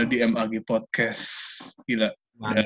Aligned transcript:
Gila 0.00 0.08
di 0.08 0.24
MAG 0.24 0.52
Podcast. 0.64 1.28
Gila. 1.84 2.08
Udah 2.40 2.64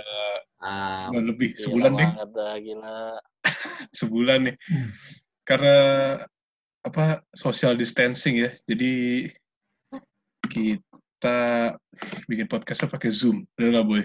Ah, 0.62 1.10
udah 1.10 1.34
lebih 1.34 1.50
Gila 1.58 1.62
sebulan 1.66 1.92
nih. 1.98 2.08
dah, 2.30 2.54
gila. 2.62 2.98
Sebulan 3.98 4.38
nih. 4.46 4.54
Karena 5.42 5.76
apa 6.86 7.26
social 7.34 7.74
distancing 7.74 8.38
ya. 8.38 8.54
Jadi 8.70 9.26
kita 10.46 11.38
bikin 12.30 12.46
podcastnya 12.46 12.86
pakai 12.86 13.10
Zoom. 13.10 13.42
Bener 13.58 13.82
nggak, 13.82 13.86
Boy? 13.90 14.02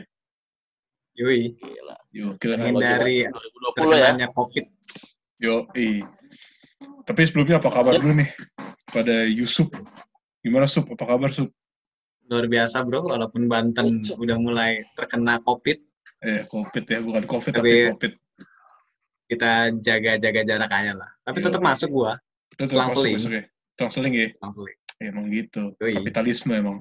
yui. 1.14 1.54
Gila. 1.54 1.96
Yo, 2.10 2.34
kita 2.42 2.58
Menghindari 2.58 3.30
2020 3.30 3.30
ya. 3.30 3.30
terkenanya 3.78 4.28
COVID. 4.34 4.66
Yo, 5.38 5.56
Tapi 7.06 7.22
sebelumnya 7.30 7.62
apa 7.62 7.70
kabar 7.70 7.94
dulu 8.02 8.26
nih? 8.26 8.30
Pada 8.90 9.22
Yusuf. 9.30 9.70
Gimana, 10.42 10.66
Sup? 10.66 10.90
Apa 10.90 11.14
kabar, 11.14 11.30
Sup? 11.30 11.54
Luar 12.30 12.46
biasa 12.46 12.86
bro, 12.86 13.10
walaupun 13.10 13.50
Banten 13.50 14.00
Lucu. 14.00 14.14
udah 14.16 14.38
mulai 14.38 14.86
terkena 14.94 15.42
COVID, 15.42 15.78
Eh, 16.20 16.44
COVID 16.46 16.84
ya. 16.86 17.00
Bukan 17.00 17.24
COVID, 17.26 17.52
Tapi- 17.56 17.64
tapi 17.64 17.90
COVID. 17.96 18.14
kita 19.26 19.52
jaga-jaga 19.80 20.42
jarak 20.44 20.72
aja 20.72 20.94
lah. 20.94 21.10
Tapi 21.24 21.38
Iya. 21.40 21.46
tetap 21.50 21.62
masuk 21.62 21.90
gua, 21.90 22.14
Itu 22.50 22.68
tuh 22.68 22.76
Selang 22.76 22.90
masuk, 22.92 23.02
seling. 23.02 23.16
masuk 23.16 23.32
ya. 23.32 23.44
Selang 23.78 23.92
seling 23.94 24.14
ya. 24.14 24.28
langsung. 24.44 24.66
Ya, 24.68 24.76
Emang 25.00 25.26
gitu. 25.32 25.62
Yoi. 25.80 25.94
Kapitalisme 25.96 26.52
emang. 26.52 26.78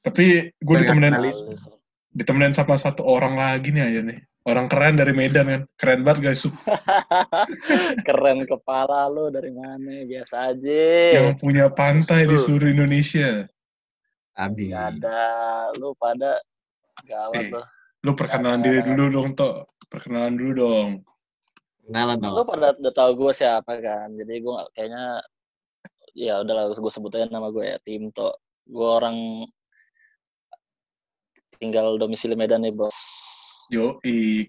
Tapi 0.00 0.48
gue 0.48 0.76
ditemenin, 0.80 1.12
ditemenin 2.14 2.54
sama 2.56 2.80
satu 2.80 3.04
orang 3.04 3.36
lagi 3.36 3.68
nih 3.68 3.84
aja 3.84 4.00
nih. 4.00 4.18
Orang 4.46 4.70
keren 4.70 4.94
dari 4.96 5.10
Medan 5.12 5.46
kan. 5.50 5.62
Keren 5.76 6.06
banget 6.06 6.22
guys. 6.32 6.46
Keren 8.06 8.46
kepala 8.46 9.10
lu 9.10 9.28
dari 9.28 9.50
mana? 9.52 10.06
Biasa 10.06 10.54
aja. 10.54 10.82
Yang 11.20 11.42
punya 11.42 11.66
pantai 11.68 12.24
di 12.24 12.36
seluruh 12.38 12.70
Indonesia. 12.70 13.44
Abi. 14.36 14.70
Gak 14.70 15.00
ada. 15.00 15.24
Lu 15.76 15.96
pada 15.96 16.38
gawat 17.02 17.40
Eh. 17.40 17.48
lu. 17.50 17.60
Lu 18.04 18.10
perkenalan 18.12 18.60
diri 18.60 18.80
dulu 18.84 19.04
dong, 19.10 19.28
Tok. 19.32 19.66
Perkenalan 19.88 20.36
dulu 20.36 20.52
dong. 20.54 20.90
Kenalan 21.82 22.16
Lu 22.20 22.44
dong. 22.44 22.46
pada 22.46 22.76
udah 22.76 22.94
tahu 22.94 23.10
gue 23.16 23.32
siapa 23.32 23.72
kan. 23.80 24.12
Jadi 24.14 24.34
gue 24.38 24.54
kayaknya 24.72 25.24
ya 26.12 26.40
udahlah 26.40 26.70
gue 26.70 26.92
sebut 26.92 27.12
aja 27.12 27.26
nama 27.26 27.50
gue 27.50 27.64
ya 27.64 27.78
Timto. 27.82 28.36
Gue 28.64 28.86
orang 28.86 29.46
tinggal 31.56 31.96
domisili 31.96 32.36
Medan 32.36 32.62
nih 32.62 32.74
bos. 32.74 32.96
Yo, 33.66 33.98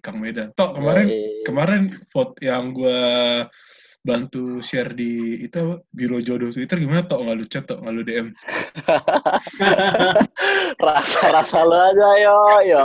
Kang 0.06 0.22
Medan. 0.22 0.54
Tok, 0.54 0.78
kemarin 0.78 1.06
Yoi. 1.10 1.42
kemarin 1.42 1.82
foto 2.14 2.38
yang 2.38 2.70
gua 2.70 3.00
bantu 4.08 4.64
share 4.64 4.96
di 4.96 5.44
itu 5.44 5.56
apa? 5.60 5.84
Biro 5.92 6.24
Jodoh 6.24 6.56
Twitter 6.56 6.80
gimana 6.80 7.04
Tok? 7.04 7.20
Nggak 7.28 7.36
lu 7.36 7.46
chat 7.52 7.64
Tok? 7.68 7.84
Nggak 7.84 7.94
lu 7.94 8.02
DM? 8.08 8.28
rasa-rasa 10.88 11.68
lo 11.68 11.76
aja 11.76 12.10
yo 12.24 12.38
yo. 12.64 12.84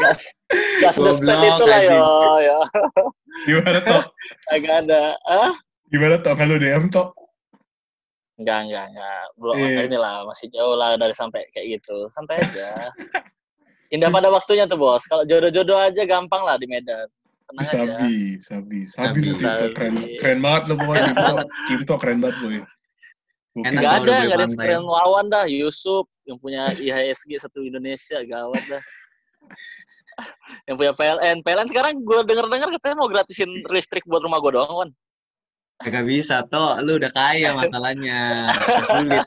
Gas, 0.00 0.20
gas 0.80 0.96
itu 0.96 1.64
lah 1.68 1.80
yo 1.84 2.04
yo. 2.40 2.58
Gimana 3.44 3.78
Tok? 3.84 4.04
Agak 4.48 4.74
ada. 4.88 5.02
Ah? 5.28 5.52
Gimana 5.92 6.16
Tok? 6.24 6.32
Nggak 6.40 6.48
lu 6.48 6.56
DM 6.56 6.84
Tok? 6.88 7.08
Enggak, 8.40 8.58
enggak, 8.64 8.84
enggak. 8.96 9.24
Belum 9.36 9.56
Iya. 9.60 9.80
inilah 9.84 10.14
masih 10.24 10.48
jauh 10.48 10.72
lah 10.72 10.96
dari 10.96 11.12
sampai 11.12 11.44
kayak 11.52 11.76
gitu. 11.76 12.08
Santai 12.08 12.40
aja. 12.40 12.88
Indah 13.92 14.08
pada 14.08 14.32
waktunya 14.32 14.64
tuh, 14.64 14.80
Bos. 14.80 15.04
Kalau 15.04 15.28
jodoh-jodoh 15.28 15.76
aja 15.76 16.08
gampang 16.08 16.40
lah 16.48 16.56
di 16.56 16.64
Medan. 16.64 17.04
Tenang 17.50 17.66
aja. 17.66 17.74
Sabi, 17.74 18.14
Sabi, 18.38 18.78
Sabi 18.86 19.20
Sabi. 19.34 19.42
Sabi. 19.42 19.74
Keren, 19.74 19.94
keren 20.22 20.38
banget 20.38 20.62
lu 20.70 20.74
pokoknya 20.78 21.04
Timto. 21.10 21.34
Timto 21.66 21.94
keren 21.98 22.18
banget 22.22 22.36
boy. 22.38 22.58
Enak 23.50 23.82
Enggak 23.82 23.90
ada, 23.90 24.02
udah 24.06 24.18
enggak 24.22 24.38
ada 24.38 24.46
sekeren 24.46 24.84
lawan 24.86 25.26
dah. 25.26 25.44
Yusuf 25.50 26.06
yang 26.22 26.38
punya 26.38 26.70
IHSG 26.78 27.42
satu 27.42 27.66
Indonesia, 27.66 28.22
gawat 28.22 28.62
dah. 28.70 28.82
yang 30.70 30.78
punya 30.78 30.92
PLN. 30.94 31.42
PLN 31.42 31.66
sekarang 31.66 31.98
gue 31.98 32.18
denger-dengar 32.30 32.70
katanya 32.78 32.96
mau 33.02 33.10
gratisin 33.10 33.50
listrik 33.66 34.06
buat 34.06 34.22
rumah 34.22 34.38
gue 34.38 34.54
doang, 34.54 34.70
Wan. 34.70 34.90
Gak 35.82 36.06
bisa, 36.06 36.46
toh. 36.46 36.78
Lu 36.86 37.02
udah 37.02 37.10
kaya 37.10 37.50
masalahnya. 37.58 38.52
Sulit. 38.86 39.26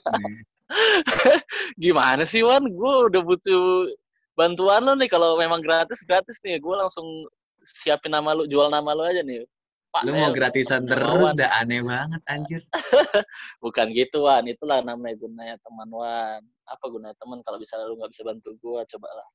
Gimana 1.84 2.24
sih, 2.24 2.48
Wan? 2.48 2.64
Gue 2.64 3.12
udah 3.12 3.22
butuh 3.28 3.92
bantuan 4.40 4.88
lo 4.88 4.96
nih. 4.96 5.12
Kalau 5.12 5.36
memang 5.36 5.60
gratis, 5.60 6.00
gratis 6.08 6.40
nih. 6.48 6.64
Gue 6.64 6.80
langsung 6.80 7.28
siapin 7.64 8.12
nama 8.12 8.36
lu, 8.36 8.46
jual 8.46 8.68
nama 8.68 8.92
lu 8.94 9.04
aja 9.08 9.24
nih. 9.24 9.48
Pak, 9.94 10.10
Lu 10.10 10.18
mau 10.18 10.34
gratisan 10.34 10.90
terus, 10.90 11.38
udah 11.38 11.50
aneh 11.62 11.86
banget, 11.86 12.22
anjir. 12.26 12.62
Bukan 13.64 13.94
gitu, 13.94 14.26
Wan. 14.26 14.42
Itulah 14.50 14.82
namanya 14.82 15.14
gunanya 15.22 15.56
teman, 15.62 15.86
Wan. 15.94 16.42
Apa 16.66 16.86
gunanya 16.90 17.14
teman 17.22 17.46
kalau 17.46 17.62
bisa 17.62 17.78
lu 17.86 17.94
nggak 18.02 18.10
bisa 18.10 18.26
bantu 18.26 18.58
gue, 18.58 18.80
coba 18.90 19.10
lah. 19.14 19.28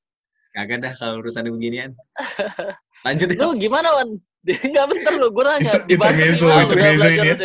Kagak 0.59 0.83
dah 0.83 0.93
kalau 0.99 1.23
urusan 1.23 1.47
beginian. 1.47 1.95
Lanjut 3.07 3.31
ya. 3.31 3.39
Lu 3.39 3.55
gimana, 3.55 3.87
Wan? 4.03 4.19
Enggak 4.67 4.85
bentar 4.87 5.13
lu, 5.19 5.27
gue 5.35 5.43
nanya. 5.43 5.71
Intermezzo, 5.83 6.47
intermezzo 6.47 7.07
ini 7.11 7.27
ya. 7.27 7.35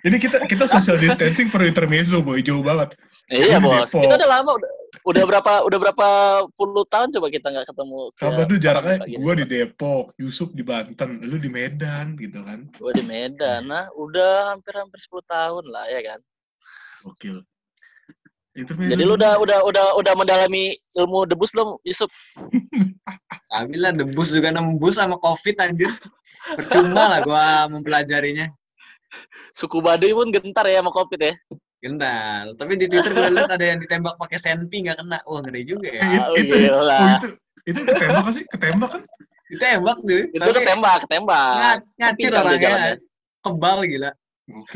Ini 0.00 0.16
kita 0.16 0.48
kita 0.48 0.64
social 0.64 0.96
distancing 0.96 1.52
perlu 1.52 1.68
intermezzo 1.68 2.24
boy, 2.24 2.40
jauh 2.40 2.64
banget. 2.64 2.96
Iya, 3.28 3.60
Bos. 3.60 3.92
Depok. 3.92 4.00
Kita 4.00 4.14
udah 4.16 4.30
lama, 4.40 4.50
udah, 4.56 4.70
udah 5.04 5.22
berapa 5.28 5.52
udah 5.68 5.78
berapa 5.78 6.08
puluh 6.56 6.88
tahun 6.88 7.12
coba 7.12 7.28
kita 7.28 7.52
nggak 7.52 7.68
ketemu. 7.68 8.00
Kabar 8.16 8.44
tuh 8.48 8.56
jaraknya 8.56 8.96
gua 9.20 9.34
di 9.36 9.44
Depok, 9.44 10.16
Yusuf 10.16 10.48
di 10.56 10.64
Banten, 10.64 11.20
lu 11.20 11.36
di 11.36 11.52
Medan 11.52 12.16
gitu 12.16 12.40
kan. 12.40 12.72
Gue 12.80 12.92
di 12.96 13.04
Medan, 13.04 13.68
nah 13.68 13.92
udah 13.92 14.56
hampir-hampir 14.56 14.96
10 14.96 15.20
tahun 15.28 15.64
lah 15.68 15.84
ya 15.92 16.00
kan. 16.08 16.20
Gokil. 17.04 17.44
Intermezzo. 18.50 18.90
Jadi 18.90 19.02
lu 19.02 19.14
udah 19.14 19.38
udah 19.38 19.58
udah 19.62 19.86
udah 19.94 20.12
mendalami 20.14 20.74
ilmu 20.98 21.22
debus 21.24 21.54
belum, 21.54 21.78
Yusuf? 21.86 22.10
Tapi 23.50 23.74
lah 23.74 23.94
debus 23.94 24.30
juga 24.30 24.50
nembus 24.50 24.98
sama 24.98 25.14
covid 25.16 25.54
anjir. 25.58 25.90
Percuma 26.58 27.06
lah 27.06 27.20
gua 27.22 27.44
mempelajarinya. 27.68 28.50
Suku 29.50 29.78
Baduy 29.78 30.14
pun 30.14 30.30
gentar 30.30 30.62
ya 30.64 30.78
sama 30.78 30.94
Covid 30.94 31.18
ya. 31.20 31.34
Gentar. 31.82 32.54
Tapi 32.54 32.78
di 32.78 32.86
Twitter 32.86 33.10
gue 33.10 33.26
lihat 33.34 33.50
ada 33.50 33.64
yang 33.66 33.78
ditembak 33.78 34.14
pakai 34.14 34.38
senpi 34.38 34.86
nggak 34.86 35.02
kena. 35.02 35.18
Wah 35.26 35.42
ngeri 35.42 35.66
juga 35.66 35.90
ya. 35.90 36.02
It- 36.06 36.22
Oh, 36.22 36.34
itu, 36.38 36.54
gila. 36.54 36.78
oh, 36.94 37.10
itu 37.10 37.28
itu 37.66 37.80
ketembak 37.82 38.26
sih? 38.30 38.44
Ketembak 38.46 38.88
kan? 38.94 39.02
Ditembak 39.50 39.96
tuh. 40.00 40.22
Itu 40.30 40.38
Tapi 40.38 40.50
ketembak, 40.54 40.96
ketembak. 41.02 41.54
nga- 41.58 41.82
ngacir 41.98 42.30
orangnya. 42.30 42.58
jalannya. 42.62 42.94
Kebal 43.42 43.78
gila. 43.84 44.10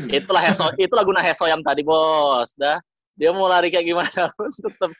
Itulah 0.07 0.41
Heso, 0.43 0.65
itulah 0.75 1.03
guna 1.03 1.19
Hesoyam 1.23 1.63
tadi, 1.63 1.81
Bos. 1.83 2.51
Dah. 2.55 2.79
Dia 3.15 3.31
mau 3.31 3.47
lari 3.47 3.71
kayak 3.71 3.87
gimana 3.87 4.27
pun 4.35 4.51
tetap 4.51 4.91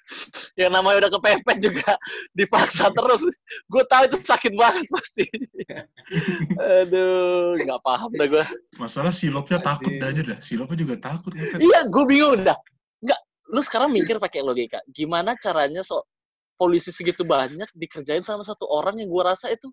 yang 0.56 0.72
namanya 0.72 1.06
udah 1.06 1.12
kepepet 1.20 1.58
juga 1.60 2.00
dipaksa 2.32 2.88
terus. 2.96 3.28
Gue 3.68 3.84
tahu 3.92 4.08
itu 4.08 4.18
sakit 4.24 4.54
banget 4.56 4.88
pasti. 4.88 5.28
Aduh, 6.84 7.60
nggak 7.60 7.82
paham 7.84 8.12
dah 8.16 8.28
gue. 8.28 8.46
Masalah 8.80 9.12
silopnya 9.12 9.60
takut 9.60 9.92
dah 10.00 10.08
aja 10.16 10.22
dah. 10.24 10.40
Silopnya 10.40 10.78
juga 10.80 10.96
takut 10.96 11.36
ngepet. 11.36 11.60
Iya, 11.60 11.80
gue 11.92 12.04
bingung 12.08 12.48
dah. 12.48 12.56
Nggak, 13.04 13.20
lu 13.52 13.62
sekarang 13.62 13.92
mikir 13.92 14.16
pakai 14.16 14.40
logika. 14.40 14.80
Gimana 14.96 15.36
caranya 15.36 15.84
so 15.84 16.08
polisi 16.56 16.96
segitu 16.96 17.28
banyak 17.28 17.68
dikerjain 17.76 18.24
sama 18.24 18.48
satu 18.48 18.64
orang 18.72 18.96
yang 19.04 19.12
gue 19.12 19.24
rasa 19.28 19.52
itu 19.52 19.68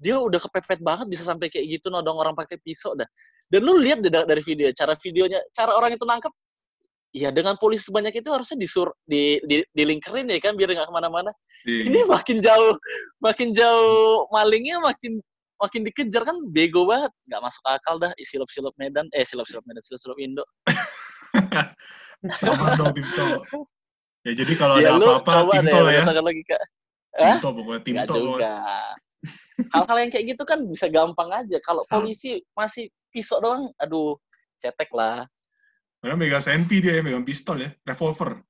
dia 0.00 0.18
udah 0.18 0.40
kepepet 0.42 0.82
banget 0.82 1.06
bisa 1.06 1.22
sampai 1.22 1.46
kayak 1.52 1.78
gitu 1.78 1.92
nodong 1.92 2.18
orang 2.18 2.34
pakai 2.34 2.58
pisau 2.58 2.96
dah. 2.98 3.06
Dan 3.46 3.62
lu 3.62 3.78
lihat 3.78 4.02
dari 4.02 4.42
video, 4.42 4.72
cara 4.74 4.98
videonya, 4.98 5.38
cara 5.54 5.76
orang 5.76 5.94
itu 5.94 6.02
nangkep, 6.02 6.32
ya 7.14 7.30
dengan 7.30 7.54
polisi 7.54 7.86
sebanyak 7.86 8.18
itu 8.18 8.28
harusnya 8.34 8.58
disur, 8.58 8.90
di, 9.06 9.38
di, 9.46 9.62
dilingkerin 9.70 10.26
ya 10.26 10.42
kan 10.42 10.58
biar 10.58 10.74
nggak 10.74 10.90
ke 10.90 10.94
mana-mana. 10.94 11.30
Iya. 11.62 11.82
Ini 11.86 12.00
makin 12.10 12.36
jauh, 12.42 12.74
makin 13.22 13.48
jauh 13.54 14.26
malingnya 14.34 14.82
makin 14.82 15.22
makin 15.62 15.86
dikejar 15.86 16.26
kan 16.26 16.36
bego 16.50 16.84
banget, 16.84 17.14
nggak 17.30 17.40
masuk 17.40 17.62
akal 17.70 18.02
dah 18.02 18.10
silop-silop 18.18 18.74
Medan, 18.76 19.06
eh 19.14 19.22
silop-silop 19.22 19.62
Medan, 19.64 19.80
silop-silop 19.86 20.18
Indo. 20.18 20.44
Sabar 22.42 22.74
dong 22.74 22.92
Timto. 22.98 23.46
Ya 24.24 24.32
jadi 24.32 24.52
kalau 24.56 24.74
ya 24.80 24.96
ada 24.96 25.20
apa-apa 25.20 25.60
Timto 25.60 25.78
lah 25.78 25.92
ya. 25.92 26.00
berdasarkan 26.02 26.24
logika. 26.24 26.58
Hah? 27.14 27.36
Timto 27.38 27.48
pokoknya 27.54 27.80
Timto. 27.84 28.02
pokoknya. 28.02 28.24
juga. 28.26 28.54
Hal-hal 29.70 29.96
yang 30.02 30.10
kayak 30.10 30.24
gitu 30.34 30.42
kan 30.42 30.58
bisa 30.66 30.86
gampang 30.90 31.30
aja. 31.30 31.56
Kalau 31.62 31.86
polisi 31.86 32.42
masih 32.58 32.90
pisau 33.14 33.38
doang, 33.38 33.70
aduh, 33.78 34.18
cetek 34.58 34.90
lah. 34.90 35.28
Karena 36.04 36.20
megang 36.20 36.44
senpi 36.44 36.84
dia 36.84 37.00
ya, 37.00 37.02
megang 37.02 37.24
pistol 37.24 37.64
ya, 37.64 37.72
revolver. 37.88 38.44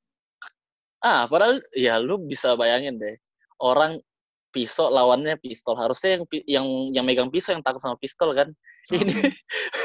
Ah, 0.98 1.30
padahal 1.30 1.62
ya 1.70 2.02
lu 2.02 2.18
bisa 2.26 2.58
bayangin 2.58 2.98
deh. 2.98 3.14
Orang 3.62 4.02
pisau 4.50 4.90
lawannya 4.90 5.38
pistol. 5.38 5.78
Harusnya 5.78 6.18
yang 6.18 6.24
pi- 6.26 6.42
yang 6.50 6.66
yang 6.90 7.06
megang 7.06 7.30
pisau 7.30 7.54
yang 7.54 7.62
takut 7.62 7.78
sama 7.78 7.94
pistol 7.94 8.34
kan. 8.34 8.50
Ini 8.90 9.30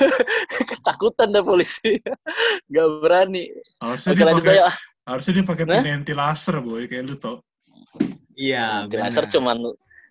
ketakutan 0.74 1.30
deh 1.30 1.46
polisi. 1.46 2.02
Gak 2.74 2.88
berani. 3.06 3.54
Harusnya 3.78 4.12
Oke 4.14 4.18
dia 4.18 4.26
lanjut 4.26 4.42
pakai 4.42 4.56
aja. 4.58 4.74
harusnya 5.06 5.34
dia 5.38 5.46
pakai 5.46 5.64
Nah? 5.70 5.74
penenti 5.78 6.14
laser 6.18 6.56
boy 6.66 6.90
kayak 6.90 7.06
lu 7.06 7.16
tau. 7.22 7.38
Iya, 8.34 8.90
benar. 8.90 9.30
cuman 9.30 9.58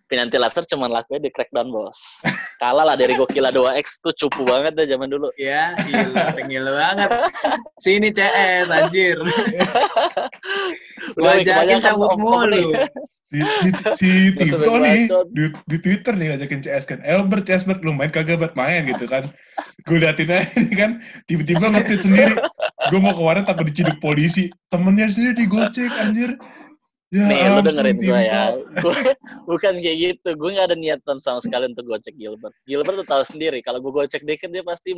Pinanti 0.09 0.41
laser 0.41 0.65
cuman 0.65 0.89
lakunya 0.89 1.29
di 1.29 1.31
crackdown 1.31 1.69
bos. 1.69 2.25
Kalah 2.57 2.89
lah 2.89 2.97
dari 2.97 3.13
Gokila 3.13 3.53
2X 3.53 4.01
tuh 4.01 4.17
cupu 4.17 4.49
banget 4.49 4.73
deh 4.73 4.89
zaman 4.89 5.13
dulu. 5.13 5.29
Ya, 5.37 5.77
gila, 5.85 6.73
banget. 6.73 7.11
Sini 7.77 8.09
CS, 8.09 8.73
anjir. 8.73 9.21
Gua 11.13 11.37
Udah, 11.37 11.45
ajakin 11.45 11.79
cabut 11.85 12.17
mulu. 12.17 12.49
nih. 12.57 12.89
Si, 13.29 13.45
si, 14.01 14.11
Tito 14.33 14.73
nih 14.81 15.05
di, 15.37 15.53
di 15.69 15.77
Twitter 15.85 16.17
nih 16.17 16.33
ngajakin 16.33 16.65
CS 16.65 16.89
kan. 16.89 17.05
Elbert, 17.05 17.45
Elbert, 17.45 17.85
lu 17.85 17.93
main 17.93 18.09
kagak 18.09 18.41
buat 18.41 18.57
main 18.57 18.89
gitu 18.89 19.05
kan. 19.05 19.29
Gue 19.85 20.01
liatin 20.01 20.33
aja 20.33 20.49
nih 20.57 20.77
kan, 20.77 20.91
tiba-tiba 21.29 21.69
nge-tweet 21.69 22.01
sendiri. 22.09 22.35
Gue 22.89 23.01
mau 23.05 23.13
keluarin 23.13 23.45
takut 23.45 23.69
diciduk 23.69 24.01
polisi. 24.01 24.49
Temennya 24.73 25.13
sendiri 25.13 25.45
digocek 25.45 25.93
anjir. 26.01 26.41
Ya, 27.09 27.25
Nih, 27.25 27.41
lu 27.49 27.61
dengerin 27.65 27.97
gue 28.05 28.21
ya. 28.21 28.53
Gue 28.85 29.17
bukan 29.49 29.81
kayak 29.81 29.97
gitu. 29.97 30.37
Gue 30.37 30.53
nggak 30.53 30.69
ada 30.69 30.77
niatan 30.77 31.17
sama 31.17 31.41
sekali 31.41 31.73
untuk 31.73 31.89
gocek 31.89 32.13
Gilbert. 32.13 32.53
Gilbert 32.69 33.01
tuh 33.01 33.09
tahu 33.09 33.23
sendiri. 33.25 33.65
Kalau 33.65 33.81
gue 33.81 33.89
gocek 33.89 34.29
dikit 34.29 34.53
dia 34.53 34.61
pasti 34.61 34.93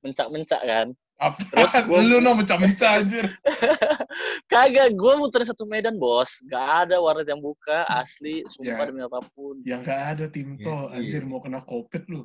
mencak-mencak 0.00 0.56
kan. 0.64 0.88
Apa? 1.20 1.36
Terus 1.52 1.76
gua- 1.84 2.00
lu 2.00 2.16
no 2.24 2.32
mencah-mencah 2.32 3.04
anjir. 3.04 3.28
Kagak, 4.52 4.96
gue 4.96 5.12
muterin 5.20 5.44
satu 5.44 5.68
medan 5.68 6.00
bos. 6.00 6.40
Gak 6.48 6.88
ada 6.88 6.96
warnet 6.96 7.28
yang 7.28 7.44
buka, 7.44 7.84
asli, 7.92 8.40
sumpah 8.48 8.80
Ya. 8.80 8.88
demi 8.88 9.04
apa 9.04 9.20
pun. 9.36 9.60
Yang 9.60 9.80
gak 9.84 10.00
ada 10.16 10.24
Timto, 10.32 10.64
Iya, 10.88 10.96
anjir 10.96 11.20
iya. 11.20 11.28
mau 11.28 11.44
kena 11.44 11.60
covid 11.60 12.08
lu. 12.08 12.24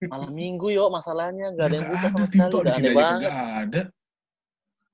Malam 0.00 0.32
minggu 0.32 0.72
yuk 0.72 0.88
masalahnya, 0.88 1.52
gak 1.52 1.60
ada 1.60 1.76
Ya 1.76 1.76
yang 1.76 1.84
nggak 1.84 1.92
buka 1.92 2.08
sama 2.08 2.24
ada 2.24 2.72
sekali. 2.72 3.20
Gak 3.20 3.48
ada. 3.60 3.82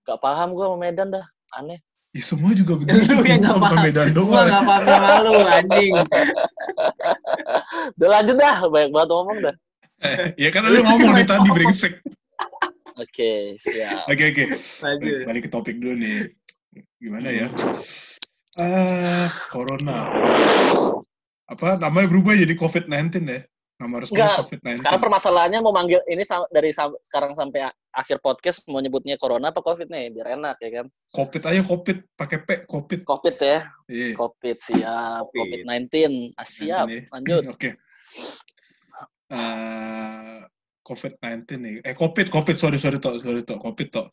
Gak 0.03 0.19
paham 0.19 0.49
gue 0.51 0.65
sama 0.67 0.79
medan 0.83 1.09
dah. 1.15 1.27
Aneh. 1.55 1.79
Ya 2.11 2.23
semua 2.27 2.51
juga 2.53 2.75
Lu 2.79 2.83
begitu. 2.83 3.23
yang 3.23 3.39
bukan 3.47 3.61
paham. 3.63 3.79
Medan 3.87 4.09
Gua 4.11 4.19
doang. 4.19 4.47
nggak 4.51 4.65
paham 4.67 4.83
sama 4.85 5.11
lu, 5.23 5.33
anjing. 5.47 5.93
Udah 7.95 8.09
lanjut 8.11 8.37
dah, 8.37 8.57
banyak 8.67 8.91
banget 8.91 9.09
ngomong 9.09 9.39
dah. 9.41 9.55
ya 10.35 10.49
kan 10.51 10.63
lu 10.67 10.81
ngomong 10.83 11.13
nih 11.15 11.27
tadi 11.29 11.49
brengsek. 11.53 11.95
Oke, 12.99 13.55
siap. 13.57 14.11
Oke 14.11 14.25
oke. 14.35 14.45
Lanjut. 14.83 15.19
Balik 15.25 15.43
ke 15.47 15.51
topik 15.51 15.77
dulu 15.79 15.95
nih. 15.97 16.29
Gimana 16.99 17.29
ya? 17.31 17.47
Eh, 18.59 19.29
corona. 19.49 20.11
Apa 21.47 21.79
namanya 21.79 22.11
berubah 22.11 22.35
jadi 22.35 22.55
COVID-19 22.55 23.23
ya? 23.25 23.41
Resminya 23.81 24.13
Enggak, 24.13 24.39
COVID-19. 24.45 24.77
Sekarang 24.77 25.01
permasalahannya 25.01 25.61
mau 25.65 25.73
manggil 25.73 26.05
ini 26.05 26.21
dari 26.53 26.69
sekarang 26.77 27.33
sampai 27.33 27.73
akhir 27.97 28.21
podcast 28.21 28.61
mau 28.69 28.77
nyebutnya 28.85 29.17
corona 29.17 29.49
apa 29.49 29.65
covid 29.65 29.89
nih 29.89 30.13
biar 30.13 30.37
enak 30.37 30.61
ya 30.61 30.71
kan. 30.81 30.87
COVID 31.17 31.43
aja 31.49 31.61
COVID 31.65 31.97
pakai 32.13 32.39
P 32.45 32.49
COVID. 32.69 33.01
Covid 33.09 33.37
ya, 33.41 33.59
Iya. 33.89 34.15
covid 34.21 34.57
siap, 34.61 35.23
Covid. 35.33 35.65
covid 35.65 35.89
19 35.97 36.37
ah, 36.37 36.45
siap. 36.45 36.87
Nih. 36.93 37.09
Lanjut. 37.09 37.43
Oke. 37.49 37.71
Eh, 39.33 40.39
COVID-19 40.85 41.49
nih. 41.57 41.75
Eh 41.81 41.95
COVID 41.97 42.27
COVID 42.29 42.57
sorry 42.61 42.77
sorry 42.77 43.01
tok 43.01 43.17
sorry 43.25 43.41
tok 43.49 43.65
COVID 43.65 43.89
tok. 43.89 44.07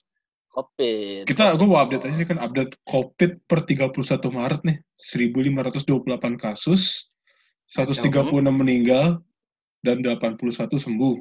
Covid. 0.47 1.27
Kita 1.27 1.53
gue 1.59 1.67
mau 1.67 1.83
update 1.83 2.07
aja 2.07 2.15
nih 2.15 2.27
kan 2.31 2.39
update 2.39 2.79
COVID 2.87 3.31
per 3.45 3.67
31 3.67 4.31
Maret 4.31 4.61
nih. 4.63 4.77
1528 4.95 6.39
kasus, 6.39 7.11
136 7.67 8.31
meninggal 8.47 9.21
dan 9.83 10.01
81 10.01 10.41
sembuh. 10.77 11.15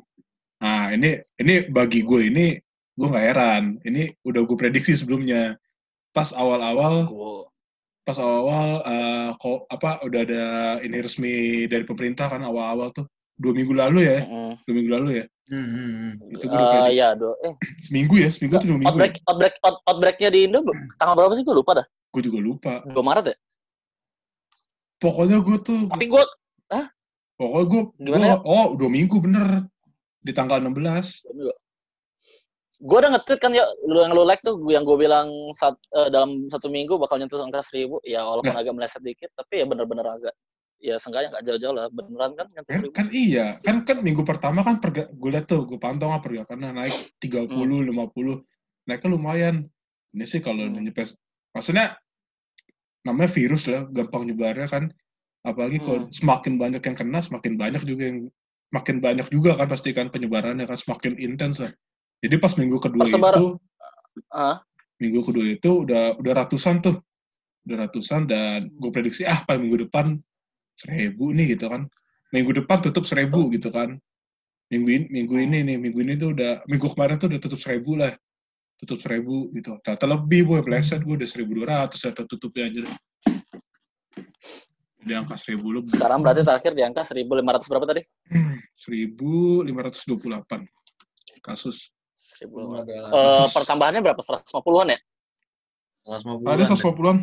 Nah, 0.62 0.92
ini 0.96 1.20
ini 1.42 1.68
bagi 1.68 2.00
gue 2.04 2.20
ini 2.32 2.46
gue 2.96 3.06
nggak 3.08 3.26
heran. 3.32 3.64
Ini 3.84 4.24
udah 4.24 4.40
gue 4.44 4.56
prediksi 4.56 4.96
sebelumnya. 4.96 5.56
Pas 6.16 6.32
awal-awal 6.32 7.08
pas 8.06 8.16
awal-awal 8.22 8.68
eh, 8.86 9.28
kok 9.36 9.66
apa 9.66 9.90
udah 10.06 10.20
ada 10.22 10.44
ini 10.86 10.96
resmi 11.02 11.34
dari 11.66 11.82
pemerintah 11.82 12.30
kan 12.30 12.38
awal-awal 12.46 12.94
tuh 12.94 13.02
dua 13.34 13.50
minggu 13.50 13.74
lalu 13.74 14.06
ya 14.06 14.22
dua 14.62 14.74
minggu 14.78 14.92
lalu 14.94 15.10
ya 15.20 15.26
Hmm, 15.46 15.62
hmm, 15.62 15.90
hmm. 16.18 16.34
itu 16.34 16.44
gue 16.50 16.58
udah 16.58 16.70
prediksi. 16.90 16.98
ya, 16.98 17.08
do. 17.14 17.30
Eh, 17.46 17.54
seminggu 17.78 18.18
ya 18.18 18.34
seminggu 18.34 18.58
tuh 18.58 18.66
dua 18.66 18.78
minggu 18.82 18.90
outbreak, 18.90 19.14
outbreak, 19.30 19.54
out, 19.62 19.78
outbreaknya 19.86 20.28
di 20.34 20.40
Indo 20.50 20.58
tanggal 20.98 21.14
berapa 21.14 21.38
sih? 21.38 21.46
Gue 21.46 21.54
lupa 21.54 21.78
dah. 21.78 21.86
gue 21.86 22.22
juga 22.26 22.38
lupa 22.42 22.72
2 22.82 22.98
Maret 22.98 23.26
ya? 23.30 23.36
pokoknya 24.96 25.38
gue 25.44 25.56
tuh 25.62 25.80
Tapi 25.92 26.06
gue, 26.08 26.22
pokoknya 27.36 27.64
gue 27.68 27.82
Gimana 28.00 28.26
ya? 28.26 28.36
oh 28.42 28.74
dua 28.74 28.88
minggu 28.88 29.16
bener 29.20 29.68
di 30.20 30.32
tanggal 30.32 30.58
16 30.58 31.24
gue 32.76 32.92
udah 33.00 33.08
nge-tweet 33.08 33.40
kan 33.40 33.56
ya, 33.56 33.64
lu 33.88 34.04
yang 34.04 34.12
lu 34.12 34.20
like 34.20 34.44
tuh, 34.44 34.60
yang 34.68 34.84
gue 34.84 35.00
bilang 35.00 35.32
sat, 35.56 35.72
eh, 35.96 36.12
dalam 36.12 36.44
satu 36.52 36.68
minggu 36.68 37.00
bakal 37.00 37.16
nyentuh 37.16 37.40
angka 37.40 37.64
seribu. 37.64 38.04
Ya 38.04 38.20
walaupun 38.20 38.52
Nah. 38.52 38.60
agak 38.60 38.76
meleset 38.76 39.00
dikit, 39.00 39.32
tapi 39.32 39.64
ya 39.64 39.64
bener-bener 39.64 40.04
agak, 40.04 40.36
ya 40.76 41.00
seenggaknya 41.00 41.32
nggak 41.32 41.44
jauh-jauh 41.48 41.72
lah. 41.72 41.88
Beneran 41.88 42.36
kan 42.36 42.46
nyentuh 42.52 42.68
kan, 42.68 42.76
seribu. 42.84 42.92
kan 42.92 43.06
iya 43.16 43.46
kan 43.64 43.76
kan 43.88 44.04
minggu 44.04 44.28
pertama 44.28 44.60
kan 44.60 44.76
perga, 44.76 45.08
gue 45.08 45.30
liat 45.32 45.48
tuh 45.48 45.64
gue 45.64 45.80
pantau 45.80 46.12
nggak 46.12 46.20
pergerakannya 46.20 46.68
naik 46.76 46.96
30 47.16 47.48
50 47.80 48.44
naiknya 48.84 49.08
lumayan 49.08 49.56
ini 50.12 50.24
sih 50.28 50.44
kalau 50.44 50.68
Hmm. 50.68 50.76
nyampe 50.76 51.08
maksudnya 51.56 51.96
namanya 53.08 53.30
virus 53.32 53.72
lah 53.72 53.88
gampang 53.88 54.28
nyebarnya 54.28 54.68
kan 54.68 54.84
apalagi 55.46 55.78
kalau 55.78 56.04
Hmm. 56.04 56.10
semakin 56.10 56.58
banyak 56.58 56.82
yang 56.82 56.96
kena 56.98 57.20
semakin 57.22 57.54
banyak 57.54 57.82
juga 57.86 58.02
yang 58.10 58.26
makin 58.74 58.98
banyak 58.98 59.30
juga 59.30 59.54
kan 59.54 59.70
pasti 59.70 59.94
kan 59.94 60.10
penyebarannya 60.10 60.66
kan 60.66 60.74
semakin 60.74 61.14
intens 61.22 61.62
lah. 61.62 61.70
Jadi 62.18 62.34
pas 62.42 62.50
minggu 62.58 62.82
kedua 62.82 63.06
Persebar- 63.06 63.38
itu 63.38 63.46
Ah, 64.32 64.64
minggu 64.98 65.20
kedua 65.22 65.44
itu 65.46 65.84
udah 65.86 66.16
udah 66.18 66.32
ratusan 66.34 66.82
tuh. 66.82 66.98
Udah 67.68 67.84
ratusan 67.86 68.24
dan 68.26 68.72
gue 68.72 68.90
prediksi 68.90 69.22
ah 69.28 69.44
paling 69.44 69.68
minggu 69.68 69.86
depan 69.86 70.16
seribu 70.74 71.30
nih 71.36 71.54
gitu 71.54 71.68
kan. 71.70 71.86
Minggu 72.34 72.56
depan 72.64 72.80
tutup 72.82 73.04
seribu 73.06 73.46
gitu 73.52 73.68
kan. 73.70 74.00
Minggu 74.72 74.88
ini 74.88 75.06
minggu 75.12 75.34
ini 75.36 75.58
nih 75.62 75.76
minggu 75.78 75.98
ini 76.02 76.14
tuh 76.18 76.32
udah 76.34 76.64
minggu 76.66 76.90
kemarin 76.96 77.20
tuh 77.22 77.28
udah 77.30 77.40
tutup 77.44 77.60
seribu 77.62 77.94
lah. 78.00 78.16
Tutup 78.80 78.98
seribu 79.04 79.52
gitu. 79.52 79.76
Ternyata 79.84 80.06
lebih 80.10 80.40
boy. 80.48 80.60
Pleset 80.64 81.04
gue 81.04 81.14
udah 81.22 81.28
seribu 81.28 81.54
dua 81.60 81.86
ratus 81.86 82.02
ya 82.02 82.10
tutupnya 82.16 82.66
aja 82.72 82.82
di 85.06 85.14
angka 85.14 85.38
seribu 85.38 85.70
lebih 85.70 85.94
sekarang 85.94 86.18
berarti 86.26 86.42
terakhir 86.42 86.74
di 86.74 86.82
angka 86.82 87.06
1500 87.06 87.70
berapa 87.70 87.86
tadi? 87.86 88.02
seribu 88.74 89.62
lima 89.62 89.86
ratus 89.86 90.02
dua 90.04 90.18
puluh 90.18 90.32
delapan 90.34 90.66
kasus 91.46 91.94
1500. 92.18 92.82
Ada 92.82 92.96
Eh, 93.14 93.46
pertambahannya 93.54 94.00
berapa? 94.02 94.18
150-an 94.18 94.88
ya? 94.96 94.98
150 96.10 96.42
ada 96.42 96.64
150-an 96.66 97.16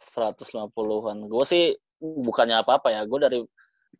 150-an. 0.00 1.18
Gue 1.28 1.44
sih 1.44 1.64
bukannya 2.00 2.64
apa-apa 2.64 2.88
ya. 2.88 3.04
Gue 3.04 3.20
dari 3.20 3.38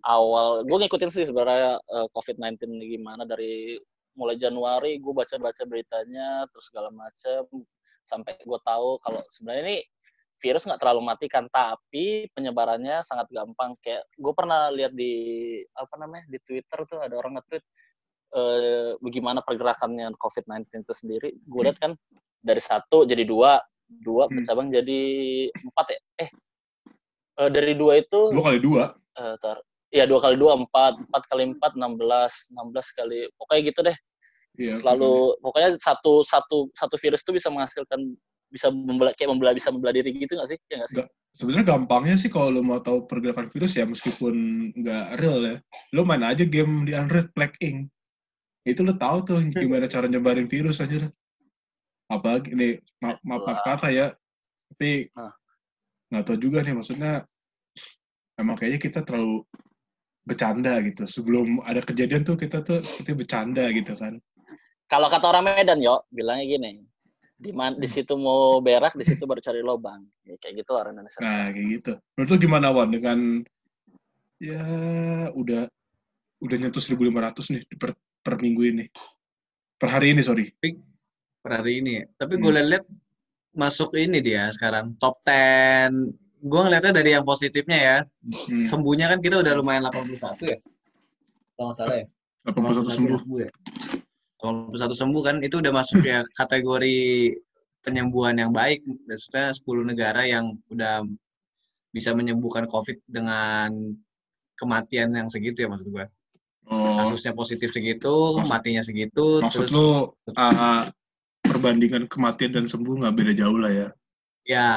awal, 0.08 0.64
gue 0.64 0.76
ngikutin 0.80 1.10
sih 1.12 1.28
sebenarnya 1.28 1.76
eh, 1.76 2.06
COVID-19 2.16 2.56
ini 2.72 2.96
gimana 2.96 3.28
dari 3.28 3.76
mulai 4.18 4.36
Januari 4.36 4.98
gue 4.98 5.12
baca-baca 5.14 5.62
beritanya 5.64 6.44
terus 6.50 6.66
segala 6.68 6.90
macam 6.90 7.46
sampai 8.02 8.34
gue 8.42 8.60
tahu 8.66 8.98
kalau 9.06 9.22
sebenarnya 9.30 9.62
ini 9.70 9.78
virus 10.40 10.64
nggak 10.66 10.80
terlalu 10.80 11.04
matikan 11.04 11.44
tapi 11.52 12.26
penyebarannya 12.32 13.04
sangat 13.04 13.28
gampang. 13.30 13.76
Kayak 13.84 14.08
gue 14.16 14.32
pernah 14.32 14.72
lihat 14.72 14.92
di 14.96 15.12
apa 15.76 15.94
namanya 16.00 16.24
di 16.32 16.38
Twitter 16.40 16.78
tuh 16.88 16.98
ada 17.04 17.14
orang 17.20 17.36
nge-tweet 17.38 17.64
eh, 18.34 18.90
bagaimana 18.98 19.40
pergerakannya 19.44 20.16
COVID-19 20.16 20.82
itu 20.88 20.94
sendiri. 20.96 21.30
Gue 21.44 21.68
lihat 21.68 21.78
kan 21.78 21.92
dari 22.40 22.62
satu 22.62 23.04
jadi 23.04 23.22
dua 23.28 23.60
dua 23.90 24.30
Hmm. 24.30 24.40
bercabang 24.40 24.68
jadi 24.72 25.00
empat 25.50 25.86
ya? 25.92 26.00
Eh 26.24 26.30
eh, 27.42 27.50
dari 27.50 27.74
dua 27.74 28.00
itu 28.00 28.30
dua 28.32 28.44
kali 28.48 28.58
dua? 28.62 28.84
Eh, 29.18 29.34
tar, 29.42 29.58
ya 29.90 30.06
dua 30.06 30.22
kali 30.22 30.38
dua 30.38 30.54
empat 30.56 30.94
empat 31.10 31.22
kali 31.26 31.42
empat 31.52 31.74
enam 31.74 31.98
belas 31.98 32.32
enam 32.54 32.70
belas 32.70 32.88
kali 32.94 33.26
pokoknya 33.36 33.62
gitu 33.68 33.80
deh. 33.82 33.96
Iya, 34.58 34.78
selalu 34.78 35.38
pokoknya. 35.42 35.78
satu 35.78 36.22
satu 36.26 36.70
satu 36.74 36.94
virus 37.02 37.22
itu 37.26 37.34
bisa 37.34 37.48
menghasilkan 37.50 38.14
bisa 38.50 38.68
membelah 38.68 39.14
kayak 39.14 39.30
membelah 39.32 39.54
bisa 39.54 39.70
membelah 39.70 39.94
diri 39.94 40.10
gitu 40.14 40.34
nggak 40.34 40.50
sih? 40.50 40.58
Ya 40.68 40.76
nggak 40.82 40.90
sih? 40.90 41.06
Sebenarnya 41.30 41.66
gampangnya 41.78 42.18
sih 42.18 42.26
kalau 42.26 42.58
lo 42.58 42.60
mau 42.60 42.82
tahu 42.82 43.06
pergerakan 43.06 43.46
virus 43.54 43.78
ya 43.78 43.86
meskipun 43.86 44.34
nggak 44.74 45.22
real 45.22 45.38
ya 45.46 45.56
lo 45.94 46.02
main 46.02 46.26
aja 46.26 46.42
game 46.42 46.82
di 46.82 46.92
Android 46.92 47.30
Plague 47.30 47.54
Inc 47.62 47.86
itu 48.66 48.82
lo 48.82 48.98
tahu 48.98 49.22
tuh 49.24 49.38
gimana 49.54 49.86
cara 49.86 50.10
nyebarin 50.10 50.50
virus 50.50 50.82
aja 50.82 51.06
apalagi 52.10 52.50
ini 52.52 52.68
maaf 52.98 53.22
maaf, 53.22 53.46
maaf 53.46 53.60
kata 53.62 53.88
ya 53.94 54.06
tapi 54.74 55.06
Ah. 55.14 55.30
nggak 56.10 56.24
tahu 56.26 56.36
juga 56.42 56.66
nih 56.66 56.74
maksudnya 56.74 57.22
emang 58.34 58.58
kayaknya 58.58 58.80
kita 58.82 59.00
terlalu 59.06 59.46
bercanda 60.26 60.82
gitu. 60.84 61.06
Sebelum 61.06 61.62
ada 61.64 61.80
kejadian 61.80 62.26
tuh 62.26 62.36
kita 62.36 62.60
tuh 62.66 62.82
seperti 62.82 63.24
bercanda 63.24 63.70
gitu 63.70 63.94
kan. 63.96 64.18
Kalau 64.90 65.06
kata 65.06 65.30
orang 65.30 65.46
Medan 65.46 65.78
yo 65.78 66.02
bilangnya 66.10 66.58
gini 66.58 66.89
di 67.40 67.50
man, 67.56 67.80
di 67.80 67.88
situ 67.88 68.20
mau 68.20 68.60
berak 68.60 68.92
di 68.92 69.04
situ 69.08 69.24
baru 69.24 69.40
cari 69.40 69.64
lobang 69.64 70.04
ya, 70.28 70.36
kayak 70.36 70.60
gitu 70.60 70.76
orang 70.76 70.92
Indonesia 71.00 71.18
nah 71.24 71.48
kayak 71.48 71.66
gitu 71.80 71.92
menurut 72.14 72.30
lo 72.30 72.36
gimana 72.36 72.66
Wan 72.68 72.92
dengan 72.92 73.18
ya 74.36 74.64
udah 75.32 75.64
udah 76.40 76.56
nyentuh 76.56 76.80
1500 76.84 77.52
nih 77.56 77.62
per, 77.80 77.96
per 78.20 78.34
minggu 78.40 78.62
ini 78.68 78.84
per 79.80 79.88
hari 79.88 80.12
ini 80.12 80.20
sorry 80.20 80.52
per 81.40 81.64
hari 81.64 81.80
ini. 81.80 81.92
ya. 82.00 82.04
Tapi 82.20 82.36
Hmm. 82.36 82.42
gue 82.44 82.52
lihat 82.68 82.84
masuk 83.50 83.96
ini 83.98 84.22
dia 84.22 84.52
sekarang 84.54 84.94
top 85.00 85.18
10 85.26 86.14
gue 86.40 86.60
ngeliatnya 86.60 86.92
dari 86.96 87.10
yang 87.16 87.24
positifnya 87.24 87.78
ya. 87.80 87.98
Hmm. 88.24 88.64
Sembuhnya 88.68 89.12
kan 89.12 89.20
kita 89.20 89.40
udah 89.40 89.52
lumayan 89.56 89.88
81 89.88 90.44
ya. 90.48 90.56
Kalau 91.56 91.72
nggak 91.72 91.76
salah 91.76 91.96
ya. 92.00 92.06
81 92.48 92.88
sembuh. 92.96 93.20
ya. 93.44 93.50
81 94.40 94.76
sembuh 94.96 95.22
kan 95.22 95.36
itu 95.44 95.60
udah 95.60 95.72
masuk 95.72 96.00
ya 96.02 96.20
kategori 96.40 96.98
penyembuhan 97.80 98.36
yang 98.36 98.52
baik. 98.52 98.84
Maksudnya 99.06 99.52
10 99.52 99.64
negara 99.86 100.24
yang 100.24 100.56
udah 100.68 101.04
bisa 101.90 102.12
menyembuhkan 102.12 102.64
COVID 102.66 103.02
dengan 103.04 103.72
kematian 104.54 105.10
yang 105.12 105.28
segitu 105.28 105.64
ya 105.64 105.68
maksud 105.68 105.88
gue. 105.88 106.06
Oh, 106.70 107.02
Kasusnya 107.02 107.34
positif 107.34 107.74
segitu, 107.74 108.38
Maksud- 108.38 108.46
matinya 108.46 108.82
segitu, 108.84 109.42
maksud 109.42 109.66
terus 109.66 109.72
lu 109.74 110.06
uh, 110.38 110.82
perbandingan 111.42 112.06
kematian 112.06 112.54
dan 112.54 112.64
sembuh 112.70 113.00
nggak 113.02 113.14
beda 113.16 113.32
jauh 113.34 113.58
lah 113.58 113.72
ya. 113.74 113.88
ya 114.46 114.68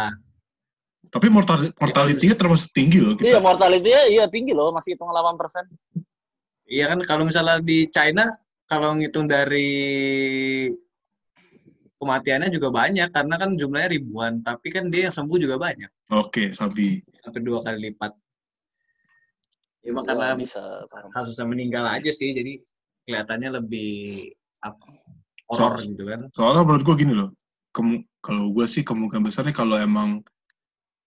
Tapi 1.13 1.29
mortal 1.29 1.69
mortality-nya 1.77 2.33
termasuk 2.33 2.73
tinggi 2.73 2.97
loh 2.97 3.13
Iya, 3.21 3.37
kita. 3.37 3.45
mortality-nya 3.45 4.01
iya 4.09 4.25
tinggi 4.25 4.57
loh, 4.57 4.73
masih 4.73 4.97
hitung 4.97 5.11
8%. 5.13 5.69
Iya 6.65 6.89
kan 6.89 6.97
kalau 7.05 7.29
misalnya 7.29 7.61
di 7.61 7.85
China 7.93 8.25
kalau 8.73 8.97
ngitung 8.97 9.29
dari 9.29 9.69
kematiannya 11.97 12.49
juga 12.51 12.67
banyak 12.73 13.09
karena 13.13 13.35
kan 13.39 13.55
jumlahnya 13.55 13.89
ribuan 13.95 14.43
tapi 14.43 14.67
kan 14.73 14.91
dia 14.91 15.07
yang 15.07 15.15
sembuh 15.15 15.37
juga 15.39 15.55
banyak 15.55 15.87
Oke, 16.13 16.53
Sabi. 16.53 17.01
sampai 17.23 17.41
dua 17.41 17.63
kali 17.65 17.89
lipat. 17.89 18.11
Ya 19.83 19.91
karena 19.97 20.37
bisa 20.37 20.61
kasusnya 21.11 21.43
meninggal 21.49 21.89
aja 21.89 22.11
sih 22.13 22.31
jadi 22.31 22.61
kelihatannya 23.03 23.49
lebih 23.59 24.29
apa 24.63 24.79
horor 25.49 25.75
So- 25.75 25.89
gitu 25.91 26.03
kan. 26.07 26.29
Soalnya 26.31 26.63
menurut 26.63 26.83
gue 26.85 26.95
gini 27.01 27.13
loh, 27.17 27.29
kalau 28.23 28.53
gue 28.53 28.65
sih 28.69 28.85
kemungkinan 28.85 29.25
besar 29.27 29.43
nih 29.43 29.55
kalau 29.57 29.75
emang 29.75 30.23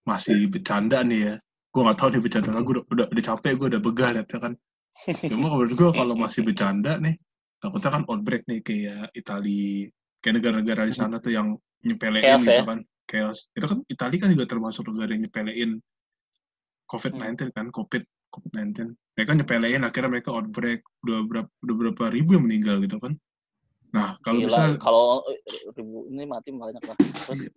masih 0.04 0.50
bercanda 0.50 1.00
nih 1.06 1.20
ya, 1.30 1.34
gue 1.72 1.80
nggak 1.86 1.98
tahu 1.98 2.08
nih 2.12 2.22
bercanda, 2.22 2.58
gue 2.60 2.72
udah, 2.80 2.84
udah, 2.92 3.06
udah 3.08 3.24
capek, 3.32 3.52
gue 3.56 3.66
udah 3.76 3.80
begah 3.80 4.10
liatnya 4.12 4.38
kan. 4.42 4.52
Cuma 5.30 5.46
menurut 5.54 5.72
gue 5.72 5.90
kalau 5.94 6.14
masih 6.18 6.42
bercanda 6.44 6.98
nih, 7.00 7.16
takutnya 7.62 7.90
kan 7.92 8.02
outbreak 8.06 8.42
nih 8.46 8.60
kayak 8.60 9.10
Itali, 9.16 9.88
kayak 10.20 10.34
negara-negara 10.42 10.82
di 10.88 10.94
sana 10.94 11.16
tuh 11.18 11.32
yang 11.32 11.56
nyepelein 11.84 12.24
Chaos 12.24 12.44
gitu 12.44 12.52
ya? 12.52 12.64
kan, 12.66 12.78
chaos. 13.06 13.38
Itu 13.54 13.66
kan 13.68 13.78
Itali 13.86 14.16
kan 14.18 14.28
juga 14.32 14.44
termasuk 14.48 14.88
negara 14.90 15.14
yang 15.16 15.22
nyepelein 15.28 15.70
COVID-19 16.86 17.52
kan, 17.56 17.66
COVID 17.72 18.02
COVID-19. 18.32 18.94
Mereka 19.16 19.30
nyepelein, 19.32 19.82
akhirnya 19.82 20.10
mereka 20.12 20.30
outbreak, 20.34 20.84
udah 21.06 21.18
berapa, 21.24 21.50
udah 21.64 21.74
berapa 21.74 22.04
ribu 22.12 22.36
yang 22.36 22.44
meninggal 22.44 22.78
gitu 22.84 23.00
kan. 23.00 23.16
Nah, 23.94 24.18
kalau 24.20 24.44
bisa 24.44 24.76
kalau 24.76 25.24
eh, 25.30 25.40
ribu 25.72 26.10
ini 26.12 26.28
mati 26.28 26.52
banyak 26.52 26.84
lah. 26.84 26.96
Terus, 27.00 27.48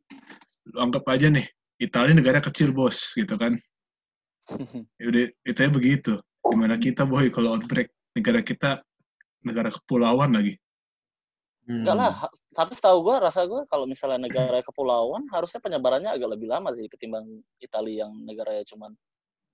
lu 0.70 0.78
anggap 0.78 1.04
aja 1.10 1.28
nih 1.34 1.46
Italia 1.82 2.14
negara 2.14 2.40
kecil 2.44 2.76
bos 2.76 3.16
gitu 3.18 3.36
kan 3.40 3.58
udah 5.10 5.24
itu 5.46 5.60
ya 5.60 5.70
begitu 5.70 6.14
gimana 6.46 6.78
kita 6.78 7.06
boy 7.06 7.30
kalau 7.34 7.58
outbreak 7.58 7.90
negara 8.14 8.42
kita 8.42 8.82
negara 9.46 9.70
kepulauan 9.72 10.36
lagi 10.36 10.60
Hmm. 11.70 11.86
Enggak 11.86 11.96
lah, 12.02 12.14
tapi 12.58 12.74
setahu 12.74 12.98
gue, 13.06 13.16
rasa 13.22 13.46
gue 13.46 13.62
kalau 13.70 13.86
misalnya 13.86 14.26
negara 14.26 14.58
kepulauan, 14.66 15.30
harusnya 15.30 15.62
penyebarannya 15.62 16.10
agak 16.10 16.34
lebih 16.34 16.50
lama 16.50 16.74
sih 16.74 16.90
ketimbang 16.90 17.46
Italia 17.62 18.10
yang 18.10 18.26
negaranya 18.26 18.66
cuman 18.74 18.98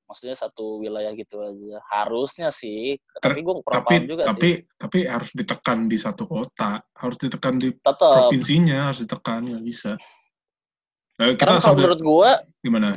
maksudnya 0.07 0.31
satu 0.39 0.79
wilayah 0.79 1.11
gitu 1.11 1.43
aja. 1.43 1.83
Harusnya 1.91 2.55
sih, 2.55 2.95
Ter- 3.19 3.35
tapi 3.35 3.43
gue 3.43 3.59
kurang 3.59 3.83
tapi 3.83 3.95
paham 3.99 4.07
juga 4.07 4.23
tapi 4.31 4.49
sih. 4.63 4.79
tapi 4.79 4.99
harus 5.03 5.29
ditekan 5.35 5.79
di 5.91 5.97
satu 5.99 6.23
kota 6.23 6.79
harus 6.95 7.17
ditekan 7.19 7.59
di 7.59 7.69
Tetap. 7.75 7.99
provinsinya 7.99 8.79
harus 8.87 9.03
ditekan 9.03 9.41
nggak 9.51 9.65
bisa 9.67 9.91
nah, 11.19 11.25
kita 11.35 11.39
Karena 11.41 11.51
kalau 11.59 11.63
sambil 11.67 11.83
menurut 11.83 11.99
gue, 11.99 12.29
gimana 12.63 12.89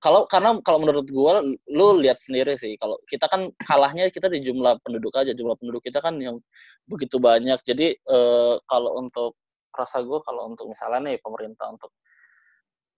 kalau 0.00 0.24
karena 0.24 0.56
kalau 0.64 0.80
menurut 0.80 1.06
gua 1.12 1.44
lu 1.68 2.00
lihat 2.00 2.16
sendiri 2.16 2.56
sih 2.56 2.74
kalau 2.80 2.96
kita 3.04 3.28
kan 3.28 3.52
kalahnya 3.60 4.08
kita 4.08 4.32
di 4.32 4.40
jumlah 4.40 4.80
penduduk 4.80 5.12
aja 5.12 5.36
jumlah 5.36 5.60
penduduk 5.60 5.84
kita 5.84 6.00
kan 6.00 6.16
yang 6.16 6.40
begitu 6.88 7.20
banyak. 7.20 7.60
Jadi 7.60 8.00
eh, 8.00 8.54
kalau 8.64 8.96
untuk 8.96 9.36
rasa 9.76 10.00
gua 10.00 10.24
kalau 10.24 10.48
untuk 10.48 10.72
misalnya 10.72 11.12
nih 11.12 11.16
pemerintah 11.20 11.68
untuk 11.68 11.92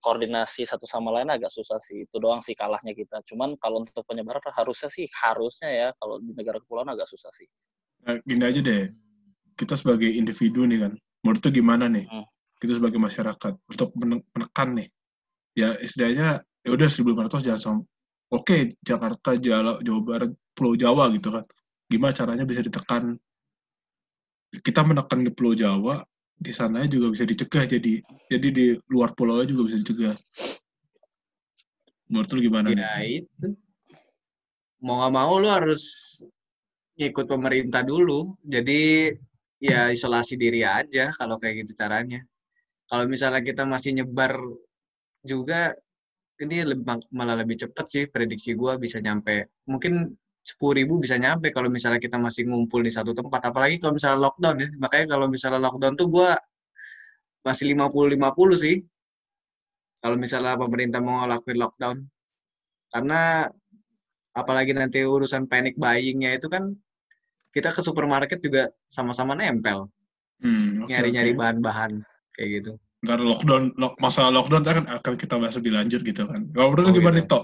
koordinasi 0.02 0.66
satu 0.66 0.86
sama 0.86 1.14
lain 1.14 1.30
agak 1.30 1.50
susah 1.50 1.78
sih 1.78 2.06
itu 2.06 2.16
doang 2.22 2.42
sih 2.42 2.54
kalahnya 2.54 2.94
kita. 2.94 3.22
Cuman 3.26 3.58
kalau 3.58 3.82
untuk 3.82 4.02
penyebaran 4.06 4.42
harusnya 4.54 4.90
sih 4.90 5.06
harusnya 5.26 5.70
ya 5.70 5.88
kalau 5.98 6.18
di 6.22 6.34
negara 6.34 6.58
kepulauan 6.58 6.90
agak 6.90 7.06
susah 7.10 7.30
sih. 7.34 7.46
Nah, 8.02 8.18
gini 8.26 8.42
aja 8.42 8.58
deh 8.58 8.90
kita 9.54 9.78
sebagai 9.78 10.10
individu 10.10 10.66
nih 10.66 10.86
kan 10.86 10.92
menurut 11.22 11.40
tuh 11.42 11.54
gimana 11.54 11.86
nih? 11.90 12.06
Hmm. 12.06 12.26
kita 12.62 12.78
sebagai 12.78 13.02
masyarakat 13.02 13.58
untuk 13.58 13.90
mene- 13.98 14.22
menekan 14.38 14.78
nih. 14.78 14.88
Ya 15.58 15.74
istilahnya 15.82 16.46
ya 16.62 16.70
udah 16.74 16.88
1500 16.88 17.46
jangan 17.46 17.60
sampai 17.60 17.86
oke 18.32 18.56
Jakarta 18.80 19.34
Jawa, 19.36 19.82
Jawa 19.82 20.00
Barat 20.00 20.30
Pulau 20.54 20.74
Jawa 20.78 21.10
gitu 21.14 21.28
kan 21.34 21.44
gimana 21.90 22.12
caranya 22.14 22.44
bisa 22.48 22.64
ditekan 22.64 23.18
kita 24.62 24.80
menekan 24.84 25.24
di 25.24 25.30
Pulau 25.32 25.56
Jawa 25.56 26.00
di 26.42 26.50
sana 26.50 26.84
juga 26.90 27.12
bisa 27.12 27.22
dicegah 27.22 27.64
jadi 27.68 28.02
jadi 28.26 28.48
di 28.50 28.66
luar 28.90 29.14
pulau 29.14 29.46
juga 29.46 29.70
bisa 29.70 29.78
dicegah 29.78 30.16
menurut 32.12 32.28
lu 32.36 32.40
gimana 32.44 32.68
nih? 32.68 32.84
Ya 32.84 32.94
itu. 33.24 33.56
Mau 34.84 35.00
nggak 35.00 35.12
mau 35.16 35.32
lu 35.40 35.48
harus 35.48 35.82
ngikut 37.00 37.24
pemerintah 37.24 37.80
dulu. 37.80 38.36
Jadi 38.44 39.08
ya 39.56 39.88
isolasi 39.88 40.36
diri 40.36 40.60
aja 40.60 41.08
kalau 41.16 41.40
kayak 41.40 41.64
gitu 41.64 41.72
caranya. 41.72 42.20
Kalau 42.84 43.08
misalnya 43.08 43.40
kita 43.40 43.64
masih 43.64 43.96
nyebar 43.96 44.36
juga, 45.24 45.72
ini 46.40 46.64
lebih, 46.64 46.84
malah 47.12 47.36
lebih 47.44 47.60
cepet 47.60 47.86
sih 47.88 48.04
prediksi 48.08 48.56
gua 48.56 48.80
bisa 48.80 48.98
nyampe. 49.02 49.52
Mungkin 49.68 50.08
10.000 50.42 50.74
ribu 50.74 50.98
bisa 50.98 51.14
nyampe 51.20 51.54
kalau 51.54 51.70
misalnya 51.70 52.02
kita 52.02 52.18
masih 52.18 52.50
ngumpul 52.50 52.82
di 52.82 52.90
satu 52.90 53.14
tempat. 53.14 53.52
Apalagi 53.52 53.78
kalau 53.78 53.94
misalnya 53.94 54.18
lockdown 54.26 54.56
ya. 54.58 54.68
Makanya 54.80 55.06
kalau 55.14 55.26
misalnya 55.30 55.60
lockdown 55.62 55.94
tuh 55.94 56.08
gua 56.10 56.34
masih 57.46 57.74
50-50 57.76 58.58
sih. 58.58 58.76
Kalau 60.02 60.16
misalnya 60.18 60.58
pemerintah 60.58 60.98
mau 60.98 61.22
ngelakuin 61.22 61.58
lockdown. 61.62 61.96
Karena 62.90 63.46
apalagi 64.32 64.72
nanti 64.74 65.04
urusan 65.04 65.46
panic 65.46 65.76
buying-nya 65.78 66.34
itu 66.40 66.48
kan 66.50 66.72
kita 67.52 67.68
ke 67.70 67.84
supermarket 67.84 68.40
juga 68.40 68.72
sama-sama 68.88 69.36
nempel. 69.36 69.86
Hmm, 70.42 70.88
Nyari-nyari 70.90 71.36
oke. 71.36 71.38
bahan-bahan 71.38 71.92
kayak 72.34 72.48
gitu. 72.58 72.72
Ntar 73.02 73.18
lockdown 73.18 73.74
lock, 73.74 73.98
masalah 73.98 74.30
lockdown 74.30 74.62
ntar 74.62 74.74
kan 74.78 74.86
akan 74.88 75.12
kita 75.18 75.34
bahas 75.38 75.54
lebih 75.58 75.74
lanjut 75.74 76.00
gitu 76.06 76.22
kan 76.22 76.46
kalau 76.54 76.68
menurut 76.70 76.86
Oh, 76.86 76.94
gimana 76.94 77.16
gitu. 77.18 77.38
nih 77.38 77.42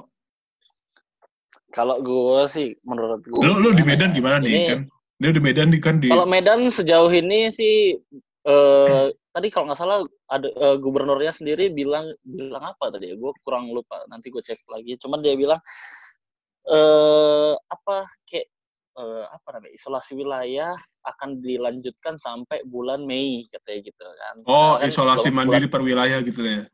kalau 1.74 1.96
gua 2.00 2.46
sih 2.46 2.78
menurut 2.86 3.22
gua 3.26 3.42
lu 3.42 3.54
lu 3.66 3.70
di 3.74 3.82
Medan 3.82 4.14
ya? 4.14 4.16
gimana 4.16 4.36
nih 4.38 4.52
Ini- 4.54 4.68
kan 4.70 4.80
dia 5.18 5.30
di 5.34 5.42
Medan 5.42 5.68
nih 5.74 5.80
kan 5.82 5.94
di 5.98 6.08
Kalau 6.14 6.26
Medan 6.30 6.60
sejauh 6.70 7.10
ini 7.10 7.50
sih 7.50 7.98
eh 8.48 9.06
tadi 9.34 9.50
kalau 9.50 9.66
nggak 9.70 9.78
salah 9.78 9.98
ada 10.30 10.46
eh, 10.46 10.76
gubernurnya 10.78 11.34
sendiri 11.34 11.74
bilang 11.74 12.06
bilang 12.22 12.62
apa 12.62 12.94
tadi 12.94 13.10
ya? 13.12 13.14
Gue 13.18 13.34
kurang 13.42 13.68
lupa. 13.74 14.02
Nanti 14.06 14.30
gue 14.30 14.40
cek 14.40 14.62
lagi. 14.70 14.94
Cuman 14.96 15.18
dia 15.20 15.34
bilang 15.34 15.58
eh 16.68 17.52
apa 17.56 17.96
kayak 18.28 18.46
eh, 18.98 19.24
apa 19.30 19.48
namanya 19.56 19.72
isolasi 19.72 20.18
wilayah 20.18 20.74
akan 21.06 21.38
dilanjutkan 21.40 22.18
sampai 22.18 22.66
bulan 22.66 23.06
Mei 23.06 23.46
katanya 23.48 23.80
gitu 23.86 24.04
kan. 24.04 24.34
oh 24.44 24.76
kan 24.76 24.90
isolasi 24.90 25.30
bulan- 25.30 25.46
mandiri 25.48 25.66
per 25.70 25.80
wilayah 25.80 26.18
gitu 26.20 26.42
ya? 26.42 26.66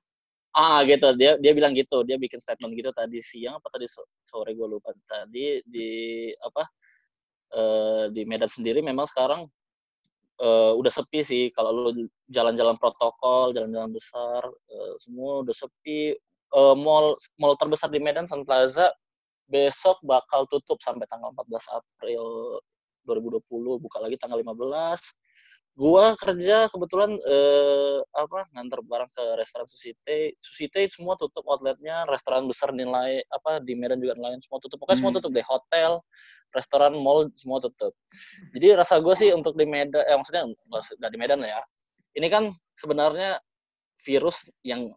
Ah 0.54 0.80
gitu. 0.86 1.10
Dia 1.18 1.34
dia 1.38 1.50
bilang 1.50 1.74
gitu. 1.74 2.06
Dia 2.06 2.14
bikin 2.16 2.38
statement 2.38 2.78
gitu 2.78 2.90
tadi 2.94 3.18
siang 3.18 3.58
apa 3.58 3.68
tadi 3.74 3.90
so- 3.90 4.06
sore 4.22 4.54
gue 4.54 4.66
lupa. 4.66 4.94
Tadi 5.04 5.60
di 5.66 5.90
apa 6.38 6.62
eh, 7.54 8.04
di 8.14 8.22
Medan 8.26 8.46
sendiri 8.50 8.78
memang 8.82 9.06
sekarang 9.10 9.46
eh, 10.40 10.72
udah 10.74 10.92
sepi 10.94 11.20
sih. 11.26 11.44
Kalau 11.50 11.90
lu 11.90 12.06
jalan-jalan 12.30 12.78
protokol 12.78 13.50
jalan-jalan 13.50 13.90
besar 13.92 14.42
eh, 14.46 14.94
semua 15.02 15.42
udah 15.42 15.54
sepi. 15.54 16.14
Eh, 16.54 16.74
mall 16.78 17.18
mall 17.34 17.58
terbesar 17.58 17.90
di 17.90 17.98
Medan 17.98 18.30
Sun 18.30 18.46
Plaza 18.46 18.94
besok 19.48 20.00
bakal 20.04 20.48
tutup 20.48 20.80
sampai 20.80 21.04
tanggal 21.08 21.30
14 21.36 21.78
April 21.78 22.24
2020 23.04 23.44
buka 23.84 23.98
lagi 24.00 24.16
tanggal 24.16 24.40
15 24.40 24.56
gua 25.74 26.14
kerja 26.14 26.70
kebetulan 26.70 27.18
eh, 27.18 27.98
apa 28.14 28.46
nganter 28.54 28.78
barang 28.86 29.10
ke 29.10 29.24
restoran 29.34 29.66
Susite 29.66 30.38
Susite 30.38 30.86
semua 30.86 31.18
tutup 31.18 31.42
outletnya 31.50 32.06
restoran 32.06 32.46
besar 32.46 32.70
nilai 32.70 33.26
apa 33.26 33.58
di 33.58 33.74
Medan 33.74 33.98
juga 33.98 34.14
nelayan 34.14 34.38
semua 34.38 34.62
tutup. 34.62 34.78
Pokoknya 34.78 35.02
semua 35.02 35.10
Hmm. 35.10 35.18
tutup 35.18 35.30
deh 35.34 35.42
hotel 35.42 35.98
restoran 36.54 36.94
mall 36.94 37.26
semua 37.34 37.58
tutup. 37.58 37.90
Jadi 38.54 38.70
rasa 38.78 39.02
gue 39.02 39.14
sih 39.18 39.34
untuk 39.34 39.58
di 39.58 39.66
Medan 39.66 39.98
eh 40.06 40.14
maksudnya 40.14 40.46
nggak 40.46 41.10
di 41.10 41.18
Medan 41.18 41.42
lah 41.42 41.58
ya. 41.58 41.62
Ini 42.14 42.26
kan 42.30 42.54
sebenarnya 42.78 43.42
virus 44.06 44.46
yang 44.62 44.94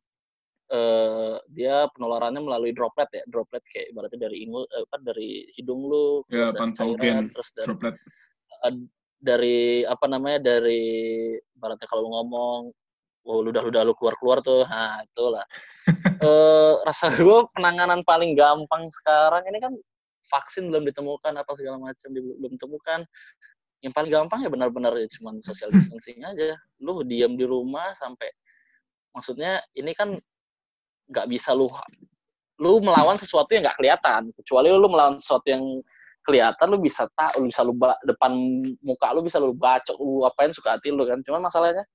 eh, 0.67 1.35
dia 1.49 1.87
penularannya 1.95 2.43
melalui 2.43 2.75
droplet 2.75 3.07
ya 3.11 3.23
droplet 3.27 3.63
kayak 3.67 3.91
ibaratnya 3.91 4.27
dari 4.27 4.37
ingu 4.43 4.63
eh, 4.67 4.83
apa 4.83 4.97
dari 5.03 5.29
hidung 5.55 5.87
lu 5.87 6.21
Ya, 6.27 6.51
dari 6.51 6.71
cairan, 6.75 7.31
terus 7.31 7.49
dari 7.55 7.67
droplet. 7.71 7.95
ad- 8.63 8.89
dari 9.17 9.81
apa 9.81 10.05
namanya 10.05 10.39
dari 10.53 10.83
ibaratnya 11.57 11.89
kalau 11.89 12.05
lu 12.05 12.11
ngomong 12.13 12.61
oh 13.27 13.39
ludah 13.43 13.59
ludah 13.65 13.81
lu 13.83 13.91
keluar 13.97 14.13
keluar 14.21 14.37
tuh 14.45 14.63
nah 14.67 15.01
itulah. 15.03 15.45
Eh 16.17 16.73
rasa 16.81 17.13
gue 17.13 17.45
penanganan 17.53 18.01
paling 18.01 18.33
gampang 18.33 18.89
sekarang 18.89 19.45
ini 19.49 19.61
kan 19.61 19.73
vaksin 20.27 20.65
belum 20.67 20.85
ditemukan 20.89 21.33
apa 21.37 21.51
segala 21.53 21.77
macam 21.77 22.09
belum 22.13 22.57
ditemukan. 22.57 23.05
Yang 23.85 23.93
paling 23.93 24.11
gampang 24.11 24.39
ya 24.41 24.49
benar-benar 24.49 24.97
ya 24.97 25.05
cuman 25.17 25.37
social 25.45 25.69
distancing 25.69 26.17
aja. 26.25 26.57
Lu 26.81 27.05
diam 27.05 27.37
di 27.37 27.45
rumah 27.45 27.93
sampai 27.93 28.33
maksudnya 29.13 29.61
ini 29.77 29.93
kan 29.93 30.17
nggak 31.07 31.27
bisa 31.31 31.55
lu 31.55 31.71
lu 32.57 32.81
melawan 32.81 33.15
sesuatu 33.15 33.53
yang 33.53 33.65
nggak 33.65 33.77
kelihatan. 33.77 34.21
Kecuali 34.33 34.73
lu 34.73 34.89
melawan 34.89 35.21
sesuatu 35.21 35.47
yang 35.47 35.63
kelihatan 36.25 36.67
lu 36.67 36.77
bisa 36.83 37.07
tak 37.15 37.37
lu 37.39 37.47
bisa 37.47 37.63
lu 37.63 37.71
depan 38.03 38.31
muka 38.83 39.07
lu 39.15 39.23
bisa 39.23 39.37
lu 39.39 39.55
bacok 39.55 39.95
lu 39.95 40.27
apain 40.27 40.51
suka 40.51 40.75
hati 40.75 40.89
lu 40.91 41.05
kan. 41.05 41.21
Cuman 41.21 41.47
masalahnya 41.47 41.85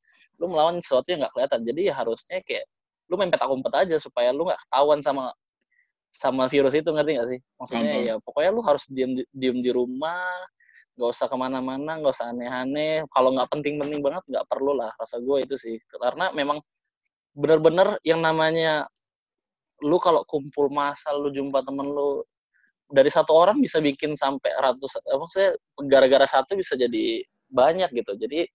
lu 0.41 0.49
melawan 0.49 0.79
sesuatu 0.81 1.11
yang 1.13 1.27
nggak 1.27 1.33
kelihatan. 1.35 1.61
Jadi 1.67 1.81
ya 1.91 1.95
harusnya 1.99 2.39
kayak 2.47 2.65
lu 3.11 3.15
main 3.21 3.29
petak 3.29 3.51
umpet 3.51 3.75
aja 3.77 3.97
supaya 4.01 4.31
lu 4.33 4.49
nggak 4.49 4.61
ketahuan 4.67 5.05
sama 5.05 5.35
sama 6.13 6.47
virus 6.47 6.73
itu 6.77 6.89
ngerti 6.89 7.11
nggak 7.19 7.29
sih? 7.29 7.41
Maksudnya 7.59 7.93
Paham, 7.93 8.07
ya 8.09 8.15
pokoknya 8.23 8.51
lu 8.55 8.63
harus 8.65 8.85
diem 8.89 9.13
di- 9.17 9.29
diem 9.35 9.59
di 9.61 9.71
rumah 9.73 10.29
nggak 10.93 11.09
usah 11.09 11.27
ke 11.27 11.37
mana-mana 11.41 11.99
nggak 11.99 12.13
usah 12.13 12.31
aneh-aneh. 12.31 13.03
Kalau 13.11 13.35
nggak 13.35 13.49
penting-penting 13.51 14.01
banget 14.01 14.23
nggak 14.31 14.47
perlu 14.47 14.77
lah 14.77 14.93
rasa 14.95 15.19
gue 15.19 15.37
itu 15.43 15.57
sih. 15.59 15.77
Karena 15.91 16.31
memang 16.31 16.63
bener-bener 17.33 17.97
yang 18.05 18.21
namanya 18.21 18.87
lu 19.83 19.99
kalau 19.99 20.23
kumpul 20.25 20.71
masa 20.71 21.11
lu 21.15 21.29
jumpa 21.35 21.67
temen 21.67 21.91
lu 21.91 22.23
dari 22.93 23.09
satu 23.09 23.33
orang 23.35 23.59
bisa 23.59 23.81
bikin 23.81 24.15
sampai 24.15 24.53
ratus 24.61 25.01
eh, 25.01 25.17
maksudnya 25.17 25.51
gara-gara 25.89 26.27
satu 26.29 26.55
bisa 26.55 26.79
jadi 26.79 27.25
banyak 27.53 27.91
gitu 27.93 28.17
jadi 28.17 28.47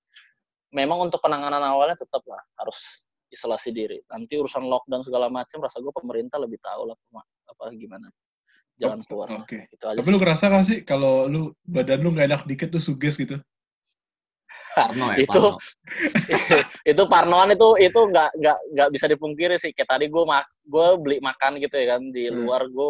memang 0.73 1.09
untuk 1.09 1.21
penanganan 1.21 1.61
awalnya 1.63 1.97
tetap 1.99 2.23
lah 2.27 2.41
harus 2.59 3.07
isolasi 3.27 3.75
diri 3.75 3.99
nanti 4.07 4.39
urusan 4.39 4.63
lockdown 4.65 5.03
segala 5.03 5.27
macam 5.27 5.59
rasa 5.59 5.83
gue 5.83 5.91
pemerintah 5.91 6.39
lebih 6.39 6.57
tahu 6.63 6.87
lah 6.87 6.97
apa, 7.47 7.71
gimana 7.75 8.07
jalan 8.77 9.01
keluar. 9.03 9.27
Oke. 9.41 9.65
itu 9.73 9.85
aja 9.89 9.97
Tapi 9.97 10.05
sih. 10.05 10.13
lu 10.13 10.17
ngerasa 10.21 10.43
gak 10.53 10.65
sih 10.69 10.79
kalau 10.85 11.25
lu 11.25 11.41
badan 11.65 11.99
lu 12.05 12.13
nggak 12.13 12.27
enak 12.29 12.41
dikit 12.45 12.69
tuh 12.69 12.81
suges 12.81 13.17
gitu? 13.17 13.41
Parno 14.77 15.05
ya, 15.09 15.17
itu 15.25 15.41
Parno. 15.41 15.57
itu 16.93 17.03
parnoan 17.09 17.49
itu 17.51 17.67
itu 17.81 17.97
nggak 17.97 18.29
nggak 18.37 18.57
nggak 18.77 18.89
bisa 18.93 19.05
dipungkiri 19.09 19.57
sih. 19.57 19.73
Kayak 19.73 19.97
tadi 19.97 20.05
gue 20.05 20.23
mak 20.23 20.45
gue 20.69 20.87
beli 21.01 21.17
makan 21.17 21.57
gitu 21.57 21.73
ya 21.73 21.97
kan 21.97 22.01
di 22.13 22.29
Hmm. 22.29 22.45
luar 22.45 22.69
gue 22.69 22.89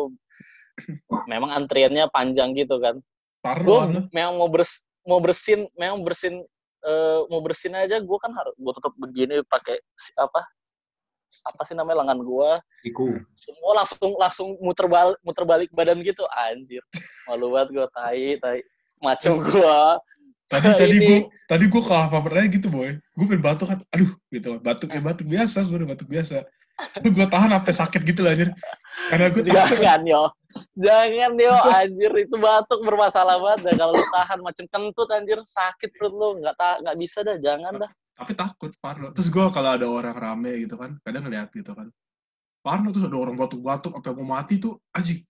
memang 1.25 1.49
antriannya 1.55 2.11
panjang 2.11 2.51
gitu 2.53 2.77
kan. 2.77 2.99
Parno 3.39 3.63
gue 3.65 3.79
memang 4.11 4.35
mau 4.35 4.49
bers 4.51 4.83
mau 5.07 5.23
bersin 5.23 5.63
memang 5.73 6.03
bersin 6.03 6.43
eh, 6.83 7.19
mau 7.31 7.39
bersin 7.39 7.73
aja 7.73 7.97
gue 7.97 8.17
kan 8.19 8.35
harus 8.35 8.53
gue 8.53 8.73
tetap 8.75 8.93
begini 8.99 9.39
pakai 9.47 9.79
apa 10.19 10.43
apa 11.43 11.61
sih 11.67 11.75
namanya 11.75 12.07
lengan 12.07 12.23
gue 12.23 12.49
Iku. 12.87 13.19
semua 13.35 13.83
langsung 13.83 14.15
langsung 14.15 14.49
muter 14.63 14.87
balik 14.87 15.19
muter 15.23 15.43
balik 15.43 15.69
badan 15.71 15.99
gitu. 16.03 16.23
Anjir 16.31 16.83
malu 17.27 17.55
banget 17.55 17.69
gue 17.75 17.87
tai 17.95 18.27
tai. 18.39 18.59
Macam 18.97 19.45
gue 19.45 19.77
Tadi 20.47 20.67
tadi 20.81 20.97
gua 21.03 21.19
tadi 21.47 21.63
gua 21.67 21.81
ke 21.83 21.93
Alfamart 21.93 22.47
gitu 22.51 22.67
boy. 22.71 22.95
Gua 23.15 23.25
pengen 23.27 23.43
batuk 23.43 23.67
kan, 23.69 23.79
aduh 23.91 24.11
gitu 24.31 24.47
kan. 24.57 24.59
Batuk 24.63 24.89
ya 24.91 25.01
batuk 25.03 25.27
biasa 25.27 25.57
sebenarnya 25.67 25.89
batuk 25.93 26.07
biasa. 26.07 26.35
Tapi 26.77 27.07
gua 27.09 27.25
tahan 27.27 27.49
sampai 27.51 27.73
sakit 27.75 28.01
gitu 28.05 28.21
lah 28.23 28.31
anjir. 28.33 28.49
Karena 29.11 29.29
takut 29.29 29.43
jangan 29.45 30.01
yo 30.07 30.23
jangan 30.73 31.31
yo 31.37 31.53
anjir 31.53 32.11
itu 32.17 32.35
batuk 32.39 32.79
bermasalah 32.81 33.37
banget 33.37 33.59
dah 33.69 33.73
kalau 33.85 33.93
lu 33.93 34.05
tahan 34.09 34.39
macam 34.41 34.65
kentut 34.67 35.09
anjir 35.13 35.39
sakit 35.43 35.89
perut 35.93 36.13
lu 36.15 36.27
nggak 36.41 36.55
ta 36.57 36.81
nggak 36.81 36.97
bisa 36.97 37.21
dah 37.21 37.37
jangan 37.37 37.77
dah 37.77 37.91
tapi 38.17 38.33
takut 38.33 38.73
Parno. 38.81 39.13
Terus 39.13 39.29
gua 39.29 39.53
kalau 39.53 39.77
ada 39.77 39.85
orang 39.85 40.17
rame 40.17 40.65
gitu 40.65 40.73
kan, 40.73 40.97
kadang 41.05 41.29
ngeliat 41.29 41.53
gitu 41.53 41.77
kan. 41.77 41.93
Parno 42.65 42.89
tuh 42.89 43.05
ada 43.05 43.13
orang 43.13 43.37
batuk-batuk 43.37 43.93
sampai 43.93 44.11
mau 44.17 44.41
mati 44.41 44.57
tuh 44.57 44.81
anjing. 44.89 45.21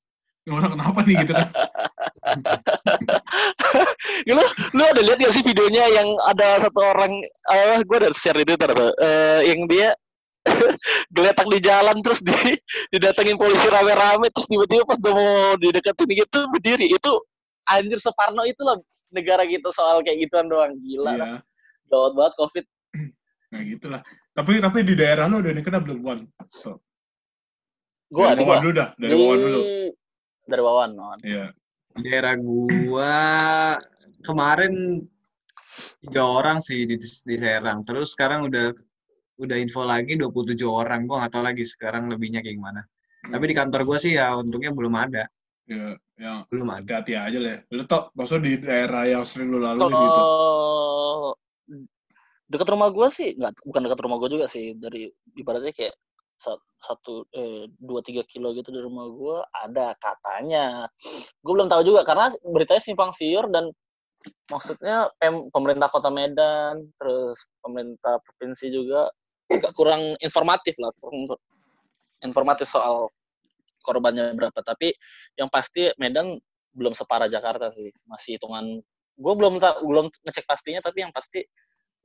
Ini 0.48 0.52
orang 0.56 0.80
kenapa 0.80 1.00
nih 1.04 1.16
gitu 1.28 1.34
kan. 1.36 1.50
lu 4.30 4.44
lu 4.74 4.84
ada 4.84 5.02
lihat 5.02 5.20
gak 5.20 5.34
sih 5.34 5.42
videonya 5.42 5.84
yang 5.92 6.08
ada 6.28 6.60
satu 6.60 6.80
orang 6.80 7.12
eh 7.50 7.80
gue 7.82 7.98
udah 7.98 8.12
share 8.12 8.36
di 8.36 8.46
Twitter 8.46 8.70
tuh 8.70 8.92
eh, 8.98 9.42
yang 9.48 9.66
dia 9.66 9.92
geletak 11.16 11.48
di 11.48 11.60
jalan 11.60 12.00
terus 12.00 12.20
di 12.20 12.32
didatengin 12.94 13.36
polisi 13.36 13.68
rame-rame 13.68 14.32
terus 14.32 14.48
tiba-tiba 14.48 14.84
pas 14.84 14.98
udah 14.98 15.14
mau 15.14 15.32
dideketin 15.58 16.08
gitu 16.10 16.40
berdiri 16.50 16.88
itu 16.88 17.12
anjir 17.66 18.00
separno 18.00 18.44
itu 18.44 18.62
lah 18.62 18.80
negara 19.10 19.44
gitu 19.44 19.68
soal 19.70 20.00
kayak 20.02 20.24
gituan 20.24 20.48
doang 20.48 20.72
gila 20.78 21.14
Iya. 21.14 21.28
gawat 21.88 22.12
banget 22.14 22.34
covid 22.36 22.66
Nah 23.48 23.64
gitulah. 23.64 24.02
Tapi 24.32 24.60
tapi 24.60 24.84
di 24.84 24.92
daerah 24.92 25.24
lu 25.26 25.40
udah 25.40 25.56
ini 25.56 25.64
kena 25.64 25.80
belum 25.80 26.04
Wan? 26.04 26.20
So, 26.52 26.84
gua 28.12 28.36
dari 28.36 28.44
Wawan 28.44 28.60
dulu 28.60 28.74
dah, 28.76 28.90
dari 29.00 29.08
Di- 29.08 29.20
Wawan 29.20 29.40
dulu. 29.40 29.60
dari 30.44 30.62
Wawan. 30.62 30.90
Iya. 31.24 31.46
Di 31.98 32.06
daerah 32.06 32.38
gua 32.38 33.14
kemarin 34.22 35.02
tiga 36.02 36.24
orang 36.26 36.62
sih 36.62 36.86
di, 36.86 36.96
di 37.02 37.36
Serang. 37.38 37.82
Terus 37.82 38.14
sekarang 38.14 38.46
udah 38.48 38.74
udah 39.38 39.58
info 39.58 39.82
lagi 39.82 40.14
27 40.18 40.62
orang. 40.64 41.10
Gua 41.10 41.26
nggak 41.26 41.34
tahu 41.34 41.44
lagi 41.46 41.64
sekarang 41.66 42.10
lebihnya 42.10 42.46
kayak 42.46 42.58
gimana. 42.58 42.82
Tapi 43.26 43.44
di 43.50 43.56
kantor 43.58 43.82
gua 43.84 43.98
sih 43.98 44.14
ya 44.16 44.38
untungnya 44.38 44.70
belum 44.72 44.94
ada. 44.94 45.26
Ya, 45.68 46.00
yang 46.16 46.48
Belum 46.48 46.72
ada. 46.72 46.80
hati-hati 46.80 47.14
aja 47.20 47.40
lah. 47.44 47.60
ya. 47.60 47.76
Lu 47.76 47.84
tau, 47.84 48.08
maksudnya 48.16 48.48
di 48.48 48.54
daerah 48.64 49.04
yang 49.04 49.28
sering 49.28 49.52
lu 49.52 49.60
Kalau 49.60 49.92
gitu. 49.92 50.24
dekat 52.48 52.68
rumah 52.72 52.88
gue 52.88 53.08
sih 53.12 53.36
nggak 53.36 53.60
bukan 53.68 53.82
dekat 53.84 54.00
rumah 54.00 54.16
gue 54.24 54.30
juga 54.32 54.48
sih 54.48 54.72
dari 54.80 55.12
ibaratnya 55.36 55.76
kayak 55.76 55.92
satu 56.78 57.26
eh, 57.34 57.66
dua 57.82 58.00
tiga 58.06 58.22
kilo 58.26 58.54
gitu 58.54 58.70
dari 58.70 58.86
rumah 58.86 59.10
gue 59.10 59.38
ada 59.66 59.98
katanya. 59.98 60.86
Gue 61.42 61.54
belum 61.58 61.70
tahu 61.70 61.82
juga 61.84 62.02
karena 62.06 62.30
beritanya 62.46 62.84
simpang 62.84 63.12
siur 63.12 63.50
dan 63.50 63.74
maksudnya 64.50 65.10
pem- 65.18 65.50
pemerintah 65.50 65.90
kota 65.90 66.10
Medan 66.14 66.90
terus 66.98 67.38
pemerintah 67.62 68.22
provinsi 68.22 68.68
juga 68.70 69.10
agak 69.48 69.72
kurang 69.74 70.14
informatif 70.20 70.76
lah 70.82 70.92
kurang 71.00 71.26
info- 71.26 71.44
informatif 72.22 72.68
soal 72.70 73.10
korbannya 73.82 74.36
berapa. 74.38 74.60
Tapi 74.62 74.94
yang 75.40 75.50
pasti 75.50 75.90
Medan 75.98 76.38
belum 76.78 76.94
separah 76.94 77.26
Jakarta 77.26 77.74
sih 77.74 77.90
masih 78.06 78.38
hitungan 78.38 78.78
gue 79.18 79.34
belum 79.34 79.58
tak 79.58 79.82
belum 79.82 80.14
ngecek 80.30 80.46
pastinya 80.46 80.78
tapi 80.78 81.02
yang 81.02 81.10
pasti 81.10 81.42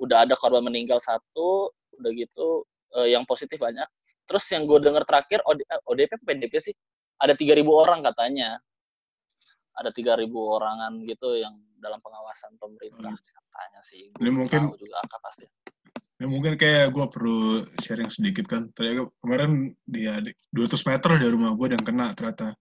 udah 0.01 0.25
ada 0.25 0.33
korban 0.33 0.65
meninggal 0.65 0.97
satu 0.97 1.69
udah 2.01 2.11
gitu 2.17 2.65
eh, 2.97 3.13
yang 3.13 3.29
positif 3.29 3.61
banyak 3.61 3.85
terus 4.33 4.49
yang 4.49 4.65
gue 4.65 4.81
dengar 4.81 5.05
terakhir 5.05 5.45
OD, 5.45 5.61
eh, 5.61 5.81
ODP 5.85 6.17
PDP 6.25 6.57
sih? 6.57 6.73
Ada 7.21 7.37
3000 7.37 7.69
orang 7.69 8.01
katanya. 8.01 8.57
Ada 9.77 9.93
3000 9.93 10.33
orangan 10.33 11.05
gitu 11.05 11.37
yang 11.37 11.53
dalam 11.77 12.01
pengawasan 12.01 12.57
pemerintah 12.57 13.13
katanya 13.13 13.81
sih. 13.85 14.09
Ini 14.17 14.29
Gua 14.33 14.39
mungkin- 14.41 14.65
tahu 14.73 14.81
juga 14.81 14.97
angka 15.05 15.19
pasti. 15.21 15.45
Ya, 16.17 16.31
mungkin 16.31 16.55
kayak 16.55 16.95
gue 16.95 17.07
perlu 17.13 17.67
sharing 17.83 18.09
sedikit 18.09 18.49
kan. 18.49 18.73
Tadi 18.73 18.95
kemarin 19.21 19.75
dia 19.85 20.17
di 20.23 20.33
200 20.49 20.81
meter 20.89 21.19
dari 21.21 21.29
rumah 21.29 21.53
gue 21.53 21.77
dan 21.77 21.83
kena 21.85 22.17
ternyata. 22.17 22.57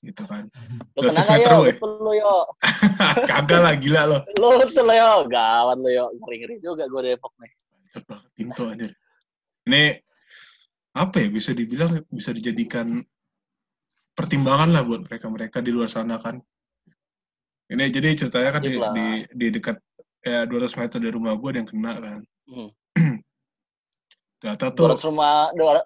Gitu 0.00 0.24
kan. 0.26 0.50
lo 0.96 1.00
200 1.04 1.14
kena 1.14 1.36
meter, 1.36 1.52
yo? 1.52 1.60
betul 1.70 1.90
lo 2.02 2.12
yo. 2.16 2.34
Kagak 3.30 3.60
lah, 3.60 3.74
gila 3.78 4.02
loh. 4.08 4.20
lo 4.40 4.58
betul 4.58 4.88
lo 4.88 4.94
yo. 4.96 5.12
Gawat 5.30 5.76
lo 5.78 5.88
yo. 5.92 6.04
Ngeri 6.16 6.36
ngeri 6.42 6.56
juga 6.58 6.88
gue 6.88 7.00
Depok 7.04 7.32
nih. 7.38 7.52
Cepet 7.92 8.04
banget, 8.08 8.30
pintu 8.34 8.62
anjir. 8.66 8.92
Ini, 9.66 9.82
apa 10.96 11.20
ya, 11.20 11.28
bisa 11.28 11.52
dibilang, 11.52 12.00
bisa 12.08 12.32
dijadikan 12.32 13.04
pertimbangan 14.16 14.72
lah 14.72 14.82
buat 14.82 15.04
mereka-mereka 15.04 15.60
di 15.60 15.70
luar 15.70 15.92
sana 15.92 16.16
kan. 16.16 16.40
Ini 17.68 17.92
jadi 17.92 18.16
ceritanya 18.16 18.50
kan 18.56 18.62
di, 18.64 18.72
Wajib 18.78 18.80
lah. 18.80 18.94
di, 18.96 19.06
di 19.36 19.46
dekat 19.52 19.76
ya 20.24 20.48
200 20.48 20.80
meter 20.80 20.98
dari 21.02 21.12
rumah 21.12 21.36
gue 21.36 21.48
ada 21.52 21.58
yang 21.60 21.68
kena 21.68 21.92
kan. 22.00 22.18
Hmm. 22.48 22.70
Ternyata 24.40 24.66
tuh 24.72 24.96
200 24.96 25.08
rumah 25.12 25.50
200 25.52 25.84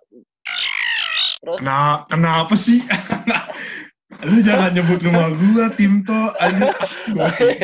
terus 1.40 1.56
Kena, 1.56 2.04
kenapa 2.06 2.54
sih? 2.54 2.84
Lu 4.28 4.44
jangan 4.44 4.76
nyebut 4.76 5.00
rumah 5.00 5.32
gua, 5.32 5.72
Timto. 5.72 6.36
Anjir. 6.36 6.68
Gua 7.16 7.30
sih, 7.40 7.56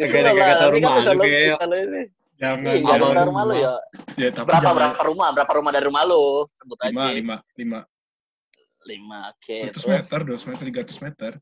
Ya 0.00 0.06
gara-gara 0.08 0.54
kan 0.56 0.72
rumah 0.72 0.92
bisa 1.04 1.12
lu 1.12 1.20
kayak. 1.20 1.58
Jangan. 2.44 2.74
Iya, 2.74 2.94
jangan 3.00 3.26
rumah 3.26 3.42
lu 3.44 3.54
ya. 3.56 3.74
Ya, 4.14 4.28
tapi 4.30 4.46
Berapa 4.46 4.60
jangan. 4.62 4.76
berapa 4.76 5.00
rumah? 5.04 5.28
Berapa 5.32 5.52
rumah 5.54 5.70
dari 5.72 5.84
rumah 5.88 6.02
lu? 6.04 6.24
Sebut 6.54 6.78
aja. 6.78 6.90
Lima, 6.92 7.06
lima, 7.10 7.36
lima. 7.56 7.80
Lima. 8.84 9.20
Oke, 9.32 9.58
200 9.64 9.72
terus. 9.72 9.86
meter, 9.88 10.18
200 10.22 10.44
meter, 10.46 10.64
300 10.84 11.00
meter. 11.00 11.32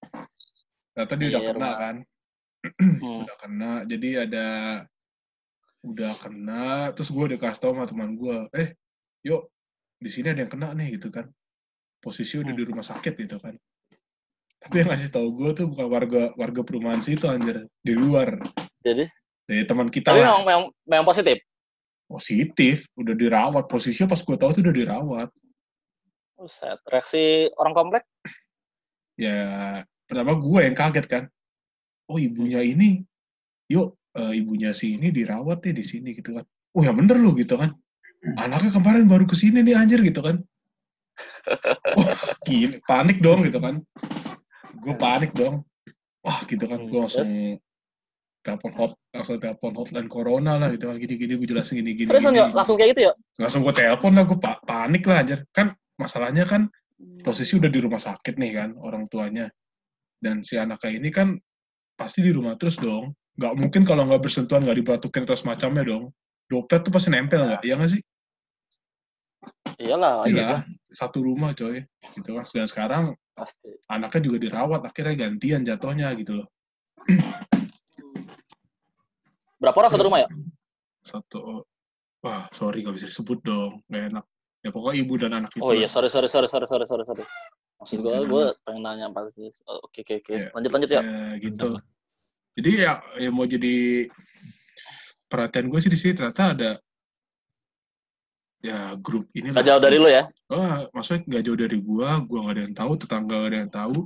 Dia 0.93 1.03
udah 1.03 1.17
Iya, 1.19 1.39
kena 1.43 1.53
rumah. 1.53 1.75
kan. 1.77 1.97
Hmm. 2.63 2.95
Udah 3.27 3.37
kena. 3.37 3.73
Jadi 3.85 4.09
ada 4.17 4.47
udah 5.83 6.15
kena, 6.15 6.65
terus 6.95 7.11
gue 7.11 7.25
udah 7.27 7.39
kasih 7.41 7.59
tau 7.59 7.75
sama 7.75 7.91
teman 7.91 8.15
gue, 8.15 8.37
eh, 8.55 8.79
yuk, 9.21 9.51
di 9.99 10.07
sini 10.07 10.31
ada 10.31 10.39
yang 10.39 10.47
kena 10.49 10.71
nih, 10.73 10.95
gitu 10.95 11.11
kan. 11.11 11.27
Posisi 11.99 12.39
udah 12.39 12.49
Hmm. 12.49 12.59
di 12.59 12.65
rumah 12.65 12.87
sakit, 12.87 13.19
gitu 13.19 13.43
kan. 13.43 13.59
Tapi 14.63 14.75
yang 14.79 14.95
ngasih 14.95 15.11
tau 15.11 15.27
gue 15.27 15.51
tuh 15.53 15.67
bukan 15.67 15.91
warga 15.91 16.23
warga 16.39 16.63
perumahan 16.63 17.03
situ, 17.03 17.27
anjir. 17.27 17.67
Di 17.83 17.99
luar. 17.99 18.39
Jadi, 18.79 19.11
Dari 19.47 19.65
teman 19.67 19.89
kita 19.91 20.15
tapi 20.15 20.23
lah. 20.23 20.39
memang, 20.39 20.43
memang, 20.47 20.65
memang 20.87 21.07
positif. 21.07 21.39
positif, 22.13 22.85
udah 23.01 23.17
dirawat. 23.17 23.65
Posisinya 23.73 24.13
pas 24.13 24.21
gue 24.21 24.37
tahu 24.37 24.51
tuh 24.53 24.63
udah 24.69 24.77
dirawat. 24.77 25.29
Buset. 26.37 26.77
Reaksi 26.93 27.49
orang 27.57 27.73
komplek? 27.73 28.05
ya 29.21 29.39
pertama 30.09 30.37
gue 30.37 30.61
yang 30.65 30.77
kaget 30.77 31.07
kan 31.09 31.25
oh 32.09 32.17
ibunya 32.17 32.65
ini 32.65 33.05
yuk 33.69 33.97
eh, 34.17 34.41
ibunya 34.41 34.73
si 34.73 34.97
ini 34.97 35.13
dirawat 35.13 35.65
nih 35.65 35.75
di 35.77 35.85
sini 35.85 36.17
gitu 36.17 36.37
kan 36.37 36.45
oh 36.77 36.83
ya 36.83 36.93
bener 36.97 37.21
loh 37.21 37.37
gitu 37.37 37.55
kan 37.61 37.77
anaknya 38.39 38.71
kemarin 38.73 39.07
baru 39.11 39.25
ke 39.29 39.37
sini 39.37 39.61
nih 39.61 39.77
anjir 39.77 40.01
gitu 40.03 40.25
kan 40.25 40.41
wah 41.97 42.13
gini 42.43 42.81
panik 42.89 43.21
dong 43.21 43.45
gitu 43.45 43.61
kan 43.61 43.85
gue 44.81 44.95
panik 44.97 45.31
dong 45.37 45.63
wah 46.25 46.41
gitu 46.49 46.65
kan 46.65 46.83
gue 46.89 46.99
Hmm, 46.99 47.07
langsung 47.07 47.31
telepon 48.43 48.73
hot 48.75 48.93
langsung 49.15 49.39
telepon 49.39 49.73
hotline 49.79 50.11
corona 50.11 50.59
lah 50.59 50.69
gitu 50.75 50.91
kan 50.91 50.99
gini 50.99 51.15
gini 51.15 51.33
gue 51.39 51.47
jelasin 51.47 51.79
gini 51.79 51.95
gini, 51.95 52.11
Seriusan 52.11 52.35
gini. 52.35 52.51
Langsung 52.51 52.75
kayak 52.75 52.91
gitu 52.99 53.03
ya? 53.11 53.13
langsung 53.39 53.63
gue 53.63 53.75
telepon 53.75 54.13
lah 54.19 54.25
gue 54.27 54.39
pa- 54.39 54.61
panik 54.67 55.07
lah 55.07 55.23
anjir. 55.23 55.47
Kan 55.55 55.79
masalahnya 55.97 56.43
kan 56.43 56.67
posisi 57.23 57.55
udah 57.59 57.71
di 57.71 57.81
rumah 57.81 58.03
sakit 58.03 58.35
nih 58.37 58.51
kan 58.59 58.69
orang 58.83 59.07
tuanya. 59.07 59.47
Dan 60.19 60.43
si 60.43 60.59
anaknya 60.59 60.91
ini 60.91 61.11
kan 61.15 61.39
pasti 61.95 62.23
di 62.23 62.35
rumah 62.35 62.59
terus 62.59 62.79
dong. 62.79 63.15
Nggak 63.39 63.55
mungkin 63.59 63.83
kalau 63.87 64.07
nggak 64.11 64.23
bersentuhan 64.23 64.67
nggak 64.67 64.79
dibatukin 64.83 65.23
atau 65.23 65.39
semacamnya 65.39 65.87
dong. 65.87 66.11
Doplet 66.51 66.83
tuh 66.83 66.93
pasti 66.93 67.09
nempel 67.15 67.47
nggak? 67.47 67.63
Iya 67.63 67.75
nggak 67.79 67.91
sih? 67.95 68.03
Iyalah, 69.83 70.27
iya. 70.31 70.63
Satu 70.95 71.25
rumah 71.25 71.55
coy. 71.57 71.83
Gitu 72.15 72.31
kan. 72.37 72.45
Dan 72.45 72.69
sekarang 72.69 73.05
Pasti. 73.33 73.73
anaknya 73.89 74.29
juga 74.29 74.39
dirawat 74.45 74.81
akhirnya 74.85 75.25
gantian 75.25 75.65
jatuhnya 75.65 76.13
gitu 76.21 76.45
loh 76.45 76.49
Berapa 79.63 79.77
orang 79.79 79.93
satu 79.95 80.05
rumah 80.11 80.21
ya? 80.27 80.29
satu 81.03 81.67
wah 82.23 82.47
sorry 82.55 82.83
nggak 82.87 82.95
bisa 82.95 83.11
disebut 83.11 83.43
dong 83.43 83.83
nggak 83.91 84.15
enak 84.15 84.25
ya 84.63 84.71
pokoknya 84.71 84.97
ibu 85.03 85.15
dan 85.19 85.33
anak 85.43 85.51
itu 85.55 85.63
Oh 85.67 85.75
iya, 85.75 85.87
lah. 85.87 85.91
sorry, 85.91 86.07
sorry, 86.07 86.31
sorry, 86.31 86.47
sorry, 86.47 86.67
sorry, 86.71 86.87
sorry, 86.87 87.03
sorry. 87.03 87.25
Maksud 87.83 87.99
gue, 87.99 88.15
Gimana? 88.15 88.31
gue 88.31 88.45
pengen 88.63 88.83
nanya 88.87 89.05
apa 89.11 89.27
sih? 89.35 89.51
Oh, 89.67 89.83
Oke, 89.83 90.07
oke, 90.07 90.23
oke. 90.23 90.31
Iya. 90.31 90.55
Lanjut, 90.55 90.71
lanjut 90.71 90.91
ya. 90.95 91.03
ya 91.03 91.23
gitu 91.43 91.69
jadi 92.53 92.71
ya, 92.87 92.93
ya 93.19 93.31
mau 93.35 93.49
jadi 93.49 94.07
perhatian 95.27 95.67
gue 95.73 95.81
sih 95.83 95.91
di 95.91 95.99
sini 95.99 96.13
ternyata 96.15 96.43
ada 96.55 96.71
ya 98.63 98.95
grup 99.01 99.27
ini 99.35 99.51
Gak 99.51 99.67
jauh 99.67 99.83
dari 99.83 99.99
lu 99.99 100.07
ya? 100.07 100.23
Wah, 100.53 100.87
maksudnya 100.95 101.27
nggak 101.27 101.43
jauh 101.49 101.59
dari 101.59 101.79
gua, 101.83 102.23
gua 102.23 102.47
nggak 102.47 102.55
ada 102.55 102.63
yang 102.63 102.77
tahu, 102.79 102.93
tetangga 102.95 103.35
nggak 103.41 103.51
ada 103.51 103.59
yang 103.67 103.73
tahu. 103.75 103.99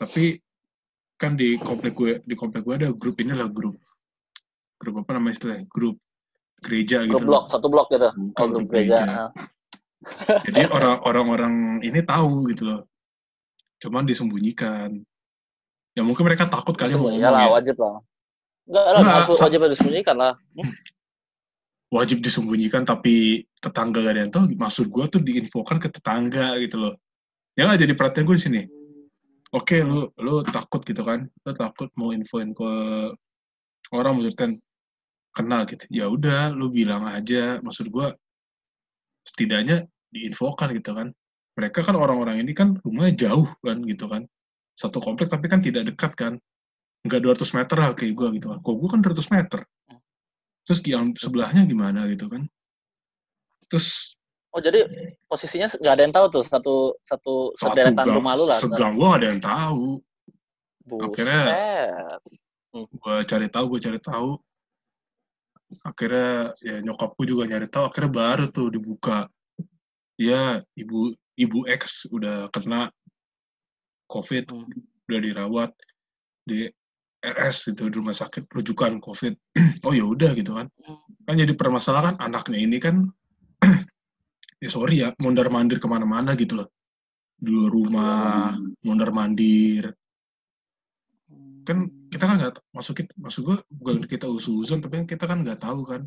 Tapi 0.00 0.24
kan 1.20 1.36
di 1.36 1.60
komplek 1.60 1.92
gue, 1.92 2.12
di 2.24 2.34
komplek 2.34 2.64
gue 2.64 2.74
ada 2.80 2.88
grup 2.96 3.20
ini 3.20 3.36
lah 3.36 3.46
grup, 3.52 3.76
grup 4.82 4.94
apa 4.98 5.14
namanya 5.14 5.38
istilahnya? 5.38 5.64
Grup 5.70 5.96
gereja 6.58 7.06
Grup 7.06 7.22
gitu. 7.22 7.26
blok, 7.26 7.44
satu 7.46 7.66
blok 7.70 7.86
gitu. 7.88 8.10
Bukan 8.10 8.42
Oh, 8.42 8.46
grup 8.50 8.58
grup 8.58 8.68
gereja. 8.68 8.98
gereja. 8.98 9.22
ah. 9.22 9.30
Jadi 10.42 10.60
orang 10.66 10.98
orang-orang 11.00 11.54
ini 11.80 12.02
tahu 12.02 12.50
gitu 12.50 12.66
loh. 12.66 12.80
Cuman 13.78 14.02
disembunyikan. 14.02 14.98
Ya 15.94 16.02
mungkin 16.02 16.26
mereka 16.26 16.50
takut 16.50 16.74
kali 16.74 16.90
mau 16.92 17.06
ngomong 17.06 17.22
ya. 17.22 17.46
wajib 17.48 17.78
lah. 17.78 18.02
Enggak 18.66 18.84
lah, 18.88 19.00
maksud 19.22 19.34
sa- 19.38 19.44
wajib 19.46 19.60
disembunyikan 19.64 20.16
lah. 20.16 20.34
Wajib 21.92 22.18
disembunyikan 22.18 22.82
tapi 22.82 23.44
tetangga 23.60 24.00
gak 24.00 24.12
ada 24.16 24.20
yang 24.24 24.32
tahu. 24.32 24.44
Maksud 24.56 24.88
gua 24.88 25.06
tuh 25.06 25.20
diinfokan 25.20 25.76
ke 25.76 25.92
tetangga 25.92 26.56
gitu 26.58 26.80
loh. 26.80 26.94
Ya 27.52 27.68
nggak 27.68 27.84
jadi 27.84 27.92
perhatian 27.94 28.24
gue 28.24 28.36
di 28.38 28.42
sini. 28.42 28.62
oke 29.52 29.84
lu 29.84 30.08
lu 30.16 30.40
takut 30.48 30.80
gitu 30.80 31.04
kan 31.04 31.28
lu 31.28 31.52
takut 31.52 31.92
mau 31.92 32.08
infoin 32.08 32.56
ke 32.56 32.70
orang 33.92 34.16
maksudnya 34.16 34.56
kenal 35.32 35.64
gitu. 35.66 35.84
Ya 35.88 36.06
udah 36.08 36.52
lu 36.52 36.68
bilang 36.68 37.08
aja. 37.08 37.58
Maksud 37.64 37.88
gua 37.88 38.12
setidaknya 39.24 39.88
diinfokan 40.12 40.76
gitu 40.76 40.92
kan. 40.92 41.08
Mereka 41.56 41.84
kan 41.84 41.96
orang-orang 41.96 42.40
ini 42.40 42.52
kan 42.56 42.76
rumahnya 42.80 43.28
jauh 43.28 43.48
kan 43.60 43.80
gitu 43.84 44.08
kan. 44.08 44.24
Satu 44.72 45.00
komplek 45.00 45.28
tapi 45.28 45.48
kan 45.48 45.60
tidak 45.60 45.88
dekat 45.92 46.12
kan. 46.16 46.32
Nggak 47.04 47.20
200 47.24 47.56
meter 47.58 47.76
lah 47.80 47.90
kayak 47.96 48.12
gua 48.14 48.28
gitu 48.32 48.46
kan. 48.52 48.58
Kok 48.60 48.74
gua 48.76 48.88
kan 48.92 49.00
200 49.04 49.28
meter. 49.34 49.60
Terus 50.62 50.80
yang 50.86 51.12
sebelahnya 51.18 51.66
gimana 51.66 52.06
gitu 52.08 52.28
kan. 52.28 52.46
Terus 53.68 54.16
Oh 54.52 54.60
jadi 54.60 54.84
posisinya 55.32 55.64
nggak 55.64 55.94
ada 55.96 56.02
yang 56.04 56.12
tahu 56.12 56.26
tuh 56.28 56.44
satu 56.44 56.76
satu 57.00 57.56
satu 57.56 57.72
sederetan 57.72 58.04
rumah 58.04 58.36
lu 58.36 58.44
lah. 58.44 58.60
segang 58.60 59.00
gua 59.00 59.16
nggak 59.16 59.20
ada 59.24 59.28
yang 59.32 59.40
tahu. 59.40 59.86
Akhirnya- 61.08 61.46
Buset. 61.48 62.20
gue 62.72 63.16
cari 63.28 63.48
tahu 63.48 63.64
gue 63.70 63.80
cari 63.80 64.00
tahu 64.00 64.28
akhirnya 65.80 66.52
ya 66.60 66.76
nyokapku 66.84 67.24
juga 67.24 67.48
nyari 67.48 67.66
tahu 67.66 67.88
akhirnya 67.88 68.12
baru 68.12 68.44
tuh 68.52 68.68
dibuka. 68.68 69.26
Ya 70.20 70.60
ibu 70.76 71.16
ibu 71.40 71.58
X 71.64 72.06
udah 72.12 72.52
kena 72.52 72.92
covid 74.06 74.44
Hmm. 74.52 74.68
udah 75.08 75.20
dirawat 75.24 75.70
di 76.44 76.68
RS 77.22 77.72
gitu 77.72 77.88
di 77.88 77.96
rumah 77.96 78.12
sakit 78.12 78.50
rujukan 78.52 79.00
covid. 79.00 79.34
Oh 79.86 79.90
ya 79.96 80.04
udah 80.06 80.36
gitu 80.36 80.54
kan. 80.54 80.68
Hmm. 80.84 81.00
kan 81.26 81.34
jadi 81.38 81.52
permasalahan 81.56 82.16
anaknya 82.20 82.58
ini 82.60 82.78
kan 82.78 83.08
ya 84.62 84.68
sorry 84.68 85.02
ya 85.02 85.10
mondar 85.18 85.48
mandir 85.48 85.80
ke 85.80 85.88
mana-mana 85.88 86.36
gitu 86.36 86.60
loh. 86.62 86.68
Di 87.42 87.50
luar 87.50 87.70
rumah 87.72 88.54
mondar 88.86 89.10
mandir 89.10 89.90
kan 91.62 91.86
kita 92.10 92.24
kan 92.26 92.36
nggak 92.38 92.54
maksud 92.74 92.94
kita 92.98 93.12
maksud 93.18 93.40
gue 93.46 93.56
bukan 93.70 94.04
kita 94.06 94.26
usul-usul 94.26 94.82
tapi 94.82 95.02
kan 95.02 95.06
kita 95.06 95.24
kan 95.26 95.38
nggak 95.42 95.60
tahu 95.62 95.86
kan. 95.86 96.02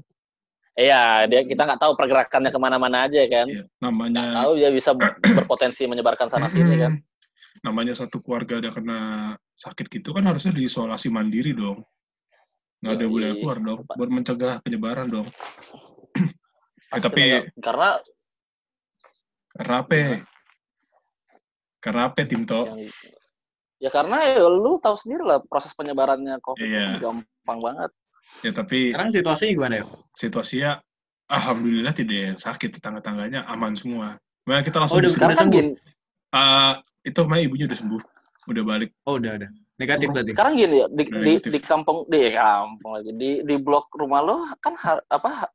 Iya, 0.75 1.23
dia 1.31 1.47
kita 1.47 1.63
nggak 1.63 1.79
tahu 1.79 1.95
pergerakannya 1.95 2.51
ke 2.51 2.59
mana-mana 2.59 3.07
aja 3.07 3.23
kan. 3.31 3.47
ya, 3.47 3.63
Nggak 3.63 3.79
namanya 3.79 4.43
tahu 4.43 4.51
dia 4.59 4.69
bisa 4.75 4.91
berpotensi 4.91 5.87
menyebarkan 5.87 6.27
sana 6.27 6.51
sini 6.51 6.75
kan. 6.75 6.93
Namanya 7.63 7.95
satu 7.95 8.19
keluarga 8.19 8.59
ada 8.59 8.75
kena 8.75 8.99
sakit 9.55 9.87
gitu 9.87 10.11
kan 10.11 10.27
harusnya 10.27 10.51
diisolasi 10.51 11.07
mandiri 11.07 11.55
dong. 11.55 11.79
Nggak 12.83 12.93
ada 12.99 13.05
boleh 13.07 13.29
keluar 13.39 13.57
dong 13.63 13.79
buat 13.87 14.09
mencegah 14.11 14.53
penyebaran 14.61 15.07
dong. 15.07 15.27
Eh, 16.93 17.01
tapi 17.01 17.43
karena 17.59 17.97
karena 19.51 19.75
apa 19.83 19.93
ya? 19.97 20.15
karena 21.85 22.01
apa 22.09 22.25
Timto. 22.25 22.61
Yang 22.65 22.93
ya 23.85 23.93
karena 23.93 24.17
ya 24.33 24.41
lu 24.43 24.81
tahu 24.81 24.97
sendiri 24.97 25.21
lah 25.21 25.37
proses 25.45 25.69
penyebarannya 25.71 26.41
COVID 26.41 26.57
Iya. 26.57 26.81
kan 26.97 27.21
gampang 27.21 27.59
banget. 27.61 27.91
ya 28.41 28.51
tapi 28.51 28.89
Sekarang 28.89 29.13
situasinya 29.13 29.51
gimana 29.53 29.75
ya? 29.77 29.85
situasinya 30.15 30.71
alhamdulillah 31.27 31.93
tidak 31.93 32.09
ada 32.11 32.23
yang 32.25 32.39
sakit 32.39 32.69
tetangga-tangganya 32.73 33.45
aman 33.45 33.73
semua 33.73 34.17
Nah, 34.45 34.61
kita 34.61 34.77
langsung 34.77 34.97
Oh, 34.97 35.01
udah-. 35.01 35.09
Sekarang 35.09 35.33
kan 35.33 35.41
sembuh? 35.45 35.57
gini, 35.57 35.71
Ah, 36.29 36.77
itu 37.01 37.17
kemarin 37.17 37.43
ibunya 37.45 37.65
udah 37.65 37.77
sembuh 37.77 38.01
udah 38.45 38.63
balik 38.63 38.89
Oh 39.03 39.17
udah 39.17 39.31
udah. 39.37 39.49
Negatif 39.75 40.07
berarti. 40.09 40.31
sekarang 40.31 40.53
gini 40.55 40.75
ya 40.79 40.87
di, 40.87 41.03
Udah 41.03 41.17
di, 41.17 41.31
negatif. 41.33 41.49
di 41.51 41.59
kampung 41.61 41.97
di 42.05 42.19
kampung 42.31 42.91
lagi 42.93 43.11
di 43.11 43.29
di 43.41 43.55
blok 43.57 43.89
rumah 43.93 44.21
lo 44.21 44.35
kan 44.57 44.73
ha- 44.75 45.05
apa 45.05 45.49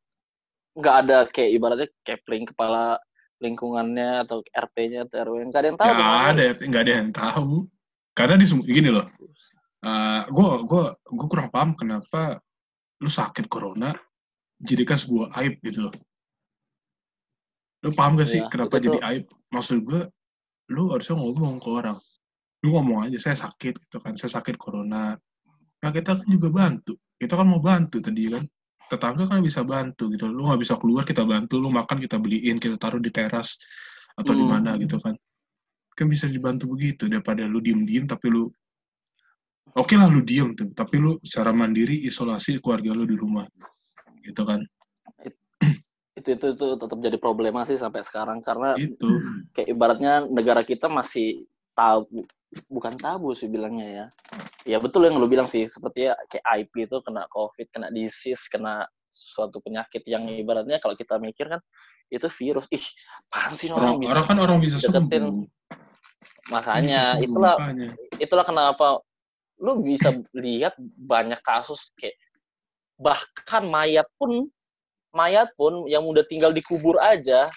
nggak 0.72 0.96
ada 1.00 1.18
kayak 1.26 1.50
ibaratnya 1.52 1.88
kepling 2.00 2.46
kepala 2.46 2.98
lingkungannya 3.38 4.22
atau 4.22 4.44
RT-nya 4.44 5.06
atau 5.06 5.16
RW 5.24 5.48
nggak 5.48 5.60
ada 5.60 5.68
yang 5.68 5.78
tahu 5.78 5.88
nggak 5.88 6.12
ada 6.28 6.42
nggak 6.60 6.82
ada 6.82 6.92
yang 6.92 7.10
tahu 7.10 7.52
karena 8.12 8.34
di 8.36 8.46
gini 8.66 8.90
loh 8.90 9.06
gue 10.28 10.48
gue 10.68 10.84
gue 10.92 11.26
kurang 11.30 11.48
paham 11.48 11.72
kenapa 11.72 12.36
lu 13.00 13.08
sakit 13.08 13.48
corona 13.48 13.96
jadikan 14.60 15.00
sebuah 15.00 15.32
aib 15.40 15.56
gitu 15.64 15.88
loh. 15.88 15.94
Lu 17.80 17.96
paham 17.96 18.20
gak 18.20 18.28
sih 18.28 18.44
Iya, 18.44 18.52
kenapa 18.52 18.76
jadi 18.76 19.00
tuh- 19.00 19.04
aib? 19.08 19.24
Maksud 19.48 19.76
gue 19.88 20.00
lu 20.68 20.92
harusnya 20.92 21.16
ngomong 21.16 21.56
ke 21.56 21.68
orang. 21.72 21.96
Lu 22.60 22.76
ngomong 22.76 23.08
aja 23.08 23.16
saya 23.16 23.36
sakit 23.40 23.80
gitu 23.88 23.96
kan. 24.04 24.20
Saya 24.20 24.36
sakit 24.36 24.60
corona. 24.60 25.16
Nah 25.80 25.90
kita 25.96 26.12
kan 26.20 26.28
juga 26.28 26.52
bantu. 26.52 26.92
Kita 27.16 27.40
kan 27.40 27.48
mau 27.48 27.56
bantu 27.64 28.04
tadi 28.04 28.28
kan. 28.28 28.44
Tetangga 28.92 29.24
kan 29.24 29.40
bisa 29.40 29.64
bantu 29.64 30.12
gitu. 30.12 30.28
Lu 30.28 30.44
nggak 30.44 30.60
bisa 30.60 30.76
keluar 30.76 31.08
kita 31.08 31.24
bantu. 31.24 31.56
Lu 31.56 31.72
makan 31.72 32.04
kita 32.04 32.20
beliin 32.20 32.60
kita 32.60 32.76
taruh 32.76 33.00
di 33.00 33.08
teras 33.08 33.56
atau 34.12 34.36
di 34.36 34.44
Hmm. 34.44 34.60
mana 34.60 34.76
gitu 34.76 35.00
kan 35.00 35.16
kan 36.00 36.08
bisa 36.08 36.24
dibantu 36.24 36.72
begitu 36.72 37.04
daripada 37.04 37.44
lu 37.44 37.60
diem-diem 37.60 38.08
tapi 38.08 38.32
lu 38.32 38.48
oke 39.76 39.94
lah 40.00 40.08
lu 40.08 40.24
diem 40.24 40.56
tuh 40.56 40.72
tapi 40.72 40.96
lu 40.96 41.20
secara 41.20 41.52
mandiri 41.52 42.08
isolasi 42.08 42.56
keluarga 42.64 42.96
lu 42.96 43.04
di 43.04 43.16
rumah 43.20 43.44
gitu 44.24 44.42
kan. 44.48 44.64
Itu 46.16 46.36
itu 46.36 46.46
itu 46.56 46.66
tetap 46.76 46.98
jadi 47.00 47.16
problema 47.20 47.64
sih 47.68 47.76
sampai 47.76 48.04
sekarang 48.04 48.40
karena 48.40 48.76
itu. 48.76 49.08
kayak 49.52 49.68
ibaratnya 49.72 50.12
negara 50.28 50.64
kita 50.64 50.88
masih 50.88 51.44
tabu 51.72 52.24
bukan 52.66 52.96
tabu 52.98 53.36
sih 53.36 53.48
bilangnya 53.48 53.88
ya. 53.88 54.06
Ya 54.64 54.78
betul 54.80 55.04
yang 55.04 55.16
lu 55.20 55.28
bilang 55.28 55.48
sih 55.48 55.64
seperti 55.68 56.08
ya 56.08 56.14
kayak 56.28 56.44
aib 56.56 56.68
gitu 56.76 57.00
kena 57.04 57.24
covid 57.32 57.68
kena 57.72 57.88
disease 57.92 58.48
kena 58.48 58.84
suatu 59.10 59.60
penyakit 59.60 60.04
yang 60.06 60.28
ibaratnya 60.28 60.80
kalau 60.80 60.96
kita 60.96 61.16
mikir 61.20 61.48
kan 61.48 61.60
itu 62.12 62.26
virus. 62.28 62.68
Ih 62.68 62.84
apaan 63.30 63.52
sih 63.56 63.68
orang 63.72 63.96
orang 63.96 64.00
bisa 64.00 64.12
orang 64.12 64.26
kan 64.26 64.38
orang 64.40 64.58
bisa 64.60 64.76
deketin 64.80 65.24
sembuh 65.28 65.59
makanya 66.48 66.87
Bisa 66.88 67.12
sembuh, 67.20 67.24
itulah 67.29 67.55
makanya. 67.61 67.88
itulah 68.16 68.44
kenapa 68.46 68.87
lu 69.61 69.85
bisa 69.85 70.16
lihat 70.33 70.72
banyak 70.96 71.40
kasus 71.44 71.92
kayak 72.00 72.16
bahkan 72.96 73.68
mayat 73.68 74.09
pun 74.16 74.48
mayat 75.12 75.53
pun 75.59 75.85
yang 75.85 76.07
udah 76.09 76.24
tinggal 76.24 76.48
dikubur 76.48 76.96
aja 76.96 77.50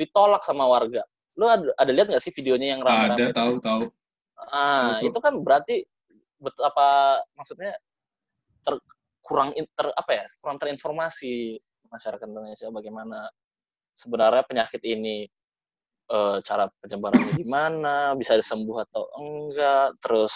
ditolak 0.00 0.40
sama 0.40 0.64
warga 0.64 1.04
lu 1.40 1.46
ada, 1.48 1.72
ada 1.80 1.90
lihat 1.92 2.12
nggak 2.12 2.20
sih 2.20 2.34
videonya 2.36 2.76
yang 2.76 2.84
rame-rame? 2.84 3.32
Ada 3.32 3.32
tahu 3.32 3.54
tahu. 3.64 3.82
Ah, 4.52 5.00
Betul. 5.00 5.08
itu 5.08 5.18
kan 5.24 5.34
berarti 5.40 5.76
bet- 6.36 6.64
apa 6.64 7.20
maksudnya 7.32 7.72
ter, 8.60 8.76
kurang 9.24 9.56
ter, 9.56 9.86
apa 9.96 10.12
ya? 10.12 10.24
Kurang 10.44 10.60
terinformasi 10.60 11.56
masyarakat 11.88 12.28
Indonesia 12.28 12.68
bagaimana 12.68 13.28
sebenarnya 13.96 14.44
penyakit 14.44 14.84
ini 14.84 15.24
eh, 16.10 16.38
cara 16.42 16.66
penyebarannya 16.82 17.32
gimana, 17.38 18.14
bisa 18.18 18.34
disembuh 18.36 18.82
atau 18.84 19.06
enggak, 19.18 19.94
terus 20.02 20.32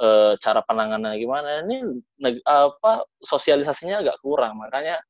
eh, 0.00 0.36
cara 0.40 0.60
penanganannya 0.64 1.18
gimana. 1.18 1.48
Ini 1.64 1.76
apa 2.44 3.04
sosialisasinya 3.20 4.04
agak 4.04 4.20
kurang. 4.20 4.60
Makanya 4.60 5.00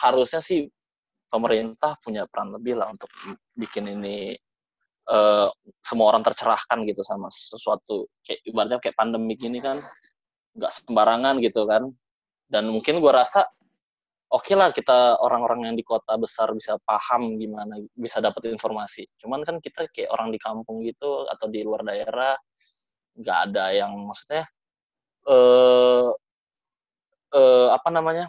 harusnya 0.00 0.40
sih 0.40 0.64
pemerintah 1.30 1.94
punya 2.02 2.26
peran 2.26 2.50
lebih 2.56 2.80
lah 2.80 2.90
untuk 2.90 3.08
bikin 3.54 3.86
ini 4.00 4.34
eh, 5.10 5.48
semua 5.84 6.06
orang 6.12 6.24
tercerahkan 6.26 6.82
gitu 6.88 7.02
sama 7.06 7.30
sesuatu 7.30 8.04
kayak 8.26 8.40
ibaratnya 8.48 8.78
kayak 8.82 8.96
pandemi 8.98 9.38
gini 9.38 9.62
kan 9.62 9.78
nggak 10.58 10.72
sembarangan 10.82 11.38
gitu 11.38 11.62
kan 11.70 11.86
dan 12.50 12.66
mungkin 12.66 12.98
gua 12.98 13.22
rasa 13.22 13.46
oke 14.30 14.52
lah 14.54 14.70
kita 14.70 15.18
orang-orang 15.20 15.70
yang 15.70 15.76
di 15.76 15.82
kota 15.82 16.14
besar 16.14 16.54
bisa 16.54 16.78
paham 16.82 17.36
gimana 17.36 17.76
bisa 17.94 18.22
dapat 18.22 18.54
informasi. 18.54 19.06
Cuman 19.18 19.42
kan 19.42 19.58
kita 19.58 19.90
kayak 19.90 20.10
orang 20.14 20.30
di 20.30 20.38
kampung 20.38 20.82
gitu 20.86 21.26
atau 21.26 21.46
di 21.50 21.66
luar 21.66 21.82
daerah 21.82 22.38
nggak 23.18 23.38
ada 23.50 23.64
yang 23.74 23.92
maksudnya 24.06 24.46
eh 25.26 26.08
eh, 27.34 27.68
apa 27.74 27.88
namanya 27.90 28.26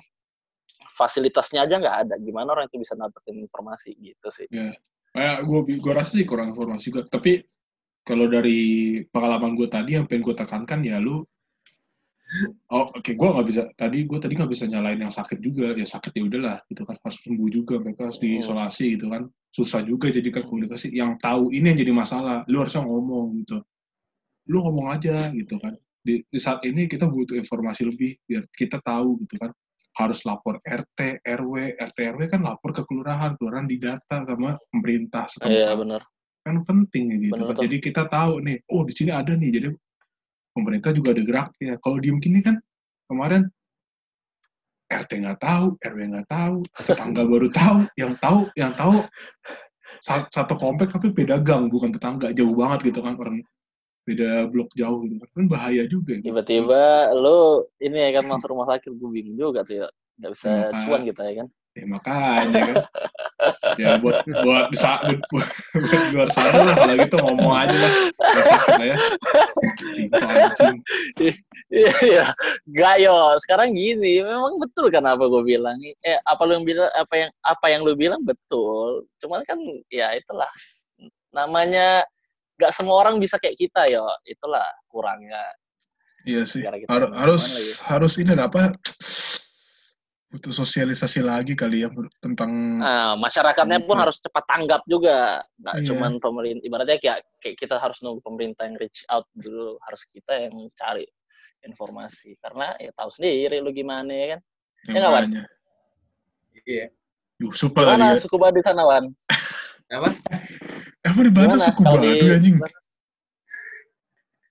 fasilitasnya 0.97 1.65
aja 1.65 1.77
nggak 1.77 1.97
ada. 2.07 2.15
Gimana 2.17 2.57
orang 2.57 2.65
itu 2.69 2.81
bisa 2.81 2.97
dapetin 2.97 3.37
informasi? 3.41 3.93
Gitu 3.97 4.27
sih. 4.33 4.47
Kayak 5.11 5.37
gue 5.45 5.59
gue 5.77 5.93
rasa 5.93 6.11
sih 6.17 6.25
kurang 6.25 6.57
informasi 6.57 6.89
juga. 6.89 7.05
Tapi 7.07 7.41
kalau 8.01 8.25
dari 8.25 9.01
pengalaman 9.13 9.53
gue 9.53 9.69
tadi 9.69 9.93
yang 9.97 10.09
pengen 10.09 10.25
gue 10.25 10.35
tekankan 10.35 10.81
ya 10.81 10.97
lu 10.97 11.21
Oh, 12.71 12.87
oke, 12.95 13.11
gue 13.11 13.27
nggak 13.27 13.47
bisa. 13.47 13.61
Tadi 13.75 14.07
gue 14.07 14.19
tadi 14.23 14.33
nggak 14.39 14.51
bisa 14.51 14.63
nyalain 14.63 14.99
yang 14.99 15.11
sakit 15.11 15.43
juga. 15.43 15.75
Ya 15.75 15.83
sakit 15.83 16.15
ya 16.15 16.23
udahlah, 16.23 16.57
gitu 16.71 16.87
kan. 16.87 16.95
Harus 17.03 17.19
sembuh 17.19 17.49
juga. 17.51 17.75
Mereka 17.83 18.07
harus 18.07 18.19
Hmm. 18.23 18.25
diisolasi 18.31 18.85
gitu 18.95 19.11
kan. 19.11 19.27
Susah 19.51 19.83
juga 19.83 20.07
jadi 20.07 20.31
kan 20.31 20.47
komunikasi. 20.47 20.95
Yang 20.95 21.19
tahu 21.19 21.51
ini 21.51 21.75
yang 21.75 21.79
jadi 21.83 21.93
masalah. 21.93 22.47
Lu 22.47 22.63
harusnya 22.63 22.87
ngomong 22.87 23.43
gitu. 23.43 23.59
Lu 24.47 24.63
ngomong 24.63 24.95
aja 24.95 25.27
gitu 25.35 25.59
kan. 25.59 25.75
Di, 26.01 26.23
di 26.25 26.39
saat 26.39 26.63
ini 26.65 26.87
kita 26.87 27.05
butuh 27.05 27.35
informasi 27.35 27.85
lebih 27.85 28.15
biar 28.25 28.47
kita 28.55 28.79
tahu 28.79 29.19
gitu 29.27 29.35
kan. 29.35 29.51
Harus 29.99 30.23
lapor 30.23 30.63
RT, 30.63 31.19
RW, 31.27 31.75
RT, 31.75 31.97
RW 32.15 32.21
kan 32.31 32.41
lapor 32.47 32.71
ke 32.71 32.87
kelurahan, 32.87 33.35
kelurahan 33.35 33.67
didata 33.67 34.23
sama 34.23 34.55
pemerintah 34.71 35.27
setempat 35.27 35.51
iya 35.51 35.75
bener 35.75 35.99
kan 36.41 36.65
penting 36.65 37.05
ya 37.11 37.17
gitu 37.29 37.33
Bener 37.37 37.53
kan. 37.53 37.61
Jadi 37.69 37.77
kita 37.77 38.03
tahu 38.09 38.41
nih, 38.41 38.57
oh 38.73 38.81
di 38.81 38.93
sini 38.97 39.11
ada 39.13 39.33
nih. 39.37 39.49
Jadi 39.53 39.67
pemerintah 40.51 40.91
juga 40.91 41.15
ada 41.15 41.23
geraknya. 41.23 41.73
Kalau 41.79 41.97
diem 41.99 42.17
gini 42.19 42.39
kan 42.39 42.59
kemarin 43.07 43.47
RT 44.91 45.11
nggak 45.23 45.39
tahu, 45.39 45.79
RW 45.79 45.99
nggak 46.11 46.27
tahu, 46.27 46.55
tetangga 46.83 47.23
baru 47.23 47.47
tahu, 47.47 47.77
yang 47.95 48.11
tahu, 48.19 48.39
yang 48.59 48.75
tahu 48.75 49.07
sa- 50.03 50.27
satu 50.27 50.59
komplek 50.59 50.91
tapi 50.91 51.15
beda 51.15 51.39
gang, 51.39 51.71
bukan 51.71 51.95
tetangga, 51.95 52.35
jauh 52.35 52.51
banget 52.51 52.91
gitu 52.91 52.99
kan 52.99 53.15
orang 53.15 53.39
beda 54.03 54.49
blok 54.51 54.67
jauh 54.75 54.99
gitu 55.07 55.15
kan, 55.21 55.29
kan 55.31 55.45
bahaya 55.47 55.87
juga. 55.87 56.19
Gitu. 56.19 56.27
tiba-tiba 56.27 57.13
lu 57.15 57.63
ini 57.79 58.01
ya 58.01 58.19
kan 58.19 58.27
masuk 58.27 58.51
rumah 58.51 58.67
sakit 58.67 58.91
gue 58.91 59.09
bingung 59.13 59.37
juga 59.39 59.61
tuh 59.63 59.85
ya 59.85 59.87
nggak 60.19 60.31
bisa 60.35 60.51
Maka- 60.51 60.81
cuan 60.83 61.01
kita 61.07 61.21
ya 61.23 61.33
kan 61.43 61.47
Ya 61.71 61.85
makanya 61.87 62.61
kan. 62.67 62.75
ya 63.81 63.97
buat 63.97 64.21
buat 64.25 64.69
di 64.69 64.77
saat 64.77 65.01
buat, 65.33 65.47
buat 65.73 66.03
luar 66.13 66.29
sana 66.29 66.59
lah 66.61 66.75
kalau 66.77 66.95
gitu 66.97 67.15
ngomong 67.17 67.53
aja 67.57 67.75
lah. 67.75 67.91
Nggak 68.13 68.45
sakit 68.45 68.73
lah 68.77 68.87
ya. 68.87 68.97
Anjing. 70.11 70.77
Iya, 71.71 71.93
iya. 72.03 72.25
Gak 72.69 72.95
yo. 73.01 73.15
Sekarang 73.41 73.73
gini, 73.73 74.21
memang 74.21 74.59
betul 74.59 74.91
kan 74.91 75.07
apa 75.07 75.23
gue 75.25 75.43
bilang. 75.43 75.77
Eh, 76.03 76.19
apa 76.27 76.41
lu 76.45 76.61
yang 76.61 76.65
bilang, 76.67 76.89
apa 76.93 77.13
yang 77.15 77.29
apa 77.41 77.65
yang 77.71 77.81
lu 77.87 77.93
bilang 77.95 78.21
betul. 78.23 79.07
Cuman 79.23 79.41
kan, 79.47 79.57
ya 79.87 80.13
itulah. 80.13 80.49
Namanya 81.31 82.03
gak 82.59 82.75
semua 82.75 83.01
orang 83.07 83.17
bisa 83.17 83.39
kayak 83.39 83.57
kita 83.57 83.87
yo. 83.87 84.03
Itulah 84.27 84.67
kurangnya. 84.91 85.41
Iya 86.27 86.45
sih. 86.45 86.61
Har- 86.61 87.15
harus 87.17 87.77
harus 87.81 88.13
ini 88.21 88.37
apa 88.37 88.75
butuh 90.31 90.55
sosialisasi 90.55 91.19
lagi 91.21 91.59
kali 91.59 91.83
ya 91.83 91.91
tentang 92.23 92.79
Nah, 92.79 93.19
masyarakatnya 93.19 93.83
pun 93.83 93.99
Iya. 93.99 94.01
harus 94.07 94.17
cepat 94.23 94.43
tanggap 94.47 94.81
juga. 94.87 95.43
Nggak 95.59 95.75
Iya. 95.75 95.87
cuman 95.91 96.11
pemerintah. 96.17 96.63
Ibaratnya 96.63 96.97
kayak, 97.03 97.19
kayak 97.43 97.55
kita 97.59 97.75
harus 97.75 97.99
nunggu 97.99 98.23
pemerintah 98.23 98.63
yang 98.63 98.79
reach 98.79 99.03
out 99.11 99.27
dulu. 99.35 99.75
Harus 99.83 100.07
kita 100.07 100.31
yang 100.47 100.55
cari 100.71 101.03
informasi. 101.61 102.39
Karena 102.39 102.71
ya 102.79 102.95
tahu 102.95 103.11
sendiri 103.11 103.59
lu 103.59 103.75
gimana 103.75 104.07
ya 104.07 104.25
kan. 104.33 104.41
yang 104.87 104.95
Ya 104.95 104.99
nggak, 105.03 105.11
Wan? 105.11 105.25
Iya. 106.63 106.85
Yusuf 107.41 107.71
lah 107.75 107.83
Gimana 107.99 108.05
ya. 108.15 108.21
suku 108.23 108.37
Baduy 108.39 108.63
sana, 108.63 108.83
Wan? 108.87 109.03
Apa? 109.91 110.09
Apa 111.03 111.19
di 111.19 111.29
Gimana 111.29 111.59
suku 111.59 111.81
Baduy 111.83 112.31
anjing? 112.31 112.55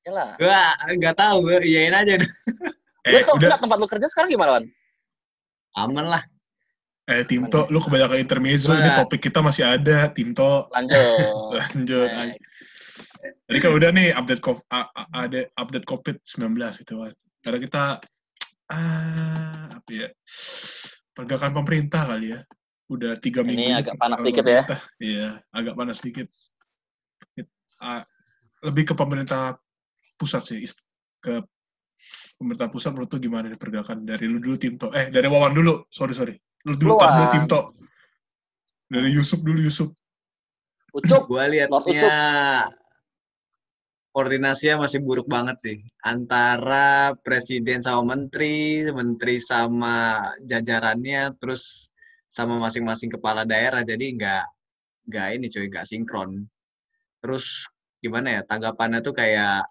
Ya 0.00 0.10
lah. 0.12 0.30
Gua 0.36 0.60
nggak 0.92 1.16
tahu, 1.16 1.36
gue 1.48 1.56
iyain 1.64 1.92
aja. 1.92 2.20
deh. 2.20 2.30
Lu 3.08 3.16
Eh, 3.16 3.24
kok 3.24 3.36
udah, 3.36 3.48
enggak 3.48 3.60
tempat 3.64 3.78
lu 3.80 3.88
kerja 3.88 4.06
sekarang 4.12 4.28
gimana, 4.28 4.60
Wan? 4.60 4.64
Aman 5.76 6.06
lah. 6.08 6.22
eh 7.10 7.26
Timto, 7.26 7.66
lu 7.74 7.82
kebanyakan 7.82 8.22
intermezzo, 8.22 8.70
ini 8.70 8.86
Gua- 8.86 9.02
topik 9.02 9.18
kita 9.18 9.42
masih 9.42 9.66
ada, 9.66 10.14
Timto. 10.14 10.70
Lanjut. 10.70 10.94
Lanjut. 11.58 12.06
Next. 12.06 12.54
Jadi 13.50 13.58
kan 13.58 13.70
udah 13.74 13.90
nih 13.90 14.14
update 14.14 14.38
co- 14.38 14.62
a- 14.70 14.86
a- 14.94 15.10
ada 15.26 15.42
update 15.58 15.86
COVID-19 15.90 16.54
gitu 16.78 17.02
kan. 17.02 17.12
Karena 17.42 17.58
kita 17.58 17.82
ah 18.70 19.66
apa 19.74 19.90
ya? 19.90 20.08
Pergerakan 21.10 21.50
pemerintah 21.52 22.06
kali 22.06 22.30
ya. 22.30 22.40
Udah 22.86 23.18
tiga 23.18 23.42
Ini 23.42 23.48
minggu. 23.58 23.74
agak 23.74 23.94
panas 23.98 24.18
pergerakan 24.22 24.26
dikit 24.30 24.46
ya. 24.46 24.62
Iya, 25.02 25.28
agak 25.50 25.74
panas 25.74 25.98
dikit. 25.98 26.28
Ah, 27.80 28.02
lebih 28.62 28.84
ke 28.86 28.94
pemerintah 28.94 29.58
pusat 30.14 30.46
sih. 30.46 30.62
Ke 31.18 31.42
pemerintah 32.36 32.68
pusat 32.72 32.90
menurut 32.96 33.10
lu 33.12 33.18
gimana 33.20 33.52
pergerakan 33.56 34.04
dari 34.04 34.24
lu 34.24 34.40
dulu 34.40 34.56
Timto? 34.56 34.88
Eh, 34.92 35.12
dari 35.12 35.26
Wawan 35.28 35.52
dulu. 35.52 35.84
Sorry, 35.92 36.16
sorry. 36.16 36.34
Lu 36.66 36.76
dulu, 36.76 36.96
tar 36.96 37.16
dulu. 37.16 37.26
Timto. 37.32 37.60
Dari 38.90 39.08
Yusuf 39.14 39.40
dulu, 39.40 39.60
Yusuf. 39.60 39.88
Ucup. 40.90 41.30
Gua 41.30 41.46
Lord 41.46 41.54
liatnya 41.54 42.18
koordinasinya 44.10 44.86
masih 44.86 45.06
buruk 45.06 45.30
banget 45.30 45.56
sih 45.62 45.76
antara 46.02 47.14
presiden 47.22 47.78
sama 47.78 48.18
menteri, 48.18 48.82
menteri 48.90 49.38
sama 49.38 50.18
jajarannya, 50.42 51.38
terus 51.38 51.94
sama 52.26 52.58
masing-masing 52.58 53.14
kepala 53.14 53.46
daerah. 53.46 53.86
Jadi 53.86 54.18
nggak 54.18 54.44
nggak 55.06 55.28
ini 55.38 55.46
cuy, 55.46 55.66
nggak 55.70 55.86
sinkron. 55.86 56.42
Terus 57.22 57.70
gimana 58.02 58.40
ya 58.40 58.42
tanggapannya 58.42 58.98
tuh 58.98 59.14
kayak 59.14 59.69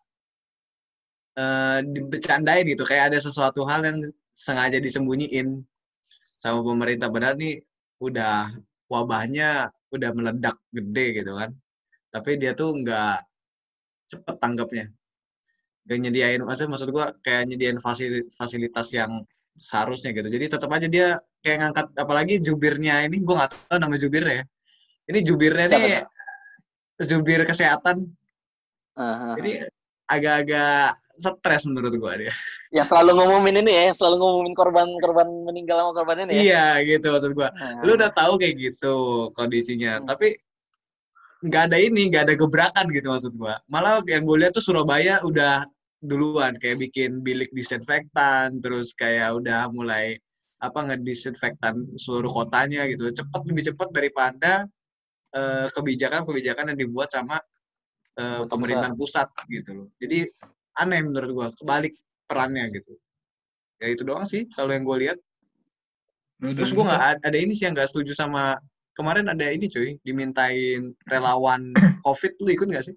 eh 1.39 1.79
dibecandain 1.93 2.65
gitu, 2.67 2.83
kayak 2.83 3.15
ada 3.15 3.19
sesuatu 3.23 3.63
hal 3.69 3.81
yang 3.87 3.97
sengaja 4.35 4.77
disembunyiin 4.83 5.63
sama 6.35 6.59
pemerintah. 6.63 7.07
Padahal 7.07 7.35
nih 7.39 7.63
udah 8.03 8.51
wabahnya 8.91 9.71
udah 9.95 10.09
meledak 10.17 10.57
gede 10.75 11.05
gitu 11.23 11.31
kan. 11.39 11.55
Tapi 12.11 12.31
dia 12.41 12.51
tuh 12.57 12.75
nggak 12.83 13.17
cepet 14.09 14.35
tanggapnya. 14.41 14.85
Gak 15.89 15.99
nyediain, 16.05 16.41
maksud, 16.45 16.69
maksud 16.69 16.89
gua 16.93 17.17
kayak 17.25 17.49
nyediain 17.49 17.79
fasili- 17.81 18.29
fasilitas 18.29 18.93
yang 18.93 19.25
seharusnya 19.57 20.13
gitu. 20.13 20.29
Jadi 20.29 20.45
tetap 20.45 20.69
aja 20.69 20.85
dia 20.85 21.07
kayak 21.41 21.57
ngangkat, 21.65 21.85
apalagi 21.97 22.33
jubirnya 22.43 23.05
ini, 23.05 23.17
gua 23.25 23.45
nggak 23.45 23.51
tahu 23.69 23.77
nama 23.81 23.95
jubirnya 23.97 24.33
ya. 24.41 24.45
Ini 25.09 25.19
jubirnya 25.25 25.65
Siapa 25.65 25.87
nih, 25.89 26.01
jubir 27.09 27.41
kesehatan. 27.41 28.05
Aha. 28.93 29.33
Jadi 29.39 29.51
agak-agak 30.09 30.97
stres 31.19 31.67
menurut 31.67 31.93
gua 31.99 32.15
dia. 32.17 32.33
Yang 32.73 32.95
selalu 32.95 33.11
ngumumin 33.19 33.61
ini 33.61 33.71
ya, 33.75 33.85
selalu 33.93 34.15
ngumumin 34.23 34.53
korban-korban 34.55 35.27
meninggal 35.45 35.77
sama 35.83 35.91
korban 35.93 36.17
ini 36.25 36.31
ya. 36.31 36.41
Iya 36.41 36.65
gitu 36.97 37.07
maksud 37.13 37.31
gua. 37.35 37.49
Nah, 37.53 37.83
Lu 37.85 37.93
udah 37.99 38.09
tahu 38.09 38.39
kayak 38.41 38.55
gitu 38.57 38.95
kondisinya, 39.35 39.99
Hmm. 40.01 40.07
tapi 40.07 40.39
nggak 41.39 41.63
ada 41.71 41.77
ini, 41.79 42.01
nggak 42.11 42.23
ada 42.27 42.35
gebrakan 42.35 42.85
gitu 42.91 43.07
maksud 43.11 43.33
gua. 43.35 43.59
Malah 43.71 44.03
yang 44.07 44.23
gue 44.27 44.37
lihat 44.43 44.51
tuh 44.55 44.63
Surabaya 44.63 45.23
udah 45.23 45.63
duluan 45.99 46.55
kayak 46.55 46.79
bikin 46.87 47.19
bilik 47.19 47.51
disinfektan, 47.51 48.59
terus 48.63 48.95
kayak 48.95 49.35
udah 49.35 49.67
mulai 49.71 50.15
apa 50.59 50.79
ngedisinfektan 50.91 51.99
seluruh 51.99 52.31
kotanya 52.31 52.87
gitu. 52.91 53.11
Cepat 53.11 53.43
lebih 53.47 53.71
cepat 53.71 53.87
daripada 53.91 54.67
eh, 55.35 55.67
kebijakan-kebijakan 55.71 56.73
yang 56.73 56.79
dibuat 56.79 57.11
sama 57.13 57.37
eh, 58.19 58.43
Pemerintah 58.43 58.51
pemerintahan 58.51 58.93
pusat 58.99 59.27
gitu 59.47 59.71
loh. 59.73 59.87
Jadi 59.97 60.27
aneh 60.75 60.99
menurut 60.99 61.29
gua, 61.31 61.47
kebalik 61.55 61.95
perannya 62.27 62.67
gitu. 62.69 62.93
Ya 63.79 63.87
itu 63.95 64.03
doang 64.03 64.27
sih 64.27 64.43
kalau 64.51 64.75
yang 64.75 64.83
gue 64.83 64.97
lihat. 65.07 65.17
Terus 66.39 66.71
gue 66.71 66.83
Yusuf? 66.83 66.87
nggak 66.87 67.01
ad- 67.03 67.23
ada 67.23 67.37
ini 67.39 67.51
sih 67.55 67.67
yang 67.67 67.75
nggak 67.75 67.89
setuju 67.91 68.11
sama 68.15 68.59
kemarin 68.95 69.27
ada 69.31 69.47
ini 69.47 69.71
cuy, 69.71 69.95
dimintain 70.03 70.91
relawan 71.07 71.71
COVID, 72.05 72.43
lu 72.43 72.51
ikut 72.51 72.67
nggak 72.67 72.85
sih? 72.91 72.95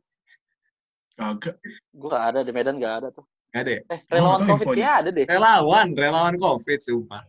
Kagak. 1.15 1.57
Gue 1.95 2.09
gak 2.11 2.25
ada 2.35 2.41
di 2.43 2.51
Medan 2.51 2.81
gak 2.81 2.95
ada 3.05 3.09
tuh. 3.13 3.23
Nggak 3.53 3.63
ada 3.63 3.71
ya? 3.71 3.83
Eh, 3.93 4.01
relawan 4.11 4.39
tahu 4.43 4.51
COVID 4.57 4.67
kayak 4.75 4.95
ada 5.05 5.11
deh. 5.13 5.25
Relawan, 5.29 5.87
relawan 5.93 6.35
COVID, 6.41 6.81
sumpah. 6.83 7.23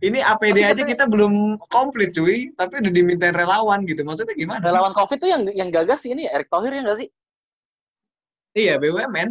Ini 0.00 0.18
APD 0.24 0.64
Tapi 0.64 0.72
aja 0.72 0.82
kita 0.84 1.04
belum 1.08 1.60
komplit 1.68 2.16
cuy, 2.16 2.52
tapi 2.56 2.80
udah 2.80 2.92
dimintain 2.92 3.36
relawan 3.36 3.84
gitu. 3.84 4.00
Maksudnya 4.00 4.32
gimana 4.32 4.64
sih? 4.64 4.68
Relawan 4.72 4.92
COVID 4.96 5.18
tuh 5.20 5.28
yang 5.28 5.42
yang 5.52 5.68
gagas 5.68 6.04
sih 6.04 6.12
ini 6.16 6.24
Erick 6.28 6.48
Thohir 6.48 6.72
ya 6.72 6.80
nggak 6.84 6.98
sih? 7.04 7.08
Iya, 8.54 8.74
BUMN. 8.82 9.28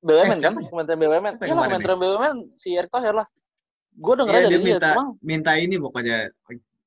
BUMN 0.00 0.36
Eh, 0.36 0.40
kan? 0.40 0.52
ya? 0.56 0.68
Kementerian 0.68 1.00
BUMN. 1.00 1.34
Iya 1.40 1.54
lah, 1.54 1.64
Kementerian 1.68 2.00
BUMN 2.00 2.34
si 2.56 2.68
Erick 2.76 2.92
Thohir 2.92 3.14
lah. 3.16 3.26
Gue 3.90 4.14
denger 4.16 4.32
Iya, 4.32 4.40
dari 4.46 4.50
dia 4.50 4.58
dia, 4.58 4.66
minta 4.70 4.88
cuma 4.94 5.04
minta 5.20 5.52
ini 5.58 5.74
pokoknya 5.76 6.18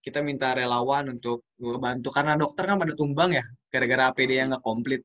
kita 0.04 0.20
minta 0.24 0.48
relawan 0.56 1.12
untuk 1.12 1.44
bantu 1.58 2.10
karena 2.12 2.34
dokter 2.36 2.64
kan 2.68 2.80
pada 2.80 2.94
tumbang 2.96 3.36
ya 3.36 3.44
gara-gara 3.70 4.10
APD 4.12 4.32
yang 4.40 4.50
nggak 4.56 4.64
komplit. 4.64 5.02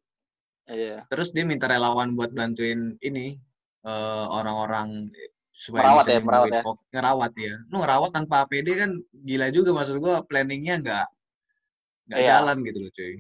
iya. 0.68 1.04
Terus 1.10 1.32
dia 1.32 1.42
minta 1.48 1.64
relawan 1.66 2.12
buat 2.14 2.30
bantuin 2.32 2.96
ini 3.00 3.36
eh, 3.82 4.24
orang-orang 4.28 5.08
supaya 5.50 5.90
Merawat 5.90 6.04
bisa 6.06 6.12
ya, 6.14 6.20
merawat 6.22 6.48
ya. 6.54 6.62
COVID. 6.62 6.84
Ngerawat 6.94 7.32
ya. 7.34 7.54
Lu 7.66 7.76
ngerawat 7.82 8.10
tanpa 8.14 8.34
APD 8.46 8.68
kan 8.78 8.90
gila 9.10 9.46
juga 9.50 9.70
maksud 9.74 9.96
gua 9.98 10.22
planningnya 10.22 10.74
nggak 10.78 11.06
nggak 12.08 12.20
Iya. 12.22 12.28
jalan 12.30 12.56
gitu 12.62 12.78
loh 12.78 12.92
cuy. 12.94 13.14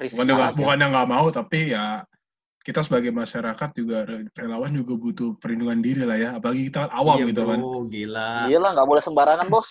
Sih. 0.00 0.16
bukannya 0.56 0.86
nggak 0.88 1.08
mau, 1.08 1.28
tapi 1.28 1.76
ya 1.76 2.06
kita 2.62 2.80
sebagai 2.80 3.10
masyarakat 3.10 3.70
juga 3.74 4.06
re- 4.06 4.30
relawan 4.38 4.72
juga 4.72 4.94
butuh 4.94 5.36
perlindungan 5.36 5.82
diri 5.82 6.02
lah 6.06 6.18
ya. 6.18 6.30
Apalagi 6.38 6.70
kita 6.70 6.88
awam 6.88 7.18
iya, 7.20 7.28
gitu 7.28 7.42
bro, 7.42 7.50
kan. 7.50 7.60
gila. 7.90 8.30
Iya 8.48 8.58
lah, 8.62 8.70
nggak 8.78 8.88
boleh 8.88 9.02
sembarangan 9.02 9.46
bos. 9.50 9.70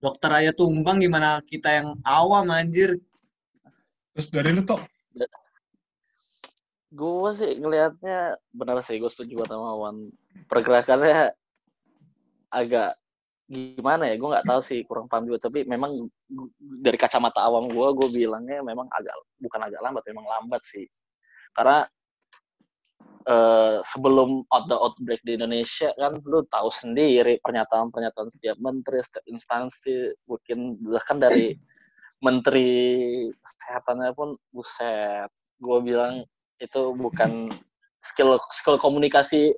Dokter 0.00 0.32
aja 0.32 0.52
tumbang 0.56 0.96
gimana 0.96 1.44
kita 1.44 1.68
yang 1.76 1.94
awam 2.02 2.48
anjir. 2.48 2.96
Terus 4.16 4.26
dari 4.32 4.50
lu 4.56 4.64
toh, 4.64 4.80
Gue 6.90 7.30
sih 7.38 7.54
ngelihatnya 7.54 8.34
benar 8.50 8.82
sih, 8.82 8.98
gue 8.98 9.06
setuju 9.06 9.46
banget 9.46 9.54
sama 9.54 9.78
Wan. 9.78 9.96
Pergerakannya 10.50 11.30
agak 12.50 12.98
gimana 13.46 14.10
ya, 14.10 14.18
gue 14.18 14.26
nggak 14.26 14.48
tahu 14.48 14.60
sih, 14.66 14.82
kurang 14.82 15.06
paham 15.06 15.30
juga. 15.30 15.46
Tapi 15.46 15.62
memang 15.70 15.94
dari 16.60 16.98
kacamata 16.98 17.42
awam 17.42 17.66
gue, 17.66 17.88
gue 17.98 18.08
bilangnya 18.22 18.62
memang 18.62 18.86
agak 18.94 19.14
bukan 19.42 19.60
agak 19.66 19.80
lambat, 19.82 20.02
memang 20.06 20.26
lambat 20.26 20.62
sih. 20.62 20.86
Karena 21.50 21.82
eh, 23.26 23.78
sebelum 23.82 24.46
out 24.48 24.64
the 24.70 24.76
outbreak 24.78 25.20
di 25.26 25.34
Indonesia 25.36 25.90
kan, 25.98 26.22
lu 26.22 26.46
tahu 26.46 26.70
sendiri 26.70 27.42
pernyataan-pernyataan 27.42 28.28
setiap 28.30 28.56
menteri, 28.62 29.02
setiap 29.02 29.24
instansi, 29.26 30.14
mungkin 30.30 30.78
bahkan 30.86 31.18
dari 31.18 31.58
menteri 32.22 32.70
kesehatannya 33.34 34.12
pun 34.14 34.36
buset. 34.54 35.28
Gue 35.60 35.78
bilang 35.84 36.24
itu 36.60 36.82
bukan 36.96 37.52
skill 38.04 38.40
skill 38.52 38.76
komunikasi 38.80 39.52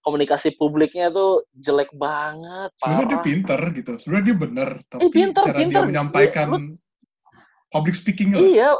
komunikasi 0.00 0.56
publiknya 0.56 1.08
tuh 1.08 1.44
jelek 1.52 1.92
banget 1.92 2.72
sebenarnya 2.76 3.08
dia 3.10 3.20
pinter 3.20 3.60
gitu. 3.72 3.92
Sebenarnya 3.98 4.26
dia 4.26 4.36
bener, 4.38 4.68
tapi 4.88 5.00
Eh, 5.02 5.10
pinter, 5.10 5.42
cara 5.44 5.58
pinter. 5.58 5.80
dia 5.82 5.88
menyampaikan 5.88 6.46
lu- 6.50 6.76
public 7.68 7.94
speaking 7.94 8.32
lah. 8.32 8.40
iya 8.40 8.70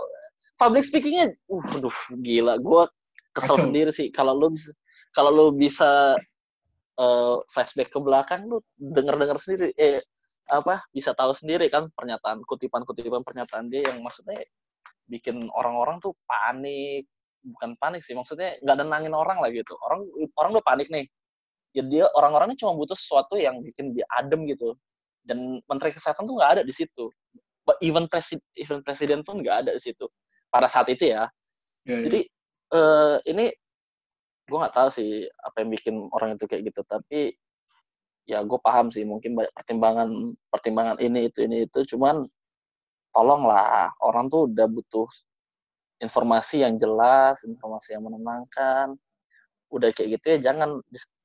public 0.56 0.82
speakingnya 0.82 1.30
uh 1.46 1.64
aduh 1.70 1.94
gila 2.18 2.58
gue 2.58 2.82
kesel 3.30 3.54
Kacau. 3.54 3.64
sendiri 3.64 3.90
sih 3.90 4.10
kalau 4.10 4.34
lu 4.34 4.50
bisa 4.50 4.74
kalau 5.12 5.30
lu 5.30 5.46
bisa 5.54 6.18
eh, 6.96 7.36
flashback 7.48 7.88
ke 7.88 7.98
belakang 7.98 8.44
lu 8.44 8.58
denger 8.76 9.14
denger 9.14 9.38
sendiri 9.38 9.68
eh 9.74 10.02
apa 10.50 10.82
bisa 10.90 11.14
tahu 11.14 11.30
sendiri 11.30 11.70
kan 11.70 11.86
pernyataan 11.94 12.42
kutipan 12.42 12.82
kutipan 12.82 13.22
pernyataan 13.22 13.70
dia 13.70 13.86
yang 13.86 14.02
maksudnya 14.02 14.42
bikin 15.06 15.46
orang-orang 15.48 16.02
tuh 16.02 16.18
panik 16.26 17.06
bukan 17.40 17.76
panik 17.80 18.04
sih 18.04 18.12
maksudnya 18.12 18.56
nggak 18.60 18.76
nenangin 18.84 19.14
orang 19.16 19.40
lah 19.40 19.48
gitu. 19.52 19.72
Orang 19.80 20.06
orang 20.36 20.50
udah 20.58 20.64
panik 20.64 20.88
nih. 20.92 21.06
Ya 21.70 21.82
dia 21.86 22.04
orang-orangnya 22.18 22.58
cuma 22.58 22.74
butuh 22.74 22.98
sesuatu 22.98 23.38
yang 23.38 23.62
bikin 23.62 23.94
dia 23.94 24.04
adem 24.18 24.44
gitu. 24.50 24.74
Dan 25.22 25.62
menteri 25.70 25.94
kesehatan 25.94 26.26
tuh 26.26 26.34
nggak 26.36 26.50
ada 26.58 26.62
di 26.66 26.74
situ. 26.74 27.08
But 27.64 27.78
even 27.84 28.10
presiden 28.10 28.44
even 28.58 28.80
presiden 28.82 29.20
pun 29.22 29.40
nggak 29.40 29.66
ada 29.66 29.70
di 29.76 29.82
situ. 29.82 30.08
Pada 30.50 30.66
saat 30.66 30.90
itu 30.90 31.08
ya. 31.08 31.30
Ya, 31.86 31.96
ya. 31.96 32.02
jadi 32.04 32.20
eh, 32.74 33.16
ini 33.30 33.46
gue 34.50 34.58
nggak 34.58 34.74
tahu 34.74 34.88
sih 34.90 35.24
apa 35.46 35.62
yang 35.62 35.70
bikin 35.70 35.94
orang 36.10 36.36
itu 36.36 36.44
kayak 36.50 36.68
gitu. 36.68 36.82
Tapi 36.84 37.32
ya 38.28 38.42
gue 38.44 38.58
paham 38.62 38.92
sih 38.92 39.02
mungkin 39.06 39.34
banyak 39.38 39.52
pertimbangan 39.54 40.08
pertimbangan 40.50 40.96
ini 40.98 41.30
itu 41.30 41.46
ini 41.46 41.64
itu. 41.70 41.86
Cuman 41.94 42.26
tolonglah 43.14 43.90
orang 44.02 44.30
tuh 44.30 44.50
udah 44.50 44.66
butuh 44.70 45.06
informasi 46.00 46.64
yang 46.64 46.80
jelas 46.80 47.40
informasi 47.44 47.94
yang 47.96 48.04
menenangkan 48.04 48.96
udah 49.70 49.88
kayak 49.94 50.18
gitu 50.18 50.26
ya 50.36 50.50
jangan 50.50 50.80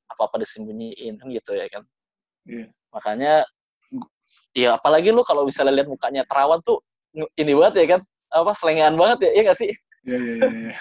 apa 0.06 0.22
apa 0.30 0.36
disembunyiin 0.38 1.18
kan 1.18 1.28
gitu 1.32 1.56
ya 1.56 1.66
kan 1.72 1.82
Iya. 2.46 2.70
makanya 2.94 3.34
ya 4.54 4.78
apalagi 4.78 5.10
lu 5.10 5.26
kalau 5.26 5.42
bisa 5.42 5.66
lihat 5.66 5.90
mukanya 5.90 6.22
terawan 6.30 6.62
tuh 6.62 6.78
ini 7.34 7.52
banget 7.58 7.74
ya 7.82 7.86
kan 7.98 8.00
apa 8.30 8.52
selengean 8.54 8.94
banget 8.94 9.26
ya 9.26 9.30
iya 9.34 9.42
gak 9.50 9.58
sih 9.58 9.72
Iya, 10.06 10.16
iya, 10.22 10.34
iya, 10.38 10.48
iya. 10.70 10.74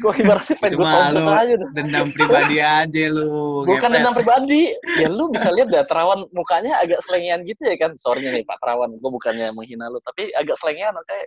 Gue 0.00 0.12
ibaratnya 0.16 0.54
pengen 0.56 0.78
gue 0.78 0.86
tonton 0.86 1.26
aja 1.28 1.54
dah. 1.56 1.68
dendam 1.72 2.08
pribadi 2.08 2.56
aja 2.56 3.04
lu. 3.10 3.66
bukan 3.66 3.76
ngepet. 3.82 3.94
dendam 3.98 4.14
pribadi 4.14 4.62
ya 4.96 5.08
lu 5.10 5.28
bisa 5.28 5.50
lihat 5.50 5.68
dah 5.68 5.82
terawan 5.84 6.24
mukanya 6.30 6.78
agak 6.78 7.02
selengean 7.02 7.42
gitu 7.42 7.58
ya 7.60 7.76
kan 7.76 7.92
sorry 7.96 8.22
nih 8.24 8.46
pak 8.46 8.56
terawan 8.58 8.94
gue 8.94 9.10
bukannya 9.10 9.50
menghina 9.50 9.86
lu 9.86 9.98
tapi 10.00 10.30
agak 10.32 10.54
selengean 10.56 10.94
oke 10.94 11.18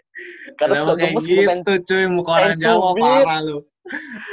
kadang 0.55 0.79
Kenapa 0.79 0.87
suka 0.87 0.95
kayak 0.95 1.11
gemes 1.11 1.23
gue 1.23 1.35
pengen 1.37 1.59
gitu 1.59 1.73
cuy 1.85 2.03
muka 2.07 2.31
orang 2.33 2.55
Jawa 2.55 2.89
parah 2.95 3.39
lu. 3.41 3.57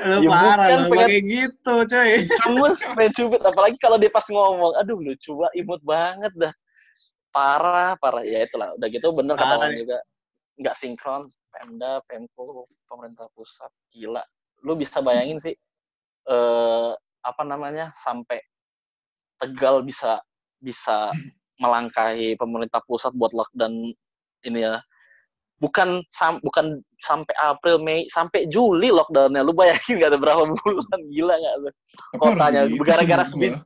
Lu 0.00 0.16
Ya 0.16 0.28
parah 0.30 0.66
lu 0.70 0.82
pengen- 0.86 1.08
kayak 1.10 1.22
gitu 1.26 1.74
cuy. 1.84 2.10
gemes 2.22 2.80
pengen 2.88 3.12
cubit 3.12 3.42
apalagi 3.42 3.76
kalau 3.76 3.96
dia 3.98 4.10
pas 4.10 4.26
ngomong 4.26 4.72
aduh 4.78 4.96
lucu 4.96 5.30
banget 5.34 5.54
imut 5.58 5.80
banget 5.82 6.32
dah 6.38 6.54
parah 7.28 7.94
parah 7.96 8.22
ya 8.22 8.42
itulah 8.42 8.70
udah 8.74 8.88
gitu 8.88 9.10
bener 9.10 9.34
kata 9.34 9.54
orang 9.56 9.70
nih. 9.70 9.78
juga 9.82 9.98
nggak 10.56 10.74
sinkron 10.76 11.22
Pemda 11.50 12.00
Pemko 12.06 12.66
pemerintah 12.86 13.26
pusat 13.34 13.70
gila. 13.90 14.22
Lu 14.62 14.78
bisa 14.78 15.02
bayangin 15.02 15.38
sih 15.42 15.54
eh 16.30 16.90
apa 17.20 17.42
namanya 17.44 17.92
sampai 17.92 18.40
Tegal 19.40 19.80
bisa 19.80 20.20
bisa 20.60 21.08
melangkahi 21.56 22.36
pemerintah 22.36 22.84
pusat 22.84 23.12
buat 23.16 23.32
lockdown 23.32 23.88
ini 24.44 24.60
ya. 24.60 24.84
Bukan 25.60 26.04
sam, 26.08 26.40
bukan 26.40 26.80
sampai 27.04 27.32
April 27.36 27.80
Mei 27.80 28.08
sampai 28.08 28.48
Juli 28.52 28.92
lockdownnya. 28.92 29.44
Lu 29.44 29.52
bayangin 29.56 30.00
gak 30.00 30.12
ada 30.12 30.20
berapa 30.20 30.44
bulan? 30.44 31.00
Gila 31.08 31.34
nggak 31.36 31.54
tuh 31.56 31.72
Kotanya, 32.20 32.60
begitu 32.68 32.84
gara-gara 32.84 33.24
sebit- 33.24 33.56
gua. 33.56 33.64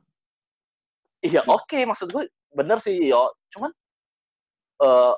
Iya 1.23 1.41
oke 1.47 1.79
maksud 1.87 2.07
gue 2.11 2.27
bener 2.55 2.77
sih 2.79 3.11
yo. 3.11 3.31
Cuman 3.51 3.71
eh 4.79 5.13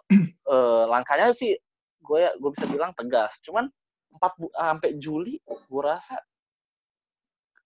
eh, 0.50 0.84
langkahnya 0.90 1.34
sih 1.38 1.54
gue 2.08 2.20
ya 2.24 2.32
gue 2.40 2.50
bisa 2.56 2.66
bilang 2.66 2.92
tegas. 2.96 3.38
Cuman 3.44 3.68
empat 4.16 4.32
sampai 4.56 4.90
Juli 4.98 5.36
gue 5.44 5.82
rasa 5.84 6.16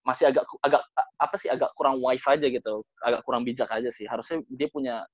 masih 0.02 0.34
agak 0.34 0.50
agak 0.66 0.82
apa 1.22 1.36
sih 1.38 1.46
agak 1.54 1.70
kurang 1.78 2.02
wise 2.02 2.26
aja 2.26 2.48
gitu. 2.50 2.82
Agak 3.06 3.22
kurang 3.22 3.46
bijak 3.46 3.70
aja 3.70 3.90
sih. 3.94 4.10
Harusnya 4.10 4.42
dia 4.50 4.66
punya 4.68 5.06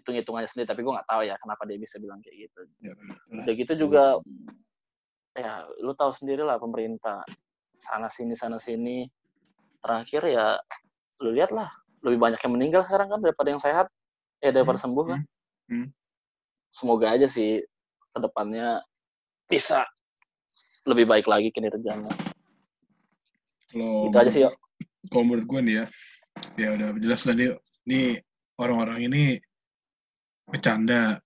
hitung 0.00 0.16
hitungannya 0.16 0.48
sendiri 0.50 0.66
tapi 0.66 0.80
gue 0.82 0.90
nggak 0.96 1.06
tahu 1.06 1.22
ya 1.28 1.36
kenapa 1.38 1.62
dia 1.68 1.78
bisa 1.78 1.96
bilang 2.02 2.18
kayak 2.20 2.50
gitu. 2.50 2.60
Ya, 2.82 2.92
udah 3.46 3.54
gitu 3.54 3.72
juga 3.78 4.04
ya 5.38 5.62
lu 5.78 5.94
tahu 5.94 6.10
sendiri 6.10 6.42
lah 6.42 6.58
pemerintah. 6.58 7.22
Sana 7.78 8.10
sini 8.10 8.34
sana 8.34 8.58
sini. 8.58 9.06
Terakhir 9.80 10.26
ya 10.26 10.58
lu 11.22 11.30
lihat 11.32 11.54
lah. 11.54 11.70
Lebih 12.02 12.18
banyak 12.18 12.40
yang 12.42 12.52
meninggal 12.58 12.82
sekarang 12.82 13.14
kan 13.14 13.20
daripada 13.22 13.48
yang 13.54 13.62
sehat. 13.62 13.86
Eh 14.40 14.50
daripada 14.50 14.80
Hmm, 14.80 14.84
sembuh 14.88 15.04
kan. 15.06 15.20
hmm. 15.68 15.86
semoga 16.72 17.12
aja 17.12 17.26
sih 17.26 17.60
ke 18.10 18.18
depannya 18.18 18.82
bisa 19.46 19.86
lebih 20.86 21.06
baik 21.06 21.26
lagi 21.28 21.52
kinerjanya 21.52 22.10
Kalau 23.70 24.10
itu 24.10 24.16
aja 24.18 24.30
sih 24.30 24.42
yuk 24.46 24.54
kalau 25.10 25.24
menurut 25.26 25.46
gue 25.48 25.60
nih 25.66 25.74
ya, 25.74 25.84
ya 26.54 26.68
udah 26.78 26.88
jelas 27.02 27.26
lah 27.26 27.34
nih, 27.34 27.50
nih 27.88 28.22
orang-orang 28.62 29.10
ini 29.10 29.22
bercanda, 30.46 31.18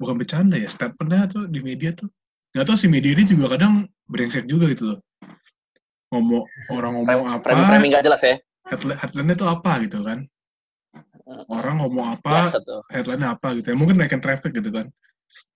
bukan 0.00 0.18
bercanda 0.18 0.58
ya, 0.58 0.66
statementnya 0.66 1.30
tuh 1.30 1.46
di 1.46 1.62
media 1.62 1.94
tuh, 1.94 2.10
nggak 2.56 2.66
tahu 2.66 2.74
si 2.74 2.90
media 2.90 3.14
ini 3.14 3.22
juga 3.22 3.54
kadang 3.54 3.86
brengsek 4.10 4.50
juga 4.50 4.66
gitu 4.74 4.94
loh. 4.94 4.98
Ngomong 6.10 6.42
orang 6.74 6.92
ngomong 6.98 7.28
apa, 7.38 7.54
framing 7.54 7.66
framing 7.70 7.90
gak 7.94 8.02
jelas 8.10 8.22
ya 8.26 8.34
headline, 8.70 8.98
headline-nya 8.98 9.36
tuh 9.38 9.48
apa 9.50 9.72
gitu 9.84 9.98
kan. 10.02 10.18
Orang 11.46 11.78
ngomong 11.82 12.18
apa, 12.18 12.50
headline-nya 12.90 13.38
apa 13.38 13.54
gitu 13.54 13.70
ya. 13.70 13.76
Mungkin 13.78 13.98
naikin 13.98 14.22
traffic 14.22 14.54
gitu 14.54 14.70
kan. 14.74 14.90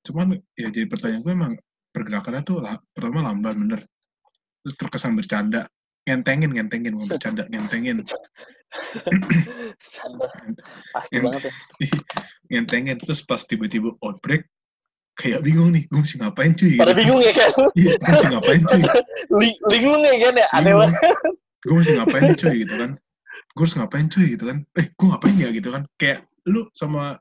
Cuman 0.02 0.36
ya 0.54 0.68
jadi 0.68 0.86
pertanyaan 0.86 1.22
gue 1.22 1.32
emang 1.32 1.52
pergerakannya 1.90 2.42
tuh 2.42 2.60
la- 2.60 2.82
pertama 2.90 3.22
lambat 3.22 3.54
bener. 3.54 3.80
Terus 4.62 4.74
terkesan 4.76 5.14
bercanda. 5.14 5.66
ngentengin 6.04 6.52
ngentengin 6.52 6.92
mau 6.92 7.08
bercanda 7.08 7.48
ngentengin. 7.48 8.04
Pasti 10.92 11.16
banget 11.20 11.48
ya. 11.48 11.52
ngentengin 12.52 12.96
terus 13.00 13.24
pas 13.24 13.40
tiba-tiba 13.40 13.96
outbreak 14.00 14.44
kayak 15.14 15.40
bingung 15.40 15.70
nih 15.70 15.86
gue 15.86 16.00
mesti 16.02 16.18
ngapain 16.18 16.52
cuy 16.52 16.74
Pada 16.76 16.90
gitu. 16.90 16.98
bingung 17.06 17.20
ya 17.22 17.32
kan? 17.32 17.50
iya 17.72 17.94
gue 17.94 18.10
mesti 18.10 18.28
ngapain 18.34 18.60
cuy 18.60 18.82
Ling- 19.40 19.60
Linglung 19.70 20.02
ya 20.02 20.14
kan 20.20 20.34
ya? 20.34 20.46
Aneh 20.52 20.74
banget. 20.74 20.98
gue 21.64 21.72
mesti 21.72 21.92
ngapain 21.94 22.22
nih 22.26 22.36
cuy 22.36 22.54
gitu 22.66 22.74
kan 22.76 22.90
gue 23.54 23.62
harus 23.62 23.74
ngapain 23.78 24.06
cuy 24.10 24.26
gitu 24.34 24.44
kan 24.44 24.58
eh 24.74 24.86
gue 24.90 25.06
ngapain 25.08 25.34
ya 25.38 25.48
gitu 25.54 25.68
kan 25.70 25.82
kayak 25.96 26.18
lu 26.44 26.66
sama 26.74 27.16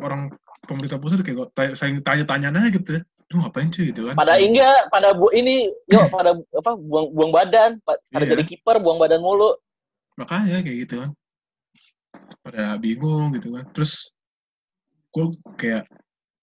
orang 0.00 0.32
pemerintah 0.66 0.98
pusat 0.98 1.22
kayak 1.22 1.50
tanya, 1.54 1.72
saling 1.78 2.02
tanya-tanya 2.02 2.48
aja 2.52 2.70
gitu. 2.70 3.00
Lu 3.32 3.42
ngapain 3.42 3.66
cuy 3.70 3.90
gitu 3.90 4.06
kan? 4.06 4.14
Pada 4.14 4.38
enggak, 4.38 4.86
pada 4.90 5.10
bu 5.14 5.30
ini, 5.34 5.66
yuk 5.90 6.06
pada 6.14 6.34
apa 6.34 6.70
buang 6.78 7.10
buang 7.10 7.32
badan, 7.34 7.78
pa- 7.82 7.98
pada 8.10 8.24
Iya. 8.26 8.38
jadi 8.38 8.42
kiper 8.46 8.78
buang 8.78 8.98
badan 8.98 9.22
mulu. 9.22 9.54
makanya 10.16 10.64
kayak 10.64 10.78
gitu 10.88 10.94
kan. 11.04 11.10
Pada 12.40 12.78
bingung 12.80 13.34
gitu 13.36 13.52
kan. 13.52 13.68
Terus 13.76 14.08
gue 15.12 15.26
kayak 15.60 15.84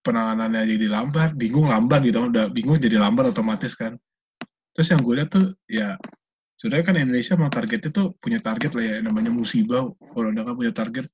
penanganannya 0.04 0.78
jadi 0.78 0.88
lambat 0.94 1.34
bingung 1.34 1.66
lambat 1.66 2.06
gitu 2.06 2.22
kan. 2.22 2.30
Udah 2.30 2.46
bingung 2.54 2.78
jadi 2.78 3.02
lambat 3.02 3.34
otomatis 3.34 3.74
kan. 3.74 3.98
Terus 4.78 4.88
yang 4.94 5.02
gue 5.02 5.14
lihat 5.18 5.30
tuh 5.34 5.54
ya 5.66 5.98
sebenarnya 6.64 6.88
kan 6.88 6.96
Indonesia 6.96 7.36
mau 7.36 7.52
targetnya 7.52 7.92
tuh 7.92 8.16
punya 8.24 8.40
target 8.40 8.72
lah 8.72 8.86
ya 8.88 8.96
namanya 9.04 9.36
musibah 9.36 9.84
kalau 10.00 10.32
udah 10.32 10.48
kan 10.48 10.56
punya 10.56 10.72
target 10.72 11.12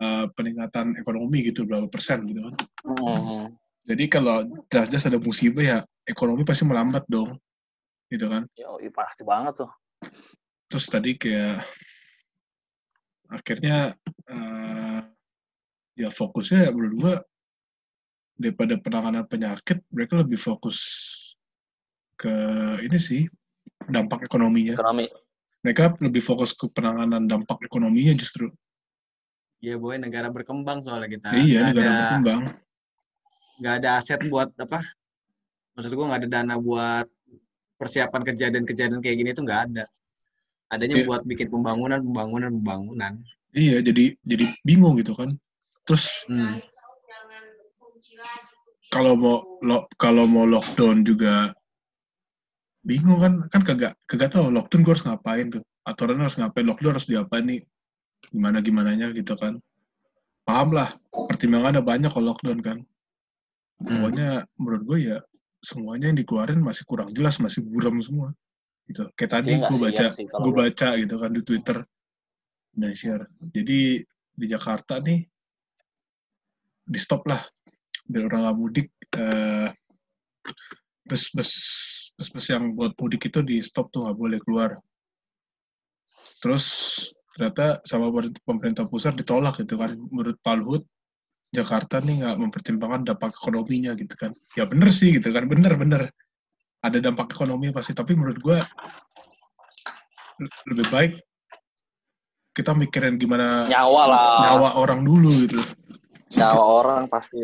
eh, 0.00 0.24
peningkatan 0.32 0.96
ekonomi 0.96 1.44
gitu 1.44 1.68
berapa 1.68 1.84
persen 1.92 2.24
gitu 2.24 2.48
kan 2.48 2.56
Hmm. 2.84 3.48
jadi 3.84 4.04
kalau 4.08 4.44
jelas-jelas 4.68 5.04
ada 5.08 5.20
musibah 5.20 5.64
ya 5.64 5.78
ekonomi 6.08 6.48
pasti 6.48 6.64
melambat 6.64 7.04
dong 7.08 7.36
gitu 8.08 8.28
kan 8.32 8.48
ih, 8.56 8.92
pasti 8.92 9.20
banget 9.24 9.64
tuh. 9.64 9.70
terus 10.68 10.88
tadi 10.88 11.16
kayak 11.16 11.60
akhirnya 13.28 13.92
eh, 14.32 15.00
ya 15.96 16.08
fokusnya 16.08 16.72
menurut 16.72 16.94
gua 16.96 17.14
daripada 18.36 18.80
penanganan 18.80 19.24
penyakit 19.28 19.84
mereka 19.92 20.24
lebih 20.24 20.40
fokus 20.40 20.80
ke 22.16 22.32
ini 22.84 22.96
sih 23.00 23.28
dampak 23.84 24.24
ekonominya 24.24 24.74
Ekonomi. 24.74 25.06
mereka 25.60 25.92
lebih 26.00 26.20
fokus 26.20 26.52
ke 26.52 26.68
penanganan 26.68 27.24
dampak 27.24 27.58
ekonominya 27.62 28.14
justru 28.14 28.48
Iya 29.58 29.80
boy, 29.80 29.96
negara 29.96 30.28
berkembang 30.28 30.84
soalnya 30.84 31.08
kita. 31.08 31.28
iya 31.34 31.64
Nggak 31.64 31.68
negara 31.72 31.88
ada, 31.88 31.98
berkembang 32.04 32.40
nggak 33.54 33.74
ada 33.80 33.88
aset 33.96 34.20
buat 34.28 34.50
apa? 34.60 34.80
Maksud 35.72 35.90
gua 35.94 36.04
nggak 36.12 36.20
ada 36.20 36.28
dana 36.28 36.54
buat 36.60 37.06
persiapan 37.74 38.22
kejadian-kejadian 38.28 39.00
kayak 39.00 39.16
gini 39.16 39.30
tuh 39.32 39.40
nggak 39.42 39.60
ada. 39.72 39.84
Adanya 40.68 41.00
Iya. 41.00 41.06
buat 41.08 41.22
bikin 41.24 41.48
pembangunan, 41.48 42.02
pembangunan, 42.02 42.50
pembangunan. 42.60 43.12
iya 43.54 43.78
jadi 43.80 44.18
jadi 44.20 44.44
bingung 44.66 44.98
gitu 44.98 45.14
kan 45.14 45.32
terus 45.86 46.26
Hmm. 46.26 46.58
kalau 48.90 49.14
mau 49.14 49.36
lo 49.62 49.86
kalau 49.96 50.26
mau 50.26 50.44
lockdown 50.44 51.06
juga 51.06 51.54
bingung 52.84 53.18
kan 53.18 53.34
kan 53.48 53.62
kagak 53.64 53.96
kagak 54.04 54.30
tahu 54.36 54.52
lockdown 54.52 54.84
gue 54.84 54.92
harus 54.92 55.04
ngapain 55.08 55.48
tuh. 55.48 55.64
Aturannya 55.88 56.24
harus 56.28 56.36
ngapain 56.36 56.68
lockdown 56.68 56.94
harus 56.96 57.08
diapain 57.08 57.44
nih? 57.48 57.60
Gimana 58.28 58.60
gimananya 58.60 59.10
gitu 59.16 59.34
kan. 59.34 59.58
Paham 60.44 60.76
lah 60.76 60.92
pertimbangannya 61.10 61.80
banyak 61.80 62.12
kalau 62.12 62.36
lockdown 62.36 62.60
kan. 62.60 62.78
Hmm. 63.74 63.90
pokoknya 63.90 64.46
menurut 64.54 64.82
gue 64.86 64.98
ya 65.02 65.18
semuanya 65.58 66.06
yang 66.06 66.18
dikeluarin 66.22 66.62
masih 66.62 66.86
kurang 66.86 67.10
jelas 67.10 67.40
masih 67.40 67.64
buram 67.64 67.98
semua. 68.04 68.30
Gitu. 68.86 69.08
Kayak 69.16 69.32
tadi 69.40 69.52
gue 69.58 69.78
baca 69.80 70.04
gue 70.14 70.52
baca 70.52 70.88
gitu 71.00 71.14
kan 71.16 71.30
di 71.32 71.42
twitter. 71.42 71.78
Dan 72.74 72.92
share 72.92 73.24
jadi 73.40 74.04
di 74.34 74.46
Jakarta 74.46 75.00
nih 75.00 75.24
di 76.84 76.98
stop 77.00 77.24
lah. 77.24 77.40
Biar 78.04 78.28
orang 78.28 78.40
nggak 78.44 78.56
mudik 78.60 78.88
eh, 79.16 79.72
bus 81.04 81.28
bus 81.36 81.50
bus 82.16 82.28
bus 82.32 82.46
yang 82.48 82.72
buat 82.72 82.96
mudik 82.96 83.28
itu 83.28 83.44
di 83.44 83.60
stop 83.60 83.92
tuh 83.92 84.08
nggak 84.08 84.16
boleh 84.16 84.38
keluar 84.40 84.70
terus 86.40 86.66
ternyata 87.36 87.82
sama 87.84 88.08
pemerintah 88.46 88.88
pusat 88.88 89.18
ditolak 89.18 89.58
gitu 89.60 89.76
kan 89.76 89.92
menurut 89.96 90.38
Pak 90.40 90.54
Luhut 90.60 90.82
Jakarta 91.52 92.00
nih 92.00 92.24
nggak 92.24 92.36
mempertimbangkan 92.40 93.02
dampak 93.04 93.36
ekonominya 93.36 93.92
gitu 93.98 94.14
kan 94.16 94.30
ya 94.58 94.64
bener 94.64 94.88
sih 94.90 95.14
gitu 95.14 95.30
kan 95.34 95.44
bener 95.46 95.74
bener 95.76 96.02
ada 96.84 96.98
dampak 97.00 97.32
ekonomi 97.32 97.72
pasti 97.74 97.92
tapi 97.92 98.16
menurut 98.16 98.38
gua 98.40 98.58
le- 100.40 100.54
lebih 100.72 100.86
baik 100.88 101.12
kita 102.54 102.70
mikirin 102.70 103.18
gimana 103.18 103.66
Nyawa 103.66 104.02
lah. 104.06 104.38
nyawa 104.46 104.68
orang 104.78 105.02
dulu 105.02 105.30
gitu 105.42 105.58
Nyawa 106.34 106.64
orang 106.82 107.02
pasti. 107.06 107.38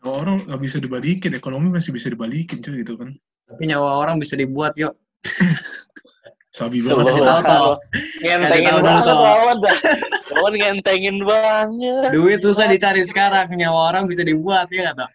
Nyawa 0.00 0.14
orang 0.24 0.36
nggak 0.48 0.60
bisa 0.64 0.76
dibalikin 0.80 1.32
ekonomi 1.36 1.68
masih 1.68 1.92
bisa 1.92 2.08
dibalikin 2.08 2.64
cuy 2.64 2.80
gitu 2.80 2.96
kan 2.96 3.12
Tapi 3.50 3.62
nyawa 3.68 4.00
orang 4.00 4.16
bisa 4.22 4.38
dibuat 4.38 4.78
yuk. 4.78 4.94
sabi 6.50 6.82
banget 6.82 7.14
kasih 7.14 7.22
tahu, 7.22 7.40
Toh. 7.46 7.74
Ngentengin 8.26 8.74
banget 8.82 9.06
lawan 9.06 9.56
dah. 9.62 9.76
Lawan 10.34 10.54
ngentengin 10.58 11.16
banget. 11.22 12.10
Duit 12.10 12.42
susah 12.42 12.66
dicari 12.66 13.06
sekarang, 13.06 13.50
nyawa 13.54 13.94
orang 13.94 14.10
bisa 14.10 14.26
dibuat 14.26 14.66
ya 14.74 14.90
toh? 14.94 15.06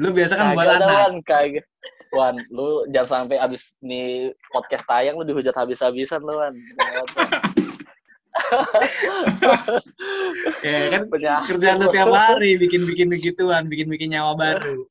Lu 0.00 0.12
biasa 0.12 0.40
kan 0.40 0.56
buat 0.56 0.80
anak. 0.80 1.20
Kagak. 1.28 1.68
Wan, 2.12 2.36
lu 2.52 2.84
jangan 2.92 3.28
sampai 3.28 3.40
abis 3.40 3.76
nih 3.80 4.32
podcast 4.52 4.84
tayang 4.84 5.16
lu 5.16 5.24
dihujat 5.24 5.56
habis-habisan 5.56 6.20
lu, 6.20 6.36
Wan. 6.36 6.52
Ya 10.64 10.88
kan 10.88 11.02
Penyakit 11.10 11.58
kerjaan 11.58 11.82
lu 11.82 11.90
tiap 11.92 12.08
hari 12.10 12.56
bikin-bikin 12.56 13.12
begituan, 13.12 13.68
bikin-bikin 13.68 14.16
nyawa 14.16 14.38
baru. 14.38 14.86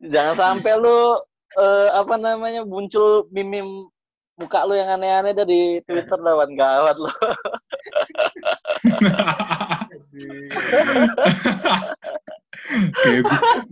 Jangan 0.00 0.36
sampai 0.36 0.74
lu 0.80 1.16
eh, 1.60 1.88
apa 1.94 2.16
namanya 2.16 2.64
muncul 2.66 3.28
mimim 3.30 3.86
muka 4.40 4.64
lu 4.64 4.72
yang 4.72 4.88
aneh-aneh 4.96 5.36
dari 5.36 5.84
Twitter 5.84 6.16
dah, 6.16 6.34
Wan. 6.34 6.56
Gawat 6.56 6.96
lu. 6.96 7.12
kayak 13.04 13.24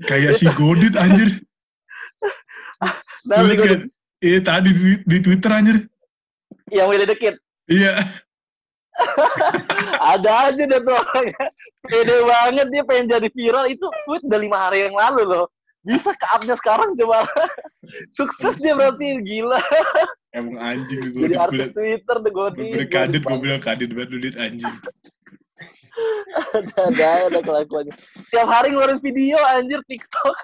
kayak 0.06 0.32
si 0.36 0.46
Godit 0.54 0.94
anjir 0.98 1.40
Nah, 3.28 3.44
kan? 3.44 3.84
iya 4.24 4.40
tadi 4.40 4.72
di, 4.72 4.96
di 5.04 5.18
Twitter 5.20 5.52
anjir 5.52 5.84
yang 6.72 6.88
Willy 6.88 7.04
dikit. 7.04 7.36
iya 7.68 8.00
Ada 10.14 10.52
aja 10.52 10.62
deh 10.66 10.80
tuh 10.82 10.94
orangnya. 10.94 11.46
Pede 11.86 12.16
banget 12.26 12.66
dia 12.70 12.82
pengen 12.84 13.06
jadi 13.08 13.28
viral. 13.30 13.64
Itu 13.70 13.86
tweet 14.06 14.22
udah 14.26 14.40
lima 14.40 14.58
hari 14.58 14.86
yang 14.90 14.96
lalu 14.96 15.22
loh. 15.26 15.46
Bisa 15.86 16.12
ke 16.12 16.26
up-nya 16.28 16.58
sekarang 16.58 16.92
coba. 16.98 17.24
Sukses 18.16 18.58
dia 18.58 18.74
berarti. 18.74 19.22
Gila. 19.22 19.60
emang 20.36 20.60
anjing 20.60 21.00
gue 21.16 21.24
Jadi 21.24 21.34
gue 21.34 21.40
artis 21.40 21.68
Twitter 21.72 22.16
deh 22.20 22.32
Godi. 22.34 22.68
bener 22.76 22.88
kadet 22.92 23.22
gue 23.24 23.38
bilang 23.40 23.62
kadet 23.64 23.90
banget 23.96 24.08
lu 24.12 24.18
liat 24.20 24.36
anjing 24.36 24.76
Ada, 26.54 26.78
ada, 26.94 27.08
ada 27.26 27.38
kelakuannya. 27.42 27.94
Tiap 28.30 28.46
hari 28.46 28.70
ngeluarin 28.70 29.00
video 29.02 29.40
anjir 29.50 29.80
TikTok. 29.88 30.36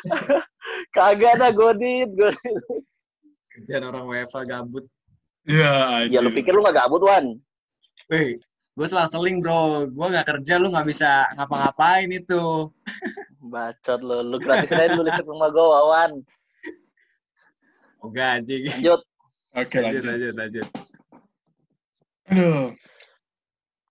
Kagak 0.96 1.38
ada 1.38 1.54
Godit, 1.54 2.10
Godit. 2.16 2.56
Kerjaan 3.52 3.86
orang 3.86 4.08
WFA 4.10 4.42
gabut. 4.42 4.84
iya 5.46 6.02
anjir 6.02 6.18
Ya 6.18 6.24
lu 6.24 6.34
pikir 6.34 6.50
lu 6.50 6.64
gak 6.66 6.74
gabut, 6.74 7.04
Wan? 7.06 7.38
Wih, 8.06 8.38
gue 8.78 8.86
selang-seling 8.86 9.42
bro. 9.42 9.90
Gue 9.90 10.06
nggak 10.12 10.28
kerja, 10.30 10.62
lu 10.62 10.70
nggak 10.70 10.86
bisa 10.86 11.26
ngapa-ngapain 11.34 12.06
itu. 12.10 12.70
Bacot 13.52 14.00
lu. 14.02 14.18
Lu 14.30 14.36
gratisin 14.38 14.78
aja 14.78 14.94
dulu 14.94 15.02
listrik 15.06 15.26
rumah 15.26 15.50
gua, 15.50 15.80
Wan. 15.90 16.12
Oh 18.02 18.10
gaji. 18.10 18.70
Lanjut. 18.70 19.02
oke 19.56 19.76
Lanjut, 19.80 20.04
lanjut 20.04 20.04
lanjut, 20.04 20.34
lanjut. 20.36 20.68
aduh 22.26 22.74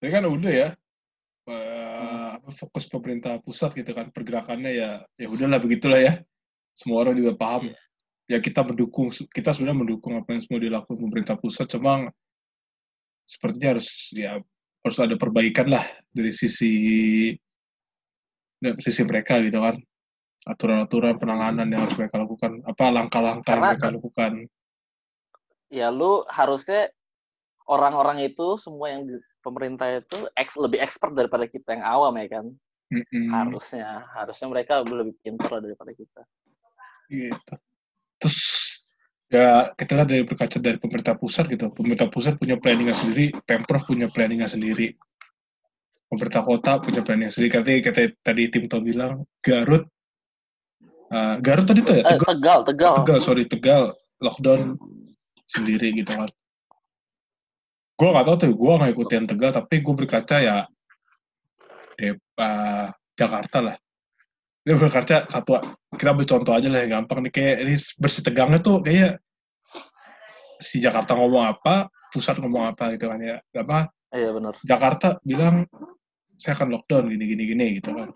ini 0.03 0.09
kan 0.11 0.23
udah 0.27 0.51
ya 0.51 0.69
eh, 1.49 2.27
apa, 2.35 2.49
fokus 2.51 2.85
pemerintah 2.85 3.39
pusat 3.41 3.71
gitu 3.73 3.95
kan 3.95 4.11
pergerakannya 4.11 4.71
ya 4.75 4.89
ya 5.15 5.27
udahlah 5.31 5.57
begitulah 5.57 5.97
ya 5.97 6.13
semua 6.75 7.07
orang 7.07 7.15
juga 7.15 7.33
paham 7.33 7.71
ya 8.27 8.37
kita 8.43 8.61
mendukung 8.61 9.07
kita 9.09 9.55
sebenarnya 9.55 9.79
mendukung 9.87 10.19
apa 10.19 10.35
yang 10.35 10.41
semua 10.43 10.59
dilakukan 10.59 10.99
pemerintah 10.99 11.39
pusat 11.39 11.71
cuma 11.71 12.11
sepertinya 13.25 13.77
harus 13.77 14.13
ya 14.13 14.37
harus 14.85 14.97
ada 15.01 15.17
perbaikan 15.17 15.67
lah 15.69 15.85
dari 16.13 16.29
sisi 16.29 16.73
dari 18.61 18.79
sisi 18.81 19.01
mereka 19.03 19.41
gitu 19.41 19.59
kan 19.61 19.75
aturan-aturan 20.45 21.17
penanganan 21.17 21.65
yang 21.73 21.81
harus 21.81 21.97
mereka 21.97 22.21
lakukan 22.21 22.61
apa 22.69 22.85
langkah-langkah 22.93 23.53
yang 23.57 23.65
mereka 23.65 23.89
lakukan 23.91 24.33
Ya 25.73 25.89
lu 25.89 26.21
harusnya 26.29 26.93
orang-orang 27.65 28.21
itu 28.29 28.55
semua 28.61 28.93
yang 28.93 29.09
di 29.09 29.17
pemerintah 29.41 29.97
itu 29.97 30.29
ex, 30.37 30.53
lebih 30.55 30.77
expert 30.77 31.17
daripada 31.17 31.49
kita 31.49 31.73
yang 31.73 31.83
awam 31.83 32.13
ya 32.21 32.29
kan. 32.29 32.45
Mm-mm. 32.93 33.33
Harusnya, 33.33 34.05
harusnya 34.13 34.45
mereka 34.45 34.85
lebih 34.85 35.17
pintar 35.25 35.57
daripada 35.57 35.89
kita. 35.89 36.21
gitu 37.09 37.53
terus 38.19 38.74
ya 39.31 39.73
kita 39.73 39.91
lihat 39.97 40.09
dari 40.09 40.23
berkaca 40.23 40.57
dari 40.61 40.77
pemerintah 40.77 41.15
pusat 41.17 41.49
gitu. 41.49 41.71
Pemerintah 41.73 42.07
pusat 42.09 42.37
punya 42.37 42.55
planningnya 42.59 42.95
sendiri 42.95 43.33
pemprov 43.45 43.83
punya 43.85 44.07
planningnya 44.09 44.49
sendiri. 44.49 44.93
Pemerintah 46.05 46.45
kota 46.45 46.79
punya 46.79 47.01
planningnya 47.01 47.33
sendiri. 47.33 47.51
Katanya 47.51 47.79
kata 47.89 48.01
tadi 48.21 48.43
tim 48.53 48.65
to 48.69 48.77
bilang 48.79 49.25
Garut 49.41 49.89
uh, 51.09 51.35
Garut 51.41 51.65
tadi 51.65 51.81
tuh 51.81 51.99
ya? 51.99 52.03
Eh, 52.05 52.17
Tegal, 52.17 52.33
tegal, 52.37 52.59
tegal. 52.65 52.93
Tegal 53.01 53.19
sorry 53.19 53.43
Tegal. 53.49 53.91
Lockdown 54.23 54.79
sendiri 55.55 55.91
gitu 55.95 56.11
kan 56.15 56.31
gue 57.95 58.09
nggak 58.11 58.25
tahu 58.27 58.35
tuh 58.35 58.51
gue 58.51 58.73
nggak 58.75 58.91
ikutin 58.91 59.23
Tegal 59.23 59.51
tapi 59.55 59.75
gue 59.79 59.93
berkaca 59.95 60.37
ya 60.43 60.57
Dep, 61.95 62.19
uh, 62.35 62.91
Jakarta 63.15 63.57
lah 63.63 63.75
dia 64.65 64.75
berkaca 64.81 65.29
satu 65.29 65.61
kita 65.93 66.09
ambil 66.09 66.25
contoh 66.25 66.53
aja 66.57 66.67
lah 66.73 66.81
yang 66.81 66.91
gampang 67.01 67.29
nih. 67.29 67.31
Kayak 67.31 67.55
ini 67.61 67.75
bersih 68.01 68.23
tegangnya 68.25 68.59
tuh 68.65 68.81
kayak 68.81 69.21
si 70.57 70.81
Jakarta 70.81 71.13
ngomong 71.13 71.45
apa 71.45 71.93
pusat 72.09 72.41
ngomong 72.41 72.73
apa 72.73 72.97
gitu 72.97 73.05
kan 73.05 73.21
ya. 73.21 73.37
Apa? 73.53 73.93
Iya 74.09 74.33
benar. 74.33 74.57
Jakarta 74.65 75.21
bilang 75.21 75.69
saya 76.33 76.57
akan 76.57 76.73
lockdown 76.73 77.13
gini 77.13 77.25
gini 77.29 77.43
gini 77.45 77.65
gitu 77.77 77.93
kan. 77.93 78.09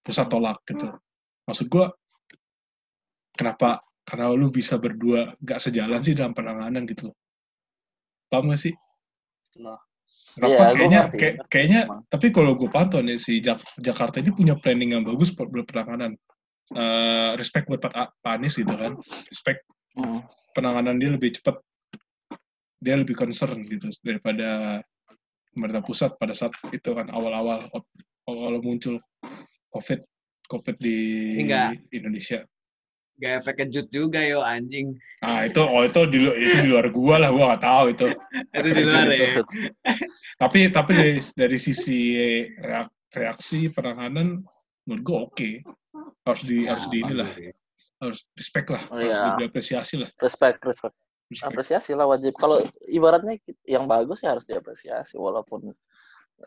Pusat 0.00 0.26
tolak 0.32 0.58
gitu. 0.64 0.88
Maksud 1.44 1.66
gue 1.68 1.86
kenapa? 3.36 3.84
Karena 4.04 4.32
lu 4.32 4.52
bisa 4.52 4.76
berdua 4.76 5.32
gak 5.40 5.64
sejalan 5.64 6.00
sih 6.00 6.12
dalam 6.12 6.36
penanganan 6.36 6.84
gitu. 6.88 7.12
Paham 8.28 8.52
gak 8.52 8.60
sih? 8.60 8.74
Nah. 9.60 9.80
Kenapa 10.34 10.50
Iya, 10.50 10.66
kayaknya 10.74 11.00
ngerti. 11.06 11.18
kayak, 11.18 11.34
kayaknya 11.46 11.80
tapi 12.10 12.26
kalau 12.34 12.58
gue 12.58 12.66
pantau 12.66 12.98
nih 13.00 13.16
si 13.22 13.38
Jak- 13.38 13.62
Jakarta 13.78 14.18
ini 14.18 14.34
punya 14.34 14.58
planning 14.58 14.98
yang 14.98 15.04
bagus 15.06 15.30
buat 15.32 15.48
penanganan 15.50 16.18
Eh, 16.72 17.30
respect 17.36 17.68
buat 17.68 17.76
Pak 17.76 18.24
Anies 18.24 18.56
gitu 18.56 18.72
kan 18.72 18.96
respect 19.28 19.68
Hmm. 19.94 20.24
penanganan 20.56 20.96
dia 20.96 21.12
lebih 21.12 21.36
cepat 21.36 21.60
dia 22.80 22.96
lebih 22.96 23.12
concern 23.12 23.62
gitu 23.68 23.92
daripada 24.00 24.80
pemerintah 25.52 25.84
pusat 25.84 26.16
pada 26.16 26.32
saat 26.32 26.56
itu 26.72 26.88
kan 26.96 27.12
awal-awal 27.12 27.60
awal 28.26 28.58
muncul 28.64 28.96
covid 29.70 30.00
covid 30.48 30.76
di 30.80 30.96
Enggak. 31.44 31.84
Indonesia 31.92 32.48
Gak 33.14 33.32
efek 33.40 33.54
kejut 33.62 33.86
juga 33.88 34.18
yo 34.26 34.42
anjing. 34.42 34.98
ah 35.22 35.46
itu 35.46 35.62
oh 35.62 35.86
itu 35.86 36.00
di 36.10 36.18
itu 36.34 36.56
di 36.66 36.68
luar 36.68 36.90
gua 36.90 37.16
lah 37.22 37.30
gua 37.30 37.54
nggak 37.54 37.62
tahu 37.62 37.84
itu 37.94 38.06
Itu 38.58 38.68
di 38.70 38.82
luar 38.84 39.06
ya. 39.08 39.28
tapi 40.36 40.58
tapi 40.68 40.90
dari 40.92 41.14
dari 41.32 41.56
sisi 41.56 41.98
reak- 42.58 42.92
reaksi 43.14 43.70
penanganan 43.70 44.42
menurut 44.84 45.02
gua 45.06 45.18
oke 45.30 45.50
harus 46.26 46.42
di 46.42 46.66
harus 46.66 46.84
di 46.90 46.98
inilah 47.00 47.30
harus 48.02 48.26
respect 48.34 48.68
lah 48.68 48.82
Oh, 48.90 48.98
harus 48.98 49.08
iya. 49.08 49.38
diapresiasi 49.38 49.94
lah 49.96 50.10
Respect, 50.18 50.58
respect. 50.66 50.94
Respect. 51.24 51.48
Apresiasi 51.48 51.96
lah 51.96 52.04
wajib. 52.04 52.36
Kalau 52.36 52.60
ibaratnya 52.84 53.40
yang 53.64 53.88
bagus 53.88 54.20
ya 54.20 54.36
harus 54.36 54.44
diapresiasi 54.44 55.16
walaupun 55.16 55.72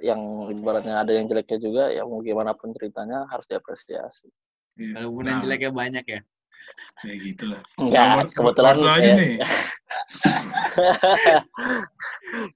yang 0.05 0.21
ibaratnya 0.53 1.01
ada 1.01 1.17
yang 1.17 1.25
jeleknya 1.25 1.57
juga 1.57 1.89
ya 1.89 2.05
mau 2.05 2.21
gimana 2.21 2.53
pun 2.53 2.69
ceritanya 2.69 3.25
harus 3.25 3.49
diapresiasi. 3.49 4.29
Iya. 4.77 5.01
Walaupun 5.01 5.23
Nah, 5.25 5.29
yang 5.33 5.39
jeleknya 5.41 5.71
banyak 5.73 6.05
ya. 6.05 6.21
Ya 7.05 7.13
gitu 7.13 7.43
lah 7.53 7.61
Enggak, 7.77 8.33
kebetulan 8.33 8.75
aja 8.81 9.01
ya, 9.01 9.15
nih. 9.15 9.33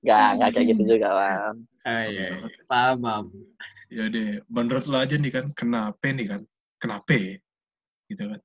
Enggak, 0.01 0.27
enggak 0.35 0.49
kayak 0.53 0.67
gitu 0.75 0.83
juga 0.97 1.09
kan. 1.15 1.55
Ah, 1.87 2.03
iya, 2.05 2.25
iya. 2.37 2.47
Paham, 2.67 2.97
paham. 3.01 3.25
ya 3.91 4.07
deh 4.07 4.39
menurut 4.47 4.87
lo 4.87 5.03
aja 5.03 5.19
nih 5.19 5.31
kan 5.31 5.45
kenapa 5.51 6.07
nih 6.11 6.27
kan? 6.27 6.41
Kenapa 6.79 7.17
gitu 8.07 8.23
kan? 8.23 8.39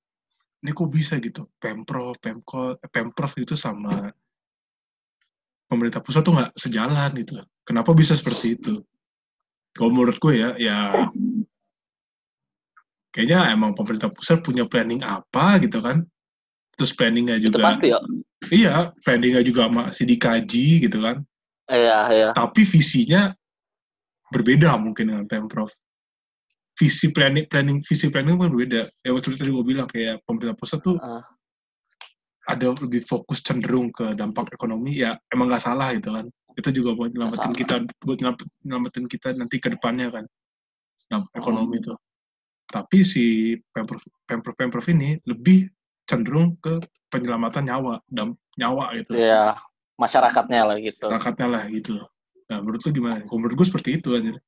Ini 0.63 0.71
kok 0.75 0.91
bisa 0.91 1.15
gitu? 1.23 1.47
Pemprov 1.59 2.19
pemko 2.19 2.75
eh, 2.79 2.91
pemprov 2.91 3.31
itu 3.39 3.55
sama 3.55 4.11
pemerintah 5.67 6.03
pusat 6.03 6.23
tuh 6.23 6.35
nggak 6.35 6.53
sejalan 6.59 7.11
gitu 7.19 7.43
kan? 7.43 7.47
Kenapa 7.67 7.91
bisa 7.95 8.15
seperti 8.15 8.59
itu? 8.59 8.83
Kalau 9.77 9.93
menurut 9.93 10.17
gue 10.17 10.35
ya 10.41 10.51
ya 10.57 11.07
kayaknya 13.17 13.49
emang 13.49 13.73
pemerintah 13.73 14.13
pusat 14.13 14.45
punya 14.45 14.69
planning 14.69 15.01
apa 15.01 15.57
gitu 15.65 15.81
kan. 15.81 16.05
Terus 16.77 16.93
planningnya 16.93 17.41
Itu 17.41 17.49
juga 17.57 17.73
pasti 17.73 17.89
ya. 17.89 17.99
iya 18.53 18.93
planningnya 19.01 19.41
juga 19.41 19.65
masih 19.73 20.05
dikaji 20.05 20.85
gitu 20.85 21.01
kan. 21.01 21.25
Iya, 21.67 21.99
iya. 22.13 22.29
tapi 22.37 22.63
visinya 22.63 23.33
berbeda 24.29 24.77
mungkin 24.77 25.09
dengan 25.09 25.25
pemprov. 25.25 25.73
Visi 26.77 27.09
planning 27.09 27.49
planning 27.49 27.81
visi 27.81 28.13
planning 28.13 28.37
kan 28.37 28.53
berbeda. 28.53 28.93
Ya 29.01 29.11
waktu 29.17 29.33
tadi 29.33 29.49
gue 29.49 29.65
bilang 29.65 29.89
kayak 29.89 30.21
pemerintah 30.29 30.53
pusat 30.53 30.85
tuh 30.85 31.01
Ah. 31.01 31.25
ada 32.47 32.71
lebih 32.79 33.03
fokus 33.09 33.41
cenderung 33.43 33.91
ke 33.91 34.13
dampak 34.15 34.53
ekonomi 34.55 35.01
ya 35.03 35.17
emang 35.33 35.49
nggak 35.49 35.65
salah 35.65 35.91
gitu 35.97 36.13
kan. 36.13 36.29
Itu 36.55 36.69
juga 36.71 36.93
buat 36.93 37.11
nyelamatin 37.17 37.57
kita 37.57 37.75
buat 38.05 38.21
nyelam- 38.21 38.53
nyelamatin 38.63 39.07
kita 39.09 39.33
nanti 39.33 39.57
ke 39.57 39.73
depannya 39.73 40.13
kan. 40.13 40.25
Dampak 41.09 41.33
ekonomi 41.35 41.81
itu 41.81 41.97
tapi 42.67 43.07
si 43.07 43.55
pemprov 43.71 44.03
pemprov 44.27 44.55
pemprov 44.59 44.87
ini 44.91 45.19
lebih 45.27 45.71
cenderung 46.07 46.59
ke 46.59 46.75
penyelamatan 47.11 47.67
nyawa 47.71 48.03
dam 48.11 48.35
nyawa 48.59 48.95
gitu 48.99 49.15
Iya, 49.15 49.55
masyarakatnya 49.99 50.61
lah 50.67 50.77
gitu. 50.83 51.07
masyarakatnya 51.07 51.47
lah 51.47 51.63
gitu 51.71 51.91
loh. 52.03 52.09
Nah, 52.47 52.63
menurut 52.63 52.79
lu 52.87 52.91
gimana? 52.95 53.27
Kalau 53.27 53.39
menurut 53.43 53.55
gue 53.59 53.67
seperti 53.67 53.99
itu 53.99 54.09
anjir. 54.15 54.39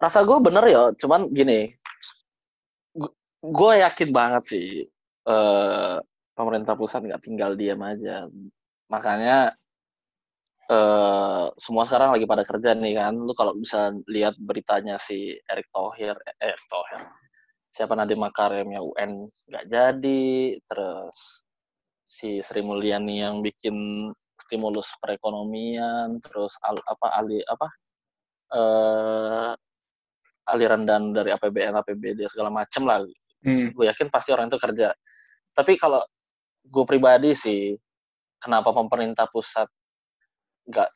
Rasa 0.00 0.24
gue 0.24 0.38
bener 0.40 0.64
ya 0.70 0.82
cuman 0.96 1.28
gini 1.34 1.68
gue 3.44 3.72
yakin 3.84 4.08
banget 4.14 4.42
sih 4.46 4.66
eh, 5.28 5.96
pemerintah 6.32 6.78
pusat 6.78 7.04
nggak 7.04 7.20
tinggal 7.26 7.52
diam 7.58 7.82
aja 7.84 8.30
makanya 8.88 9.52
eh, 10.70 11.46
semua 11.58 11.84
sekarang 11.88 12.14
lagi 12.16 12.26
pada 12.28 12.44
kerja 12.46 12.76
nih 12.76 12.94
kan 12.96 13.14
lu 13.16 13.32
kalau 13.36 13.52
bisa 13.56 13.92
lihat 14.08 14.36
beritanya 14.40 14.96
si 15.00 15.36
Erick 15.50 15.68
Thohir 15.74 16.16
eh, 16.24 16.36
Erick 16.40 16.64
Thohir 16.70 17.02
siapa 17.68 17.98
Nadiem 17.98 18.22
Makarim 18.22 18.68
yang 18.70 18.84
UN 18.86 19.10
nggak 19.50 19.66
jadi 19.66 20.56
terus 20.70 21.46
si 22.04 22.38
Sri 22.44 22.62
Mulyani 22.62 23.24
yang 23.24 23.42
bikin 23.42 24.08
stimulus 24.38 24.92
perekonomian 25.00 26.20
terus 26.20 26.54
al, 26.62 26.78
apa 26.86 27.06
ali 27.16 27.40
apa 27.48 27.68
eh 28.54 29.52
aliran 30.48 30.84
dan 30.84 31.12
dari 31.16 31.32
APBN, 31.32 31.80
APBD 31.80 32.28
segala 32.28 32.52
macem 32.52 32.84
lah. 32.84 33.00
Hmm. 33.44 33.72
Gue 33.72 33.88
yakin 33.88 34.08
pasti 34.12 34.32
orang 34.32 34.52
itu 34.52 34.60
kerja. 34.60 34.92
Tapi 35.52 35.76
kalau 35.80 36.00
gue 36.64 36.84
pribadi 36.84 37.32
sih, 37.36 37.76
kenapa 38.40 38.72
pemerintah 38.72 39.28
pusat 39.28 39.68
nggak 40.68 40.90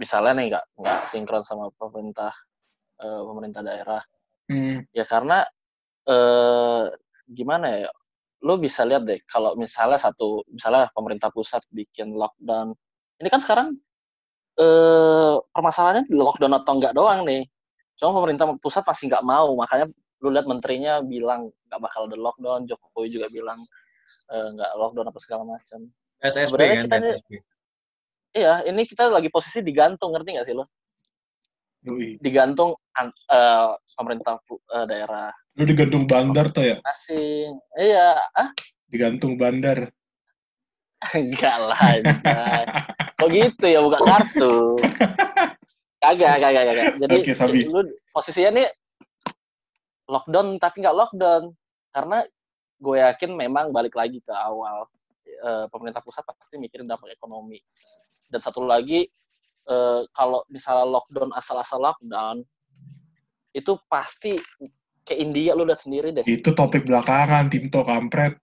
misalnya 0.00 0.32
nih 0.36 0.46
nggak 0.52 0.64
nggak 0.76 1.00
sinkron 1.08 1.44
sama 1.44 1.72
pemerintah 1.76 2.32
eh, 3.00 3.22
pemerintah 3.22 3.62
daerah? 3.64 4.02
Hmm. 4.48 4.84
Ya 4.92 5.04
karena 5.04 5.44
eh, 6.06 6.84
gimana 7.28 7.66
ya? 7.86 7.90
Lo 8.44 8.60
bisa 8.60 8.84
lihat 8.84 9.08
deh 9.08 9.18
kalau 9.26 9.56
misalnya 9.56 9.96
satu 9.96 10.44
misalnya 10.52 10.92
pemerintah 10.92 11.32
pusat 11.32 11.64
bikin 11.72 12.12
lockdown. 12.14 12.76
Ini 13.16 13.28
kan 13.32 13.40
sekarang 13.40 13.68
eh 14.56 15.36
permasalahannya 15.52 16.08
di 16.08 16.16
lockdown 16.16 16.54
atau 16.56 16.72
enggak 16.76 16.94
doang 16.96 17.24
nih. 17.28 17.44
Cuma 17.96 18.12
pemerintah 18.12 18.44
pusat 18.60 18.84
masih 18.84 19.08
nggak 19.08 19.24
mau, 19.24 19.56
makanya 19.56 19.88
lu 20.20 20.28
lihat 20.32 20.44
menterinya 20.48 21.00
bilang 21.00 21.48
nggak 21.68 21.80
bakal 21.80 22.08
ada 22.08 22.16
lockdown, 22.16 22.68
Jokowi 22.68 23.08
juga 23.08 23.28
bilang 23.32 23.60
eh, 24.32 24.48
nggak 24.52 24.70
lockdown 24.76 25.08
apa 25.08 25.20
segala 25.20 25.42
macam. 25.44 25.88
SSB 26.20 26.48
Sebenarnya 26.48 26.76
kan, 26.76 26.84
kita 26.88 26.96
SSB. 26.96 27.30
Iya, 28.36 28.68
ini 28.68 28.84
kita 28.84 29.08
lagi 29.08 29.32
posisi 29.32 29.64
digantung, 29.64 30.12
ngerti 30.12 30.36
nggak 30.36 30.44
sih 30.44 30.52
lo? 30.52 30.68
Yoi. 31.88 32.20
Digantung 32.20 32.76
an- 33.00 33.16
eh, 33.32 33.68
pemerintah 33.96 34.36
eh, 34.44 34.84
daerah 34.84 35.32
Lu 35.56 35.64
digantung 35.64 36.04
bandar 36.04 36.52
tuh 36.52 36.68
ya? 36.68 36.76
asing. 36.84 37.56
Iya, 37.80 38.20
ah 38.36 38.52
Digantung 38.92 39.40
bandar. 39.40 39.88
enggak 41.16 41.56
lah. 41.64 41.80
Kok 43.16 43.28
gitu 43.32 43.64
ya 43.64 43.80
buka 43.80 44.04
kartu? 44.04 44.76
Kagak, 45.96 46.36
kagak, 46.44 46.64
kagak. 46.68 46.88
Jadi 47.00 47.16
Sabi. 47.32 47.64
lu 47.64 47.80
posisinya 48.12 48.60
nih 48.60 48.68
lockdown 50.12 50.60
tapi 50.60 50.84
nggak 50.84 50.96
lockdown 50.96 51.56
karena 51.90 52.20
gue 52.76 52.96
yakin 53.00 53.30
memang 53.32 53.72
balik 53.72 53.96
lagi 53.96 54.20
ke 54.20 54.30
awal 54.30 54.84
eh, 55.24 55.64
pemerintah 55.72 56.04
pusat 56.04 56.22
pasti 56.28 56.60
mikirin 56.60 56.84
dampak 56.84 57.16
ekonomi 57.16 57.58
dan 58.30 58.40
satu 58.42 58.66
lagi 58.66 59.06
eh, 59.66 60.00
kalau 60.14 60.42
misalnya 60.50 60.86
lockdown 60.86 61.30
asal-asal 61.34 61.78
lockdown 61.82 62.42
itu 63.56 63.72
pasti 63.88 64.36
ke 65.06 65.14
India 65.16 65.54
lu 65.54 65.64
lihat 65.64 65.80
sendiri 65.80 66.10
deh 66.12 66.26
Itu 66.26 66.52
topik 66.52 66.84
belakangan, 66.84 67.46
Timto 67.48 67.80
kampret. 67.86 68.36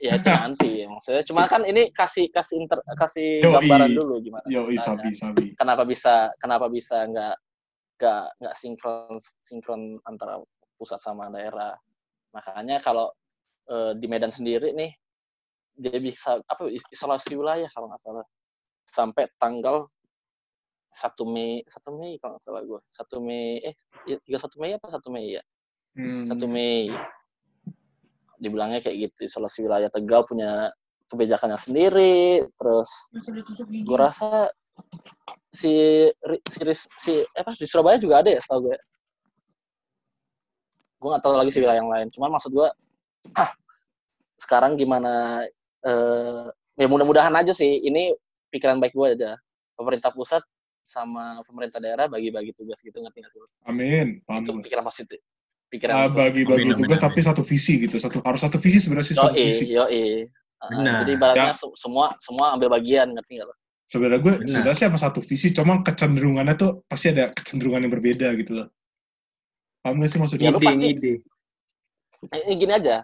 ya 0.00 0.16
itu 0.16 0.28
nanti 0.44 0.84
maksudnya 0.84 1.24
cuma 1.24 1.44
kan 1.48 1.64
ini 1.64 1.88
kasih 1.92 2.28
kasih 2.32 2.64
inter, 2.64 2.80
kasih 2.96 3.40
Yoi. 3.44 3.52
gambaran 3.64 3.92
dulu 3.96 4.14
gimana 4.20 4.44
Yoi, 4.48 4.76
sabi, 4.76 5.12
sabi. 5.16 5.44
kenapa 5.56 5.84
bisa 5.88 6.32
kenapa 6.40 6.68
bisa 6.72 7.04
nggak 7.08 7.36
nggak 8.00 8.24
nggak 8.40 8.54
sinkron 8.56 9.20
sinkron 9.44 10.00
antara 10.08 10.40
pusat 10.80 11.00
sama 11.04 11.28
daerah 11.28 11.76
makanya 12.32 12.80
kalau 12.80 13.12
eh, 13.68 13.92
di 13.96 14.06
Medan 14.08 14.32
sendiri 14.32 14.72
nih 14.72 14.92
dia 15.80 16.00
bisa 16.00 16.40
apa 16.44 16.68
isolasi 16.92 17.36
wilayah 17.36 17.68
kalau 17.72 17.88
nggak 17.92 18.00
salah 18.04 18.26
sampai 18.90 19.30
tanggal 19.38 19.86
1 20.90 21.14
Mei 21.30 21.62
1 21.62 21.98
Mei 21.98 22.18
kalau 22.18 22.34
nggak 22.34 22.42
salah 22.42 22.62
gue 22.66 22.80
1 22.82 23.26
Mei 23.26 23.62
eh 23.62 23.74
ya, 24.10 24.18
31 24.18 24.60
Mei 24.60 24.72
apa 24.74 24.86
1 24.90 25.14
Mei 25.14 25.26
ya? 25.38 25.42
Hmm. 25.94 26.26
1 26.26 26.34
Mei. 26.50 26.90
Dibilangnya 28.42 28.82
kayak 28.82 28.96
gitu 29.10 29.30
isolasi 29.30 29.62
wilayah 29.62 29.92
Tegal 29.92 30.26
punya 30.26 30.74
kebijakannya 31.10 31.58
sendiri 31.58 32.46
terus 32.54 32.88
gue 33.66 33.98
rasa 33.98 34.46
si 35.50 36.06
si, 36.46 36.60
si 36.78 37.12
apa 37.34 37.50
di 37.50 37.66
Surabaya 37.66 37.98
juga 37.98 38.22
ada 38.22 38.30
ya 38.30 38.38
setahu 38.38 38.70
gue 38.70 38.78
gue 41.02 41.08
nggak 41.10 41.24
tahu 41.26 41.34
lagi 41.34 41.50
sih 41.50 41.60
wilayah 41.66 41.82
yang 41.82 41.90
lain 41.90 42.06
cuman 42.14 42.30
maksud 42.38 42.54
gue 42.54 42.68
ah, 43.42 43.50
sekarang 44.38 44.78
gimana 44.78 45.42
eh 45.82 46.46
ya 46.80 46.86
mudah-mudahan 46.88 47.34
aja 47.36 47.52
sih 47.52 47.82
ini 47.82 48.14
pikiran 48.50 48.76
baik 48.76 48.92
gue 48.92 49.06
aja 49.14 49.30
pemerintah 49.78 50.10
pusat 50.10 50.42
sama 50.82 51.40
pemerintah 51.46 51.78
daerah 51.78 52.10
bagi-bagi 52.10 52.50
tugas 52.52 52.82
gitu 52.82 52.98
ngerti 52.98 53.22
nggak 53.22 53.32
sih 53.32 53.40
lo? 53.40 53.48
Amin, 53.64 54.20
paham 54.26 54.42
itu 54.42 54.52
pikiran 54.66 54.84
positif 54.84 55.18
Ah, 55.20 55.68
pikiran 55.70 55.94
bagi-bagi 56.10 56.66
Amin, 56.66 56.74
amin, 56.74 56.80
tugas 56.82 56.98
amin. 56.98 57.06
tapi 57.06 57.20
satu 57.22 57.42
visi 57.46 57.78
gitu. 57.78 57.96
Satu 58.02 58.18
harus 58.26 58.42
satu 58.42 58.58
visi 58.58 58.82
sebenarnya 58.82 59.06
sih 59.06 59.16
satu 59.16 59.38
yo 59.38 59.44
visi. 59.46 59.64
yo 59.70 59.84
Benar. 60.60 61.06
jadi 61.06 61.12
ibaratnya 61.16 61.50
Ya. 61.50 61.56
se- 61.56 61.76
semua 61.78 62.12
semua 62.20 62.52
ambil 62.52 62.68
bagian 62.74 63.14
ngerti 63.14 63.38
nggak 63.38 63.48
lo? 63.48 63.54
Sebenarnya 63.86 64.20
gue 64.20 64.34
Benar. 64.34 64.48
sebenarnya 64.50 64.76
sih 64.76 64.86
sama 64.90 64.98
satu 64.98 65.20
visi, 65.22 65.48
cuma 65.54 65.74
kecenderungannya 65.80 66.54
tuh 66.58 66.70
pasti 66.84 67.14
ada 67.14 67.30
kecenderungan 67.32 67.86
yang 67.86 67.92
berbeda 67.94 68.28
gitu 68.36 68.52
loh. 68.60 68.68
Paham 69.80 70.02
gak 70.04 70.10
sih 70.12 70.18
maksudnya? 70.20 70.50
Ya, 70.50 70.52
Ide, 70.52 70.66
pasti- 70.68 70.90
ide. 70.92 71.12
Nah, 72.28 72.38
ini 72.44 72.52
gini 72.60 72.72
aja 72.76 72.96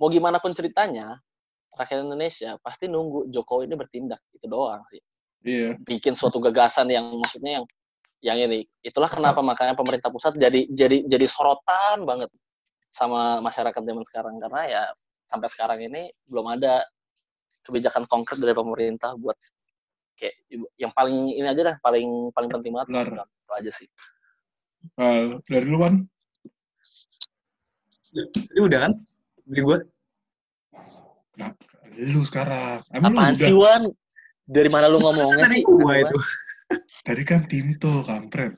mau 0.00 0.08
gimana 0.08 0.40
pun 0.40 0.54
ceritanya 0.56 1.20
rakyat 1.78 2.02
Indonesia 2.04 2.58
pasti 2.60 2.90
nunggu 2.90 3.30
Jokowi 3.30 3.70
ini 3.70 3.76
bertindak 3.78 4.20
itu 4.34 4.46
doang 4.50 4.82
sih 4.90 4.98
Iya. 5.46 5.78
bikin 5.86 6.18
suatu 6.18 6.42
gagasan 6.42 6.90
yang 6.90 7.14
maksudnya 7.14 7.62
yang 7.62 7.66
yang 8.18 8.38
ini 8.42 8.66
itulah 8.82 9.06
kenapa 9.06 9.38
makanya 9.38 9.78
pemerintah 9.78 10.10
pusat 10.10 10.34
jadi 10.34 10.66
jadi 10.66 11.06
jadi 11.06 11.26
sorotan 11.30 12.02
banget 12.02 12.26
sama 12.90 13.38
masyarakat 13.38 13.78
zaman 13.78 14.02
sekarang 14.02 14.34
karena 14.42 14.62
ya 14.66 14.82
sampai 15.30 15.46
sekarang 15.46 15.78
ini 15.78 16.10
belum 16.26 16.58
ada 16.58 16.82
kebijakan 17.62 18.10
konkret 18.10 18.42
dari 18.42 18.50
pemerintah 18.50 19.14
buat 19.14 19.38
kayak 20.18 20.34
yang 20.74 20.90
paling 20.90 21.30
ini 21.30 21.46
aja 21.46 21.62
dah 21.62 21.76
paling 21.78 22.34
paling 22.34 22.50
penting 22.50 22.74
banget 22.74 22.88
Benar. 22.90 23.22
itu 23.30 23.52
aja 23.54 23.70
sih 23.70 23.88
Ah, 24.98 25.38
dari 25.46 25.66
lu 25.66 25.78
kan? 25.82 25.94
Ini 28.14 28.60
udah 28.62 28.78
kan? 28.88 28.92
Beli 29.44 29.60
gue? 29.66 29.78
Nah, 31.38 31.50
lu 31.98 32.22
sekarang. 32.22 32.78
Emang 32.90 33.10
apaan 33.12 33.34
sih 33.34 33.50
Wan 33.50 33.90
dari 34.44 34.70
mana 34.70 34.86
lu 34.86 34.98
ngomongnya 34.98 35.44
Tadi 35.44 35.56
sih 35.56 35.62
gue 35.62 35.82
Wan? 35.82 35.98
itu. 36.00 36.18
Tadi 37.02 37.22
kan 37.24 37.42
Timto, 37.44 38.02
kampret. 38.02 38.54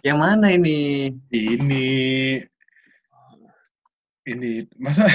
Yang 0.00 0.18
mana 0.18 0.46
ini? 0.48 1.10
Ini 1.28 1.86
ini 4.26 4.50
masa 4.76 5.06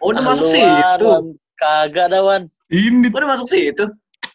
Oh, 0.00 0.12
udah 0.12 0.20
Ah, 0.20 0.26
masuk 0.26 0.46
sih 0.46 0.60
itu. 0.60 1.08
Kagak 1.54 2.12
dah 2.12 2.20
Wan 2.20 2.42
ini 2.68 3.08
Udah 3.08 3.28
masuk 3.30 3.48
sih 3.48 3.72
itu. 3.72 3.86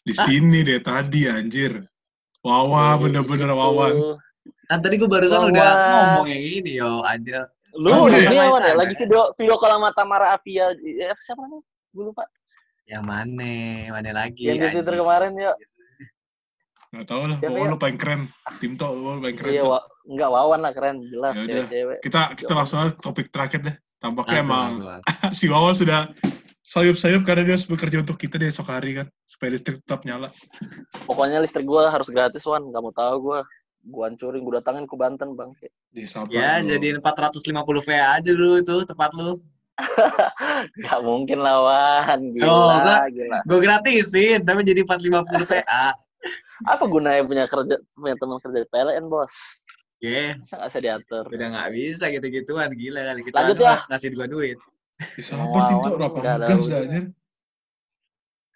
di 0.01 0.13
sini 0.15 0.63
deh 0.63 0.79
tadi 0.79 1.29
anjir. 1.29 1.85
Wawa, 2.39 2.95
Di 2.95 3.05
bener-bener 3.05 3.45
situ. 3.45 3.59
wawan. 3.59 3.93
Kan 4.65 4.79
tadi 4.79 4.95
gue 4.95 5.05
barusan 5.05 5.43
Wah, 5.43 5.49
udah 5.51 5.69
ngomong 5.75 6.27
yang 6.27 6.41
ini 6.41 6.71
yo 6.79 7.03
aja. 7.03 7.45
Lu 7.77 7.89
Oh, 7.93 8.05
ini 8.09 8.25
iya. 8.25 8.49
Wan 8.49 8.65
ya, 8.65 8.73
lagi 8.73 8.93
video 8.97 9.29
video 9.37 9.55
call 9.59 9.77
sama 9.77 9.89
Tamara 9.93 10.33
Avia. 10.33 10.73
Eh, 10.73 11.13
siapa 11.21 11.45
namanya? 11.45 11.63
Gue 11.93 12.03
lupa. 12.09 12.23
Yang 12.89 13.03
mana? 13.05 13.53
Mana 13.93 14.11
lagi? 14.25 14.49
Yang 14.49 14.57
di 14.57 14.67
Twitter 14.73 14.95
kemarin 14.97 15.31
ya. 15.37 15.53
Gak 16.89 17.05
tau 17.05 17.29
lah, 17.29 17.37
Siapa 17.37 17.53
pokoknya 17.53 17.69
ya? 17.69 17.73
lu 17.73 17.77
paling 17.77 17.97
keren. 18.01 18.21
Timto, 18.57 18.87
lu 18.97 19.21
paling 19.21 19.37
keren. 19.37 19.53
Iya, 19.53 19.61
wa, 19.61 19.79
enggak 20.09 20.29
Wawan 20.33 20.59
lah 20.65 20.73
keren, 20.73 20.97
jelas 21.05 21.37
Ya 21.37 21.45
cewek-cewek. 21.45 21.97
Kita 22.01 22.21
kita 22.33 22.53
langsung 22.57 22.77
aja 22.81 22.93
topik 22.97 23.29
terakhir 23.29 23.61
deh. 23.61 23.75
Tampaknya 24.01 24.41
Langsung, 24.41 24.49
emang 24.49 24.71
langsung. 24.81 25.33
si 25.37 25.45
Wawan 25.45 25.75
sudah 25.77 26.01
sayup-sayup 26.65 27.29
karena 27.29 27.45
dia 27.45 27.53
harus 27.61 27.69
bekerja 27.69 28.01
untuk 28.01 28.17
kita 28.17 28.41
di 28.41 28.49
esok 28.49 28.73
hari 28.73 28.97
kan. 28.97 29.07
Supaya 29.29 29.53
listrik 29.53 29.85
tetap 29.85 30.01
nyala. 30.01 30.33
Pokoknya 31.05 31.45
listrik 31.45 31.69
gua 31.69 31.93
harus 31.93 32.09
gratis 32.09 32.41
Wan, 32.49 32.65
nggak 32.65 32.81
mau 32.81 32.93
tahu 32.97 33.15
gua. 33.21 33.45
Gua 33.89 34.05
hancurin, 34.07 34.41
gua 34.45 34.61
datangin 34.61 34.85
ke 34.85 34.95
Banten 34.95 35.33
bang. 35.33 35.49
Di. 35.89 36.05
Ya, 36.29 36.61
dong. 36.61 36.69
jadiin 36.69 36.97
450 37.01 37.81
VA 37.81 38.21
aja 38.21 38.31
dulu 38.31 38.61
itu 38.61 38.75
tempat 38.85 39.09
lu. 39.17 39.41
Gak 40.83 40.99
mungkin 41.01 41.39
lah 41.39 41.57
Wan, 41.63 42.19
gila, 42.35 42.45
Oh, 42.51 42.69
enggak. 42.77 42.99
gila. 43.15 43.39
Gue 43.47 43.59
gratisin, 43.63 44.43
tapi 44.43 44.67
jadi 44.67 44.83
450 44.83 45.47
VA. 45.47 45.95
Apa 46.75 46.83
gunanya 46.91 47.23
punya 47.23 47.47
kerja 47.47 47.79
punya 47.95 48.15
teman 48.19 48.35
kerja 48.43 48.59
di 48.59 48.67
PLN 48.67 49.07
bos? 49.07 49.31
Ya, 50.03 50.35
Masa 50.35 50.59
nggak 50.59 50.69
bisa 50.71 50.79
diatur? 50.83 51.23
udah 51.31 51.47
nggak 51.55 51.69
bisa 51.75 52.05
gitu-gituan. 52.11 52.69
Gila 52.75 53.01
kali. 53.07 53.19
Kita 53.23 53.35
Lanjut 53.39 53.57
ya. 53.63 53.75
ngasih 53.87 54.07
gua 54.15 54.27
duit. 54.27 54.59
Di 54.99 55.23
sabar 55.23 55.63
Timto, 55.71 55.79
Wawan 55.79 55.91
berapa 55.95 56.17
ada 56.19 56.33
dah 56.35 56.47
anjir. 56.51 57.03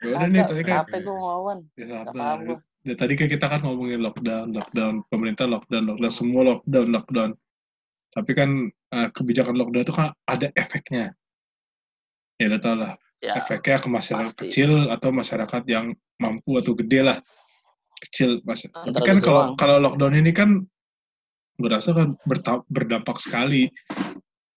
Ya 0.03 0.07
udah 0.11 0.27
nih, 0.27 0.41
tadi 0.43 0.61
kan 0.67 0.83
gua 1.07 1.15
Wawan. 1.15 1.59
Ya 1.79 1.83
Nggak 1.87 2.03
sabar. 2.03 2.15
paham 2.19 2.39
gua. 2.43 2.57
Ya, 2.83 2.99
tadi 2.99 3.15
kan 3.15 3.31
kita 3.31 3.47
kan 3.47 3.63
ngomongin 3.63 4.03
lockdown, 4.03 4.51
lockdown, 4.51 5.07
pemerintah 5.07 5.47
lockdown, 5.47 5.87
lockdown, 5.87 6.11
semua 6.11 6.41
lockdown, 6.43 6.87
lockdown. 6.91 7.31
Tapi 8.11 8.31
kan 8.35 8.49
eh, 8.67 9.09
kebijakan 9.15 9.55
lockdown 9.55 9.83
itu 9.87 9.95
kan 9.95 10.11
ada 10.27 10.51
efeknya. 10.59 11.15
Ya 12.35 12.51
udah 12.51 12.59
tau 12.59 12.75
lah, 12.75 12.93
Ya, 13.23 13.39
efeknya 13.39 13.79
ke 13.79 13.87
masyarakat 13.87 14.35
pasti. 14.35 14.51
kecil 14.51 14.91
atau 14.91 15.15
masyarakat 15.15 15.63
yang 15.71 15.95
mampu 16.19 16.59
atau 16.59 16.75
gede 16.75 16.99
lah. 17.07 17.17
Kecil. 18.03 18.43
Mas. 18.43 18.67
Tapi 18.67 18.99
kan 18.99 19.23
kalau 19.23 19.55
kalau 19.55 19.79
lockdown 19.79 20.19
ini 20.19 20.35
kan 20.35 20.59
berasa 21.55 21.95
kan 21.95 22.19
berdampak 22.67 23.15
sekali 23.23 23.71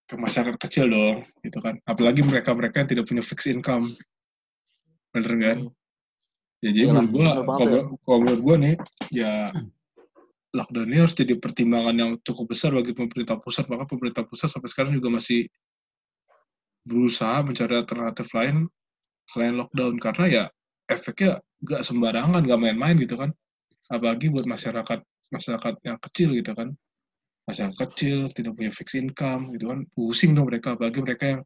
ke 0.03 0.15
masyarakat 0.19 0.59
kecil 0.59 0.91
dong, 0.91 1.23
gitu 1.47 1.63
kan. 1.63 1.79
Apalagi 1.87 2.27
mereka-mereka 2.27 2.83
yang 2.83 2.89
tidak 2.91 3.05
punya 3.07 3.23
fixed 3.23 3.47
income. 3.47 3.95
Bener 5.15 5.31
kan? 5.39 5.57
Hmm. 5.63 5.86
Ya, 6.65 6.69
jadi 6.73 6.89
menurut 6.89 7.13
kalau 7.45 7.69
ya. 7.69 7.83
kalau 8.01 8.19
menurut 8.25 8.41
gua 8.41 8.55
nih, 8.57 8.75
ya 9.13 9.53
lockdown 10.57 10.89
ini 10.89 10.97
harus 11.05 11.13
jadi 11.13 11.37
pertimbangan 11.37 11.95
yang 11.95 12.11
cukup 12.25 12.57
besar 12.57 12.73
bagi 12.73 12.97
pemerintah 12.97 13.37
pusat. 13.37 13.69
Maka 13.69 13.85
pemerintah 13.85 14.25
pusat 14.25 14.49
sampai 14.49 14.69
sekarang 14.73 14.97
juga 14.97 15.13
masih 15.13 15.45
berusaha 16.87 17.45
mencari 17.45 17.77
alternatif 17.77 18.27
lain 18.33 18.65
selain 19.29 19.53
lockdown. 19.53 20.01
Karena 20.01 20.25
ya 20.25 20.43
efeknya 20.89 21.37
nggak 21.61 21.81
sembarangan, 21.85 22.41
nggak 22.41 22.59
main-main 22.59 22.97
gitu 22.97 23.21
kan. 23.21 23.29
Apalagi 23.93 24.33
buat 24.33 24.49
masyarakat 24.49 24.99
masyarakat 25.29 25.73
yang 25.85 25.97
kecil 26.01 26.33
gitu 26.33 26.57
kan. 26.57 26.73
Masyarakat 27.47 27.77
kecil, 27.79 28.27
tidak 28.33 28.57
punya 28.57 28.71
fixed 28.73 28.97
income 28.97 29.53
gitu 29.53 29.69
kan. 29.69 29.85
Pusing 29.93 30.33
dong 30.33 30.49
mereka, 30.49 30.73
apalagi 30.73 30.99
mereka 31.05 31.23
yang 31.37 31.41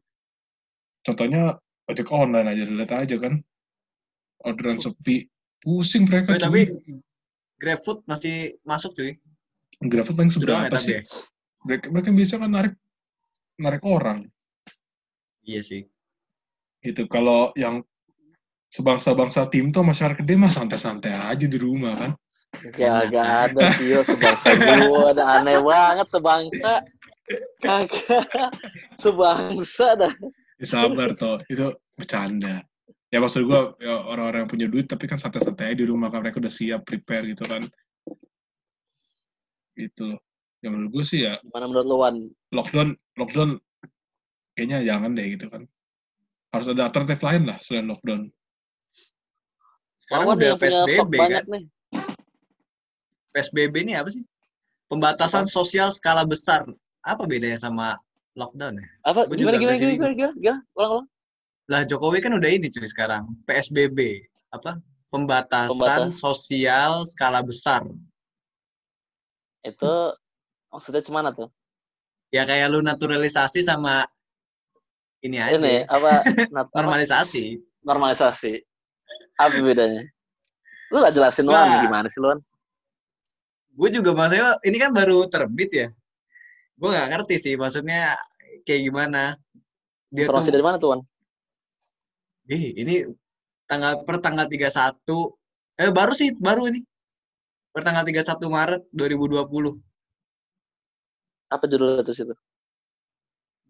contohnya 1.04 1.60
ojek 1.90 2.08
online 2.08 2.48
aja, 2.48 2.62
lihat 2.64 2.92
aja 2.96 3.16
kan. 3.20 3.44
Orderan 4.42 4.78
sepi, 4.78 5.26
pusing 5.62 6.06
mereka. 6.06 6.34
Cuy. 6.34 6.42
tapi 6.42 6.60
GrabFood 7.62 8.02
masih 8.10 8.58
masuk 8.66 8.92
cuy. 8.98 9.14
GrabFood 9.82 10.16
paling 10.18 10.32
Sudah 10.34 10.66
seberapa 10.66 10.74
nggak 10.74 10.82
sih? 10.82 10.98
ya? 10.98 11.02
Mereka, 11.62 11.86
mereka 11.94 12.08
bisa 12.10 12.34
kan 12.42 12.50
narik 12.50 12.74
narik 13.54 13.82
orang 13.86 14.26
Iya 15.46 15.62
sih. 15.62 15.82
gitu. 16.82 17.06
Kalau 17.06 17.54
yang 17.54 17.82
sebangsa-bangsa 18.70 19.46
tim 19.50 19.70
tuh 19.70 19.86
masyarakat 19.86 20.22
dia 20.22 20.38
mah 20.38 20.50
santai-santai 20.50 21.14
aja 21.14 21.46
di 21.46 21.58
rumah 21.58 21.94
kan. 21.94 22.12
Ya 22.78 23.06
gak 23.08 23.28
ada 23.50 23.62
Tio 23.78 24.02
sebangsa 24.04 24.52
gua 24.58 25.14
ada 25.14 25.24
aneh 25.40 25.58
banget 25.62 26.06
sebangsa. 26.10 26.82
Kagak 27.64 28.50
sebangsa 28.98 29.94
dah. 29.96 30.12
Ya, 30.58 30.66
sabar 30.66 31.14
toh, 31.14 31.38
itu 31.48 31.70
bercanda. 31.96 32.62
Ya 33.12 33.20
maksud 33.20 33.44
gua 33.44 33.76
ya, 33.76 34.08
orang-orang 34.08 34.48
yang 34.48 34.50
punya 34.50 34.66
duit 34.72 34.88
tapi 34.88 35.04
kan 35.04 35.20
santai-santai 35.20 35.76
di 35.76 35.84
rumah 35.84 36.08
kan 36.08 36.24
mereka 36.24 36.40
udah 36.40 36.48
siap 36.48 36.88
prepare 36.88 37.28
gitu 37.28 37.44
kan. 37.44 37.60
Gitu 39.76 40.16
loh. 40.16 40.20
Ya 40.62 40.70
menurut 40.70 40.94
gue 40.94 41.04
sih 41.04 41.26
ya 41.26 41.42
Gimana 41.42 41.66
menurut 41.66 41.86
lu 41.90 41.96
Wan? 41.98 42.16
lockdown 42.54 42.94
lockdown 43.18 43.58
kayaknya 44.54 44.86
jangan 44.86 45.12
deh 45.12 45.26
gitu 45.28 45.50
kan. 45.52 45.68
Harus 46.54 46.66
ada 46.72 46.88
alternatif 46.88 47.20
lain 47.20 47.42
lah 47.50 47.58
selain 47.60 47.90
lockdown. 47.90 48.32
Sekarang 50.00 50.26
Wawan 50.32 50.38
udah 50.38 50.48
yang 50.48 50.60
punya 50.60 50.72
stok 50.72 50.86
PSBB 50.88 51.14
banyak 51.18 51.44
kan. 51.44 51.52
nih. 51.52 51.64
PSBB 53.32 53.74
ini 53.84 53.92
apa 53.96 54.08
sih? 54.08 54.24
Pembatasan 54.88 55.44
sosial 55.48 55.92
skala 55.92 56.24
besar. 56.24 56.64
Apa 57.04 57.28
bedanya 57.28 57.58
sama 57.60 57.98
lockdown 58.38 58.80
ya? 58.80 58.88
Apa? 59.04 59.28
Gimana 59.28 59.60
gimana 59.60 59.76
gimana 59.76 59.76
sini. 59.76 59.96
gimana 60.00 60.12
gimana? 60.16 60.34
Gimana? 60.38 60.60
Ulang 60.78 60.90
ulang. 60.96 61.06
Lah 61.70 61.86
Jokowi 61.86 62.18
kan 62.18 62.34
udah 62.34 62.50
ini 62.50 62.66
cuy 62.72 62.86
sekarang. 62.90 63.28
PSBB. 63.46 64.26
Apa? 64.50 64.78
Pembatasan 65.12 65.70
Pembatas. 65.70 66.18
sosial 66.18 67.04
skala 67.06 67.44
besar. 67.44 67.84
Itu 69.62 70.16
maksudnya 70.72 71.04
cemana 71.04 71.30
tuh? 71.30 71.52
Ya 72.32 72.48
kayak 72.48 72.72
lu 72.72 72.80
naturalisasi 72.80 73.60
sama 73.60 74.08
ini 75.22 75.38
aja. 75.38 75.60
Ini 75.60 75.86
apa? 75.86 76.24
Normalisasi. 76.74 77.60
normalisasi. 77.82 78.62
Apa 79.38 79.58
bedanya? 79.58 80.06
Lu 80.90 81.02
gak 81.02 81.14
jelasin. 81.14 81.44
Luan 81.44 81.86
gimana 81.86 82.06
sih 82.08 82.18
Luan? 82.22 82.38
Gue 83.72 83.88
juga 83.88 84.12
maksudnya 84.12 84.56
ini 84.64 84.76
kan 84.80 84.90
baru 84.92 85.28
terbit 85.28 85.70
ya. 85.72 85.88
Gue 86.76 86.88
nggak 86.92 87.08
ngerti 87.14 87.36
sih 87.38 87.54
maksudnya 87.54 88.16
kayak 88.64 88.82
gimana. 88.90 89.36
Dia 90.12 90.28
Informasi 90.28 90.48
tuh, 90.50 90.54
dari 90.56 90.64
mana 90.64 90.76
tuh 90.76 90.88
Wan? 90.92 91.00
Ih 92.50 92.74
ini 92.74 93.06
tanggal 93.70 94.02
per 94.02 94.18
tanggal 94.18 94.46
31 94.50 95.02
eh 95.78 95.90
baru 95.90 96.12
sih 96.12 96.34
baru 96.36 96.68
ini. 96.68 96.80
Per 97.72 97.82
tanggal 97.82 98.04
31 98.04 98.36
Maret 98.52 98.82
2020. 98.92 99.48
Apa 101.48 101.64
judulnya 101.64 102.04
tuh 102.04 102.12
situ? 102.12 102.34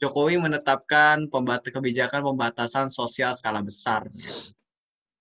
Jokowi 0.03 0.35
menetapkan 0.43 1.31
pembat 1.31 1.63
kebijakan 1.63 2.27
pembatasan 2.27 2.91
sosial 2.91 3.31
skala 3.39 3.63
besar. 3.63 4.11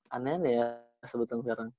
Aneh 0.10 0.42
nih 0.42 0.54
ya 0.58 0.68
sebutan 1.06 1.46
sekarang. 1.46 1.70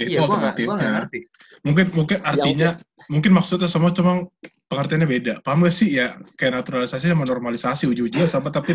Itu 0.00 0.16
iya, 0.16 0.24
gua 0.24 0.40
ngerti. 0.40 1.28
Mungkin 1.62 1.92
mungkin 1.92 2.18
artinya 2.24 2.80
mungkin 3.12 3.30
maksudnya 3.36 3.68
sama 3.68 3.92
cuma 3.92 4.24
pengertiannya 4.72 5.06
beda. 5.06 5.34
Paham 5.44 5.68
gak 5.68 5.76
sih 5.76 6.00
ya 6.00 6.16
kayak 6.40 6.64
naturalisasi 6.64 7.12
sama 7.12 7.28
normalisasi 7.28 7.84
ujung-ujungnya 7.92 8.26
sama 8.26 8.48
tapi 8.48 8.74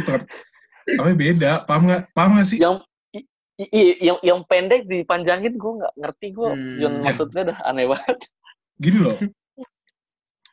tapi 0.86 1.14
beda. 1.16 1.64
Paham 1.66 1.88
nggak? 1.90 2.02
Paham 2.14 2.40
gak 2.40 2.48
sih? 2.48 2.60
Yang 2.62 2.84
i- 3.12 3.28
i- 3.60 3.72
i- 3.72 4.00
yang 4.02 4.18
yang 4.24 4.40
pendek 4.46 4.86
dipanjangin 4.86 5.56
gue 5.56 5.72
nggak 5.84 5.94
ngerti 6.00 6.28
gue 6.32 6.48
Hmm. 6.48 6.62
tujuan 6.76 6.94
maksudnya 7.04 7.42
dah 7.54 7.58
aneh 7.66 7.86
banget. 7.90 8.18
Gini 8.80 8.98
loh. 9.00 9.18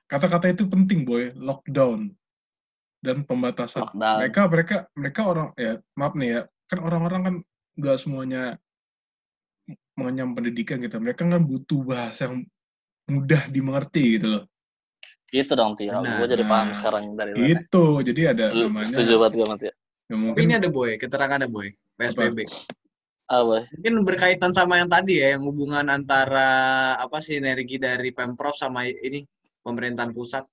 Kata-kata 0.06 0.50
itu 0.50 0.66
penting 0.66 1.02
boy. 1.02 1.34
Lockdown 1.34 2.14
dan 3.02 3.22
pembatasan. 3.22 3.86
Lockdown. 3.86 4.18
Mereka 4.22 4.40
mereka 4.50 4.76
mereka 4.94 5.20
orang 5.26 5.48
ya 5.58 5.78
maaf 5.94 6.14
nih 6.14 6.28
ya 6.30 6.40
kan 6.66 6.78
orang-orang 6.82 7.20
kan 7.22 7.34
nggak 7.78 7.96
semuanya 8.00 8.42
mengenyam 9.98 10.34
pendidikan 10.36 10.78
gitu. 10.82 10.98
Mereka 11.02 11.26
kan 11.26 11.42
butuh 11.42 11.80
bahasa 11.82 12.30
yang 12.30 12.46
mudah 13.06 13.46
dimengerti 13.50 14.18
gitu 14.18 14.26
loh. 14.38 14.44
Gitu 15.26 15.52
dong 15.58 15.74
Tio. 15.74 15.90
Benar. 15.90 16.22
Gue 16.22 16.26
jadi 16.30 16.44
paham 16.46 16.66
Nah, 16.70 16.76
sekarang 16.78 17.04
dari 17.18 17.32
mana. 17.34 17.42
Gitu. 17.50 17.86
Jadi 18.06 18.20
ada 18.30 18.44
Lu 18.54 18.70
namanya. 18.70 18.90
Setuju 18.94 19.14
banget 19.18 19.32
gue 19.42 19.46
mati. 19.46 19.66
Ya 20.06 20.14
Tapi 20.14 20.22
mungkin 20.22 20.42
ini 20.46 20.54
ada 20.54 20.70
boy, 20.70 20.94
keterangan 21.02 21.42
ada 21.42 21.50
boy, 21.50 21.74
PSBB. 21.98 22.46
Ah 23.26 23.42
boy. 23.42 23.66
Mungkin 23.74 24.06
berkaitan 24.06 24.54
sama 24.54 24.78
yang 24.78 24.86
tadi 24.86 25.18
ya, 25.18 25.34
yang 25.34 25.42
hubungan 25.42 25.82
antara 25.90 26.94
apa 26.94 27.18
sinergi 27.18 27.74
dari 27.82 28.14
pemprov 28.14 28.54
sama 28.54 28.86
ini 28.86 29.26
pemerintahan 29.66 30.14
pusat. 30.14 30.46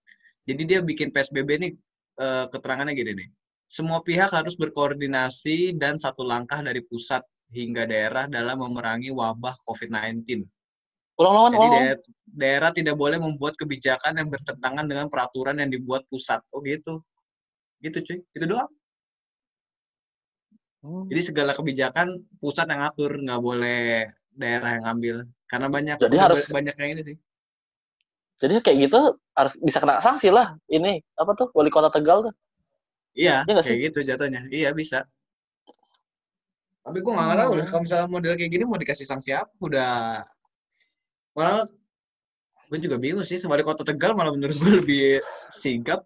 Jadi 0.50 0.62
dia 0.66 0.80
bikin 0.82 1.14
PSBB 1.14 1.50
ini 1.62 1.70
eh, 2.18 2.46
keterangannya 2.50 2.98
gini 2.98 3.14
nih. 3.14 3.30
Semua 3.70 4.02
pihak 4.02 4.34
harus 4.34 4.58
berkoordinasi 4.58 5.78
dan 5.78 6.02
satu 6.02 6.26
langkah 6.26 6.66
dari 6.66 6.82
pusat 6.82 7.22
hingga 7.54 7.86
daerah 7.86 8.26
dalam 8.26 8.58
memerangi 8.58 9.14
wabah 9.14 9.54
COVID-19. 9.70 10.42
Ulang 11.22 11.34
lawan, 11.38 11.50
Jadi 11.54 11.58
ulang 11.62 11.70
lawan. 11.70 11.78
daerah, 11.78 12.02
daerah 12.26 12.72
tidak 12.74 12.96
boleh 12.98 13.22
membuat 13.22 13.54
kebijakan 13.54 14.18
yang 14.18 14.34
bertentangan 14.34 14.86
dengan 14.90 15.06
peraturan 15.14 15.62
yang 15.62 15.70
dibuat 15.70 16.10
pusat. 16.10 16.42
Oh 16.50 16.66
gitu. 16.66 17.06
Gitu 17.86 18.02
cuy. 18.02 18.18
Itu 18.34 18.50
doang. 18.50 18.70
Hmm. 20.84 21.08
Jadi 21.08 21.22
segala 21.24 21.56
kebijakan 21.56 22.08
pusat 22.44 22.68
yang 22.68 22.84
ngatur, 22.84 23.16
nggak 23.24 23.40
boleh 23.40 24.12
daerah 24.36 24.76
yang 24.76 24.84
ngambil. 24.84 25.16
Karena 25.48 25.68
banyak 25.72 25.96
Jadi 25.96 26.18
harus- 26.20 26.52
banyak 26.52 26.76
yang 26.76 26.90
ini 26.92 27.02
sih. 27.08 27.18
Jadi 28.44 28.60
kayak 28.60 28.78
gitu 28.92 29.00
harus 29.32 29.56
bisa 29.64 29.80
kena 29.80 30.04
sanksi 30.04 30.28
lah. 30.28 30.60
Ini 30.68 31.00
apa 31.16 31.32
tuh 31.40 31.48
wali 31.56 31.72
kota 31.72 31.88
Tegal 31.88 32.28
tuh? 32.28 32.34
Iya, 33.16 33.48
Iya 33.48 33.52
nggak 33.56 33.64
kayak 33.64 33.82
gitu 33.88 34.00
jatuhnya. 34.04 34.42
Iya 34.52 34.70
bisa. 34.76 35.08
Tapi 36.84 37.00
gue 37.00 37.12
nggak 37.16 37.38
tahu 37.40 37.52
Hmm. 37.56 37.60
deh, 37.64 37.68
kalau 37.72 37.82
misalnya 37.88 38.08
model 38.12 38.34
kayak 38.36 38.52
gini 38.52 38.64
mau 38.68 38.76
dikasih 38.76 39.08
sanksi 39.08 39.32
apa? 39.32 39.48
Udah 39.64 40.20
malah 41.32 41.64
gue 42.68 42.80
juga 42.84 43.00
bingung 43.00 43.24
sih. 43.24 43.40
Wali 43.48 43.64
kota 43.64 43.88
Tegal 43.88 44.12
malah 44.20 44.36
menurut 44.36 44.58
gue 44.60 44.72
lebih 44.84 45.06
sigap. 45.48 46.04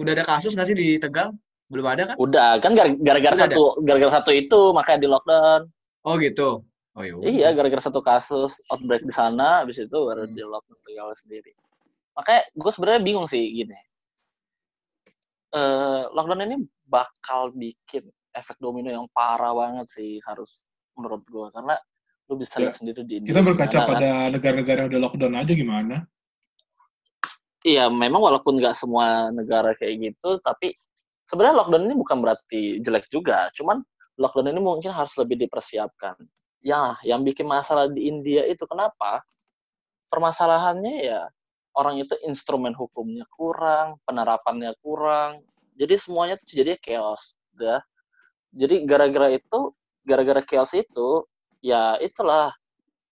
Udah 0.00 0.16
ada 0.16 0.24
kasus 0.24 0.56
nggak 0.56 0.68
sih 0.72 0.76
di 0.78 0.88
Tegal? 0.96 1.36
Belum 1.66 1.86
ada 1.86 2.02
kan? 2.08 2.16
Udah 2.16 2.62
kan 2.62 2.72
gara- 2.72 2.94
gara-gara 2.94 3.36
satu 3.36 3.78
gara-gara 3.82 4.12
satu 4.22 4.30
itu 4.30 4.60
makanya 4.70 4.98
di 5.02 5.08
lockdown. 5.10 5.62
Oh 6.06 6.14
gitu. 6.16 6.62
Oh 6.96 7.02
iya. 7.02 7.14
Iya, 7.20 7.48
gara-gara 7.52 7.82
satu 7.82 8.00
kasus 8.00 8.56
outbreak 8.70 9.02
di 9.02 9.12
sana, 9.12 9.60
habis 9.60 9.76
itu 9.76 9.92
baru 9.92 10.24
Hmm. 10.24 10.32
di 10.32 10.42
lockdown 10.42 10.78
Tegal 10.86 11.08
sendiri. 11.18 11.52
Makanya 12.14 12.42
gue 12.54 12.70
sebenarnya 12.72 13.00
bingung 13.02 13.26
sih 13.26 13.42
gini. 13.52 13.76
Eh, 15.50 16.02
lockdown 16.10 16.44
ini 16.44 16.56
bakal 16.84 17.50
bikin 17.50 18.06
efek 18.30 18.56
domino 18.56 18.88
yang 18.88 19.06
parah 19.10 19.52
banget 19.52 19.88
sih 19.88 20.20
harus 20.22 20.62
menurut 20.94 21.24
gue 21.24 21.46
karena 21.50 21.74
lu 22.26 22.36
bisa 22.36 22.58
Ya, 22.58 22.68
lihat 22.68 22.74
sendiri 22.76 23.00
di 23.02 23.22
India 23.22 23.30
kita 23.30 23.40
berkaca 23.40 23.70
gimana, 23.70 23.86
kan. 23.86 23.92
pada 23.96 24.10
negara-negara 24.30 24.78
yang 24.84 24.90
udah 24.90 25.00
lockdown 25.02 25.34
aja 25.34 25.52
gimana? 25.52 25.96
Iya, 27.62 27.90
memang 27.90 28.22
walaupun 28.22 28.54
nggak 28.56 28.74
semua 28.74 29.28
negara 29.30 29.74
kayak 29.74 30.14
gitu, 30.14 30.38
tapi 30.38 30.74
sebenarnya 31.26 31.56
lockdown 31.62 31.84
ini 31.90 31.96
bukan 31.98 32.18
berarti 32.22 32.62
jelek 32.80 33.10
juga. 33.10 33.50
Cuman 33.52 33.82
lockdown 34.16 34.50
ini 34.54 34.60
mungkin 34.62 34.94
harus 34.94 35.12
lebih 35.18 35.36
dipersiapkan. 35.46 36.16
Ya, 36.62 36.98
yang 37.06 37.22
bikin 37.22 37.46
masalah 37.46 37.86
di 37.90 38.10
India 38.10 38.42
itu 38.46 38.66
kenapa? 38.66 39.22
Permasalahannya 40.10 40.94
ya 41.02 41.20
orang 41.76 42.00
itu 42.00 42.14
instrumen 42.24 42.72
hukumnya 42.72 43.26
kurang, 43.34 44.00
penerapannya 44.08 44.72
kurang. 44.80 45.44
Jadi 45.76 45.94
semuanya 46.00 46.40
tuh 46.40 46.48
jadi 46.56 46.80
chaos, 46.80 47.36
ya. 47.60 47.84
Jadi 48.56 48.88
gara-gara 48.88 49.36
itu, 49.36 49.76
gara-gara 50.08 50.40
chaos 50.40 50.72
itu, 50.72 51.28
ya 51.60 52.00
itulah 52.00 52.48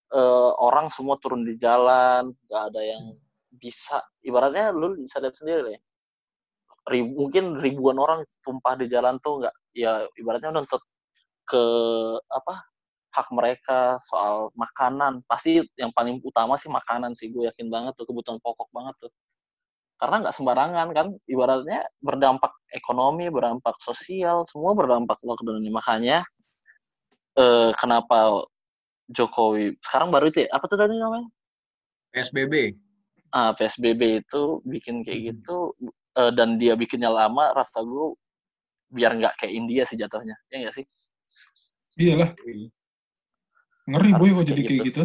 eh, 0.09 0.51
orang 0.57 0.89
semua 0.89 1.21
turun 1.21 1.45
di 1.45 1.53
jalan, 1.61 2.33
nggak 2.49 2.63
ada 2.73 2.81
yang 2.81 3.03
bisa 3.55 4.03
ibaratnya 4.19 4.75
lu 4.75 4.99
bisa 4.99 5.17
lihat 5.23 5.35
sendiri 5.39 5.61
deh 5.73 5.79
Rib- 6.85 7.17
mungkin 7.17 7.57
ribuan 7.57 7.97
orang 7.97 8.21
tumpah 8.45 8.77
di 8.77 8.85
jalan 8.85 9.17
tuh 9.25 9.41
nggak 9.41 9.55
ya 9.73 10.05
ibaratnya 10.21 10.53
nuntut 10.53 10.81
ke 11.49 11.63
apa 12.29 12.61
hak 13.15 13.27
mereka 13.31 13.95
soal 14.03 14.51
makanan 14.53 15.23
pasti 15.25 15.63
yang 15.79 15.89
paling 15.95 16.19
utama 16.21 16.59
sih 16.59 16.67
makanan 16.69 17.15
sih 17.15 17.31
gue 17.31 17.47
yakin 17.47 17.71
banget 17.71 17.95
tuh 17.97 18.05
kebutuhan 18.05 18.37
pokok 18.43 18.69
banget 18.75 18.93
tuh 19.07 19.11
karena 19.95 20.27
nggak 20.27 20.35
sembarangan 20.35 20.87
kan 20.91 21.07
ibaratnya 21.23 21.87
berdampak 22.03 22.51
ekonomi 22.75 23.31
berdampak 23.31 23.79
sosial 23.79 24.43
semua 24.43 24.75
berdampak 24.75 25.15
lockdown 25.23 25.63
ini 25.63 25.71
makanya 25.71 26.27
eh, 27.39 27.71
kenapa 27.79 28.43
Jokowi 29.05 29.77
sekarang 29.85 30.09
baru 30.09 30.27
itu 30.33 30.43
ya, 30.43 30.49
apa 30.51 30.65
tuh 30.67 30.77
tadi 30.81 30.97
namanya 30.99 31.29
PSBB. 32.11 32.75
ah 33.31 33.51
PSBB 33.55 34.23
itu 34.27 34.59
bikin 34.67 35.03
kayak 35.03 35.19
Hmm. 35.19 35.27
gitu 35.31 35.57
eh, 36.15 36.31
dan 36.35 36.55
dia 36.55 36.73
bikinnya 36.79 37.11
lama 37.11 37.51
rasa 37.51 37.83
gue 37.83 38.15
biar 38.91 39.17
nggak 39.19 39.33
kayak 39.41 39.53
India 39.53 39.83
sih 39.83 39.99
jatuhnya. 39.99 40.35
Ya 40.49 40.65
nggak 40.65 40.75
sih? 40.75 40.85
Iyalah, 41.95 42.35
ngeri 43.85 44.11
boy 44.17 44.29
kok 44.33 44.45
jadi 44.49 44.61
kayak 44.61 44.69
kayak 44.71 44.87
gitu. 44.91 45.03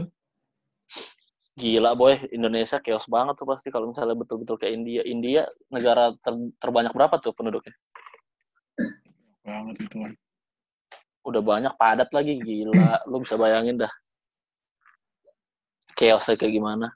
gila 1.61 1.93
boy. 1.93 2.17
Indonesia 2.33 2.81
chaos 2.81 3.05
banget 3.05 3.37
tuh 3.37 3.45
pasti 3.45 3.69
kalau 3.69 3.93
misalnya 3.93 4.17
betul-betul 4.17 4.57
kayak 4.57 4.75
India. 4.81 5.03
India 5.05 5.43
negara 5.69 6.17
ter- 6.25 6.55
terbanyak 6.57 6.97
berapa 6.97 7.21
tuh 7.21 7.37
penduduknya? 7.37 7.77
Banget 9.45 9.77
itu 9.85 9.97
udah 11.21 11.43
banyak 11.45 11.73
padat 11.77 12.09
lagi 12.17 12.41
gila. 12.41 13.05
Lu 13.07 13.21
bisa 13.21 13.37
bayangin 13.37 13.77
dah. 13.77 13.93
Chaosnya 15.95 16.41
kayak 16.41 16.55
gimana? 16.57 16.87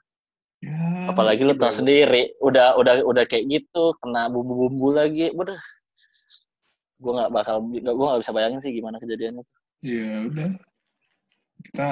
Ya, 0.65 0.94
apalagi 1.11 1.41
lu 1.45 1.53
tau 1.57 1.71
sendiri 1.73 2.33
udah 2.41 2.75
udah 2.79 3.05
udah 3.05 3.23
kayak 3.29 3.45
gitu 3.49 3.93
kena 4.01 4.29
bumbu-bumbu 4.31 4.95
lagi 4.95 5.31
udah 5.35 5.59
gue 6.95 7.11
nggak 7.11 7.31
bakal 7.31 7.61
gue 7.69 7.81
nggak 7.83 8.21
bisa 8.23 8.31
bayangin 8.33 8.61
sih 8.63 8.71
gimana 8.71 8.97
kejadiannya 8.97 9.43
ya 9.85 10.25
udah. 10.31 10.51
Kita 11.65 11.89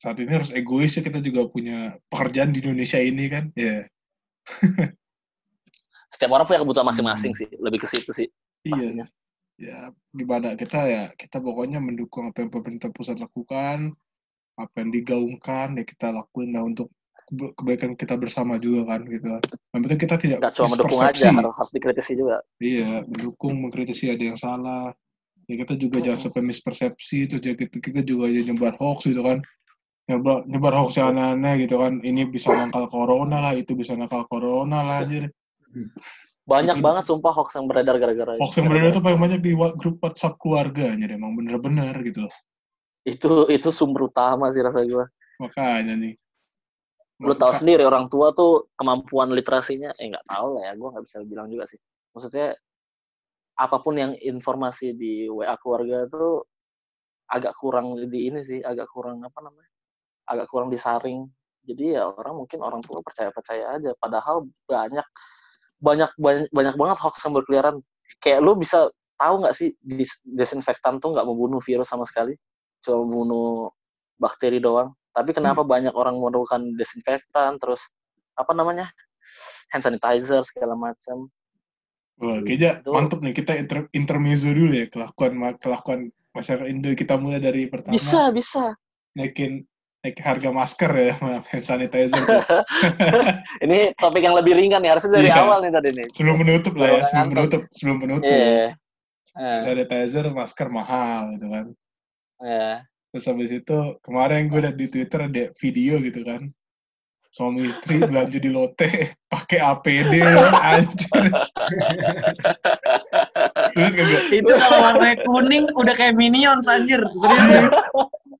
saat 0.00 0.16
ini 0.20 0.32
harus 0.32 0.52
egois 0.52 0.96
ya 0.96 1.00
kita 1.04 1.20
juga 1.20 1.48
punya 1.48 1.96
pekerjaan 2.12 2.52
di 2.52 2.60
Indonesia 2.60 3.00
ini 3.00 3.24
kan. 3.28 3.48
Ya, 3.56 3.88
setiap 6.12 6.30
orang 6.30 6.46
punya 6.46 6.60
kebutuhan 6.62 6.86
masing-masing 6.88 7.32
Hmm. 7.34 7.40
sih 7.42 7.48
lebih 7.58 7.84
ke 7.84 7.88
situ 7.90 8.10
sih 8.14 8.28
iya. 8.64 8.72
pastinya 8.72 9.06
Ya, 9.54 9.94
gimana 10.10 10.58
kita 10.58 10.82
ya 10.82 11.04
kita 11.14 11.38
pokoknya 11.38 11.78
mendukung 11.78 12.26
apa 12.26 12.42
yang 12.42 12.50
pemerintah 12.50 12.90
pusat 12.90 13.22
lakukan, 13.22 13.94
apa 14.58 14.74
yang 14.82 14.90
digaungkan 14.90 15.78
ya 15.78 15.86
kita 15.86 16.10
lakuin 16.10 16.50
lah 16.50 16.66
untuk 16.66 16.90
kebaikan 17.30 17.96
kita 17.96 18.14
bersama 18.20 18.60
juga 18.60 18.84
kan 18.94 19.00
gitu 19.08 19.26
kan. 19.26 19.42
Yang 19.72 19.80
penting 19.88 20.00
kita 20.00 20.16
tidak 20.20 20.38
nggak 20.44 20.54
cuma 20.54 20.68
mendukung 20.76 21.00
aja 21.00 21.26
harus, 21.32 21.54
harus 21.56 21.70
dikritisi 21.72 22.12
juga 22.14 22.36
Iya, 22.60 23.02
mendukung, 23.08 23.54
mengkritisi 23.64 24.12
ada 24.12 24.24
yang 24.24 24.38
salah. 24.38 24.92
Ya 25.44 25.60
kita 25.60 25.76
juga 25.76 26.00
jangan 26.00 26.20
Mm. 26.20 26.24
sampai 26.24 26.42
mispersepsi, 26.44 27.18
terus 27.28 27.42
ya 27.44 27.52
kita, 27.52 27.76
kita 27.76 28.00
juga 28.00 28.32
aja 28.32 28.40
nyebar 28.48 28.80
hoax 28.80 29.04
gitu 29.04 29.20
kan. 29.20 29.44
Nyebar, 30.08 30.44
nyebar 30.48 30.72
hoax 30.80 30.96
yang 30.96 31.12
aneh-aneh 31.12 31.68
gitu 31.68 31.76
kan. 31.80 32.00
Ini 32.00 32.28
bisa 32.32 32.48
nakal 32.48 32.88
corona 32.88 33.40
lah, 33.44 33.52
itu 33.52 33.76
bisa 33.76 33.92
nakal 33.92 34.24
corona 34.24 34.80
lah 34.80 34.96
aja. 35.04 35.28
Banyak 36.44 36.80
Itu- 36.80 36.84
banget 36.84 37.04
sumpah 37.08 37.32
hoax 37.32 37.56
yang 37.56 37.68
beredar 37.68 37.96
gara-gara 37.96 38.36
Hoax 38.36 38.56
yang 38.56 38.68
beredar 38.68 38.92
itu 38.92 39.00
paling 39.04 39.20
banyak 39.20 39.40
di 39.40 39.52
grup 39.56 39.96
WhatsApp 40.00 40.36
keluarga, 40.40 40.92
jadi 40.96 41.16
emang 41.16 41.36
bener-bener 41.36 41.92
gitu 42.04 42.24
loh. 42.28 42.34
itu 43.04 43.44
itu 43.52 43.68
sumber 43.68 44.08
utama 44.08 44.48
sih 44.48 44.64
rasa 44.64 44.80
gue. 44.80 45.04
Makanya 45.36 45.92
nih. 45.92 46.16
Lu 47.22 47.34
tahu 47.38 47.52
sendiri 47.54 47.86
orang 47.86 48.10
tua 48.10 48.34
tuh 48.34 48.66
kemampuan 48.74 49.30
literasinya 49.30 49.94
eh 50.02 50.10
nggak 50.10 50.26
tahu 50.26 50.58
lah 50.58 50.62
ya, 50.66 50.72
gue 50.74 50.88
nggak 50.90 51.04
bisa 51.06 51.16
bilang 51.22 51.46
juga 51.46 51.64
sih. 51.70 51.78
Maksudnya 52.10 52.58
apa 53.54 53.76
pun 53.78 53.94
yang 53.94 54.12
informasi 54.18 54.98
di 54.98 55.30
WA 55.30 55.54
keluarga 55.62 56.10
tuh 56.10 56.42
agak 57.30 57.54
kurang 57.54 57.94
di 58.10 58.20
ini 58.30 58.42
sih, 58.42 58.58
agak 58.58 58.90
kurang 58.90 59.22
apa 59.22 59.38
namanya? 59.46 59.70
Agak 60.26 60.50
kurang 60.50 60.74
disaring. 60.74 61.30
Jadi 61.64 61.96
ya 61.96 62.10
orang 62.10 62.44
mungkin 62.44 62.60
orang 62.60 62.82
tua 62.84 63.00
percaya-percaya 63.00 63.78
aja 63.78 63.96
padahal 63.96 64.44
banyak 64.68 65.06
banyak 65.80 66.10
banyak, 66.18 66.46
banyak 66.52 66.74
banget 66.76 66.98
hoax 66.98 67.22
yang 67.24 67.34
berkeliaran. 67.38 67.76
Kayak 68.20 68.42
lu 68.42 68.58
bisa 68.58 68.90
tahu 69.16 69.34
nggak 69.46 69.54
sih 69.54 69.72
dis- 69.80 70.20
desinfektan 70.26 70.98
tuh 70.98 71.14
nggak 71.14 71.24
membunuh 71.24 71.62
virus 71.62 71.88
sama 71.88 72.04
sekali, 72.04 72.34
cuma 72.84 73.06
membunuh 73.06 73.70
bakteri 74.18 74.58
doang. 74.58 74.92
Tapi 75.14 75.30
kenapa 75.30 75.62
banyak 75.62 75.94
orang 75.94 76.14
memerlukan 76.14 76.74
desinfektan 76.74 77.56
terus 77.56 77.86
apa 78.34 78.50
namanya 78.50 78.90
hand 79.70 79.80
sanitizer 79.80 80.42
segala 80.42 80.74
macam. 80.74 81.30
Wah, 82.16 82.38
kayaknya 82.40 82.78
Itu- 82.78 82.90
mantep 82.90 83.18
nih 83.20 83.32
kita 83.32 83.52
inter 83.54 83.86
intermezzo 83.90 84.50
dulu 84.50 84.74
ya 84.74 84.86
kelakuan 84.86 85.32
kelakuan 85.56 86.00
masyarakat 86.30 86.66
Indo 86.66 86.90
kita 86.92 87.14
mulai 87.14 87.38
dari 87.38 87.66
pertama 87.66 87.90
Bisa 87.90 88.30
bisa. 88.30 88.74
naikin 89.14 89.62
naik 90.00 90.18
harga 90.20 90.50
masker 90.50 90.90
ya 90.92 91.14
hand 91.48 91.64
sanitizer. 91.64 92.18
Ini 93.64 93.94
topik 93.96 94.20
yang 94.20 94.34
lebih 94.34 94.52
ringan 94.52 94.78
nih 94.78 94.92
harusnya 94.92 95.16
dari 95.16 95.26
Iya. 95.26 95.40
awal 95.40 95.58
nih 95.62 95.72
tadi 95.72 95.90
nih. 95.92 96.06
sebelum 96.12 96.36
menutup 96.36 96.74
lah 96.74 96.86
ya 96.86 97.00
sebelum 97.00 97.14
ngantuk. 97.14 97.32
menutup 97.32 97.62
sebelum 97.72 97.96
menutup 97.98 98.28
Iya. 98.28 98.68
Eh, 99.34 99.60
sanitizer 99.62 100.26
masker 100.28 100.68
mahal 100.68 101.34
gitu 101.34 101.46
kan 101.48 101.66
iya. 102.40 102.86
Terus 103.14 103.30
habis 103.30 103.54
itu 103.54 103.78
kemarin 104.02 104.50
gue 104.50 104.58
liat 104.58 104.74
di 104.74 104.90
Twitter 104.90 105.22
ada 105.22 105.54
video 105.54 106.02
gitu 106.02 106.26
kan 106.26 106.50
suami 107.30 107.70
istri 107.70 108.02
belanja 108.02 108.42
di 108.42 108.50
lote 108.50 109.14
pakai 109.32 109.58
APD 109.62 110.18
anjir 110.58 111.22
kagak? 113.74 114.22
Itu 114.30 114.52
kalau 114.54 114.78
warnanya 114.82 115.16
kuning 115.26 115.64
udah 115.74 115.94
kayak 115.94 116.14
minions 116.14 116.70
anjir. 116.70 117.02
Serius 117.18 117.46
deh. 117.50 117.66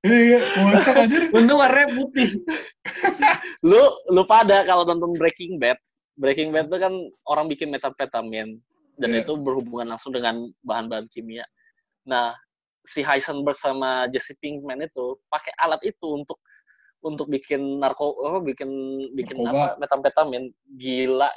Iya, 0.05 0.39
kocak 0.53 0.97
aja. 1.09 1.19
Untung 1.33 1.59
warnanya 1.59 1.89
putih. 1.97 2.29
Lu 3.65 3.83
lu 4.13 4.23
pada 4.29 4.63
kalau 4.69 4.85
nonton 4.85 5.17
Breaking 5.17 5.57
Bad, 5.59 5.81
Breaking 6.21 6.53
Bad 6.53 6.71
itu 6.71 6.79
kan 6.79 6.95
orang 7.27 7.47
bikin 7.51 7.73
metamfetamin 7.73 8.61
dan 9.01 9.11
Iya. 9.11 9.27
itu 9.27 9.35
berhubungan 9.35 9.91
langsung 9.97 10.15
dengan 10.15 10.47
bahan-bahan 10.63 11.11
kimia. 11.11 11.43
Nah, 12.07 12.37
si 12.85 13.01
Heisenberg 13.01 13.57
sama 13.57 14.07
Jesse 14.13 14.37
Pinkman 14.39 14.85
itu 14.85 15.19
pakai 15.33 15.51
alat 15.59 15.81
itu 15.83 16.15
untuk 16.15 16.39
untuk 17.05 17.29
bikin 17.29 17.81
narko 17.81 18.17
apa 18.25 18.41
bikin 18.41 18.69
bikin 19.13 19.45
Narkoba. 19.45 19.77
apa 19.77 19.81
metamfetamin 19.85 20.49
gila 20.77 21.29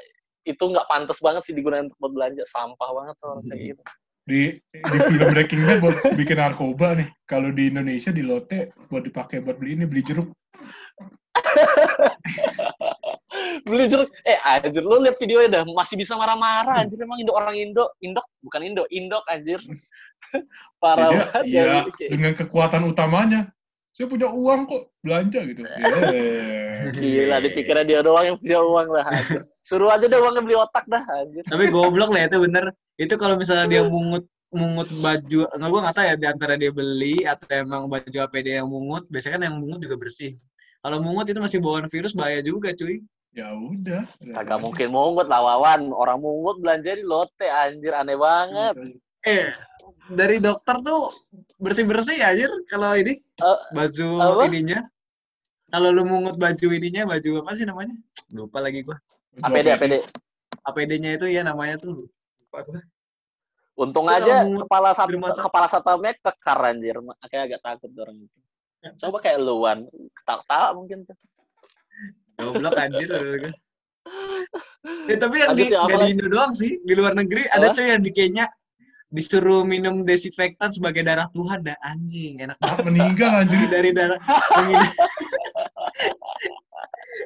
itu 0.47 0.63
nggak 0.63 0.87
pantas 0.87 1.19
banget 1.19 1.43
sih 1.43 1.51
digunakan 1.51 1.91
untuk 1.91 1.99
buat 1.99 2.13
belanja 2.15 2.43
sampah 2.47 2.89
banget 2.95 3.15
tuh 3.19 3.35
Hmm. 3.35 3.43
kayak 3.47 3.63
gitu 3.75 3.83
Di, 4.27 4.59
di 4.75 4.97
film 5.07 5.27
Breaking 5.31 5.63
Bad 5.63 5.79
buat 5.79 5.95
bikin 6.19 6.35
narkoba 6.35 6.99
nih. 6.99 7.07
Kalau 7.23 7.47
di 7.47 7.71
Indonesia 7.71 8.11
di 8.11 8.27
lote 8.27 8.75
buat 8.91 9.07
dipakai 9.07 9.39
buat 9.39 9.55
beli 9.55 9.79
ini 9.79 9.87
beli 9.87 10.03
jeruk. 10.03 10.27
beli 13.67 13.87
jeruk 13.87 14.11
eh 14.27 14.35
anjir 14.43 14.83
lu 14.83 14.99
lihat 14.99 15.15
videonya 15.19 15.49
dah 15.59 15.63
masih 15.71 15.95
bisa 15.95 16.19
marah-marah 16.19 16.83
anjir 16.83 16.99
emang 16.99 17.19
Indo 17.23 17.31
orang 17.35 17.55
Indo 17.55 17.85
Indok 18.03 18.27
bukan 18.43 18.61
Indo 18.67 18.83
Indok 18.91 19.23
anjir 19.31 19.59
parah 20.83 21.09
Dia, 21.09 21.17
banget 21.17 21.43
ya, 21.47 21.63
ya 21.63 21.75
kayak- 21.91 22.11
dengan 22.11 22.31
kekuatan 22.35 22.83
utamanya. 22.87 23.41
Saya 23.91 24.05
punya 24.05 24.29
uang 24.29 24.61
kok 24.69 24.83
belanja 25.01 25.39
gitu. 25.45 25.61
Yeah. 26.77 26.93
gila 26.93 27.41
dipikirnya 27.41 27.83
dia 27.83 27.99
doang 28.05 28.21
yang 28.21 28.37
punya 28.37 28.61
uang 28.61 28.87
lah 28.93 29.01
anjir. 29.09 29.41
suruh 29.65 29.89
aja 29.89 30.05
deh 30.05 30.21
uangnya 30.21 30.45
beli 30.45 30.53
otak 30.53 30.85
dah 30.85 31.01
anjir 31.01 31.41
Tapi 31.41 31.73
goblok 31.73 32.13
lah 32.13 32.29
itu 32.29 32.37
bener. 32.37 32.69
Itu 32.95 33.17
kalau 33.17 33.33
misalnya 33.33 33.65
dia 33.65 33.81
mungut 33.81 34.29
mungut 34.47 34.85
baju, 35.01 35.49
enggak 35.51 35.69
gua 35.73 35.79
nggak 35.83 35.95
tahu 35.97 36.05
ya 36.05 36.15
di 36.15 36.27
antara 36.29 36.53
dia 36.53 36.69
beli 36.69 37.25
atau 37.25 37.49
emang 37.49 37.89
baju 37.89 38.17
APD 38.29 38.61
yang 38.61 38.69
mungut, 38.69 39.09
biasanya 39.09 39.33
kan 39.35 39.43
yang 39.49 39.57
mungut 39.57 39.79
juga 39.81 39.97
bersih. 39.97 40.37
Kalau 40.79 41.01
mungut 41.01 41.25
itu 41.27 41.41
masih 41.41 41.59
bawaan 41.59 41.89
virus 41.89 42.13
bahaya 42.13 42.39
juga 42.39 42.71
cuy. 42.71 43.01
Ya 43.33 43.51
udah. 43.57 44.05
kagak 44.37 44.61
mungkin 44.61 44.87
mungut 44.89 45.25
lah 45.25 45.41
Wawan 45.41 45.89
orang 45.91 46.21
mungut 46.21 46.61
belanja 46.61 46.93
di 46.93 47.01
lote 47.01 47.45
anjir 47.45 47.91
aneh 47.91 48.15
banget 48.15 48.73
Eh, 49.25 49.49
dari 50.11 50.39
dokter 50.39 50.79
tuh 50.81 51.11
bersih-bersih 51.59 52.15
ya 52.19 52.31
anjir 52.31 52.51
kalau 52.67 52.95
ini 52.95 53.19
Eh, 53.37 53.59
baju 53.75 54.07
apa? 54.17 54.43
ininya. 54.49 54.81
Kalau 55.67 55.91
lu 55.91 56.07
mungut 56.07 56.39
baju 56.39 56.67
ininya, 56.71 57.03
baju 57.05 57.43
apa 57.43 57.51
sih 57.59 57.67
namanya? 57.67 57.93
Lupa 58.31 58.63
lagi 58.63 58.87
gua. 58.87 58.97
APD 59.43 59.67
APD 59.77 59.93
APD-nya 60.65 61.19
itu 61.19 61.27
ya 61.29 61.45
namanya 61.45 61.77
tuh 61.77 62.09
lupa 62.41 62.59
gua. 62.65 62.81
untung 63.77 64.09
Itu 64.09 64.25
aja 64.25 64.41
kepala 64.41 64.89
sat 64.97 65.05
kepala 65.13 65.67
satpamnya 65.69 66.17
kekar 66.17 66.73
anjir 66.73 66.97
kayak 67.29 67.43
agak 67.45 67.61
takut 67.61 67.93
orang 68.01 68.25
itu 68.25 68.39
coba 69.05 69.21
kayak 69.21 69.37
luan 69.37 69.85
ketawa 70.17 70.73
mungkin 70.73 71.05
tuh 71.05 71.13
Goblok 72.37 72.77
anjir. 72.77 73.09
eh, 75.09 75.17
tapi 75.17 75.35
yang 75.41 75.57
Lanjut 75.57 75.67
di, 75.67 75.73
ya, 75.73 75.81
di? 75.89 76.13
Indo 76.13 76.27
doang 76.29 76.53
sih. 76.53 76.77
Di 76.85 76.93
luar 76.93 77.17
negeri 77.17 77.49
ada 77.49 77.73
coy 77.73 77.89
yang 77.89 78.05
di 78.05 78.13
Kenya 78.13 78.45
disuruh 79.07 79.63
minum 79.63 80.03
desinfektan 80.03 80.67
sebagai 80.75 80.99
darah 81.03 81.31
Tuhan 81.31 81.63
dah 81.63 81.77
anjing. 81.79 82.43
Enak 82.43 82.59
Ah, 82.59 82.79
meninggal 82.83 83.47
anjir. 83.47 83.67
dari 83.71 83.91
darah 83.95 84.19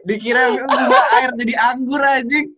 dikira 0.01 0.49
gua 0.65 1.01
air 1.19 1.29
jadi 1.37 1.53
anggur 1.57 2.01
anjing. 2.01 2.53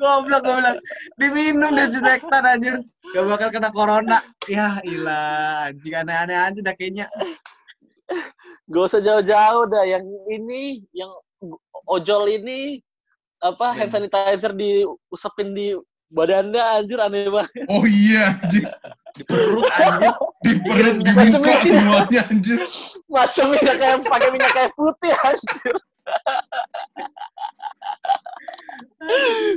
Goblok 0.00 0.42
goblok. 0.44 0.76
Diminum 1.20 1.76
desinfektan 1.76 2.44
anjir 2.44 2.74
gak 3.12 3.24
bakal 3.28 3.48
kena 3.52 3.70
corona. 3.72 4.18
Ya 4.48 4.80
ilah 4.84 5.68
anjing. 5.72 5.94
Aneh-aneh 5.96 6.36
aja 6.36 6.60
dah 6.64 6.74
kayaknya. 6.76 7.06
Gak 8.68 8.82
usah 8.88 9.00
jauh-jauh 9.04 9.68
dah. 9.68 9.84
Yang 9.84 10.04
ini 10.32 10.80
yang 10.96 11.12
ojol 11.88 12.28
ini 12.28 12.80
apa 13.38 13.70
hand 13.70 13.94
sanitizer 13.94 14.50
diusapin 14.50 15.54
di 15.54 15.76
badannya 16.08 16.62
anjir 16.62 16.98
aneh 17.00 17.28
banget. 17.28 17.52
Oh 17.68 17.84
iya 17.84 18.36
anjir. 18.40 18.64
di 19.16 19.22
perut 19.24 19.66
anjir. 19.76 20.12
Di 20.44 20.52
perut 20.62 20.96
dibuka 21.04 21.52
ini. 21.60 21.68
semuanya 21.68 22.22
anjir. 22.28 22.58
macam 23.08 23.44
minyak 23.52 23.76
kayak 23.76 23.96
pakai 24.04 24.28
minyak 24.32 24.52
kayak 24.56 24.72
putih 24.76 25.12
anjir. 25.24 25.76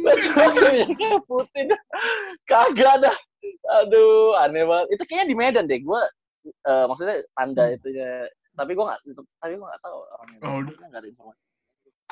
Macam 0.03 0.47
minyak 0.55 0.89
kayak 0.97 1.21
putih. 1.27 1.61
Dah 1.71 1.81
kagak 2.47 2.95
dah. 3.07 3.15
Aduh 3.83 4.35
aneh 4.41 4.67
banget. 4.67 4.87
Itu 4.97 5.03
kayaknya 5.07 5.27
di 5.31 5.35
Medan 5.37 5.65
deh. 5.71 5.79
Gue 5.79 6.01
maksudnya 6.65 7.23
tanda 7.37 7.71
itunya. 7.71 8.27
Tapi 8.51 8.75
gue 8.75 8.83
nggak 8.83 8.99
tapi 9.39 9.55
gue 9.55 9.63
nggak 9.63 9.83
tahu 9.83 9.97
orangnya. 10.03 10.39
Oh, 10.43 10.59
nggak 10.59 10.99
ada 10.99 11.07
informasi 11.07 11.39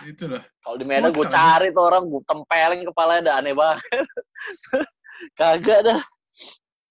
Itulah. 0.06 0.44
kalau 0.62 0.76
di 0.76 0.86
Medan 0.86 1.12
gue 1.12 1.28
cari 1.28 1.72
tuh 1.72 1.84
orang 1.84 2.08
gue 2.08 2.22
tempelin 2.24 2.88
kepalanya 2.88 3.22
dah 3.26 3.36
aneh 3.40 3.52
banget 3.52 3.84
kagak 5.40 5.80
dah 5.84 6.02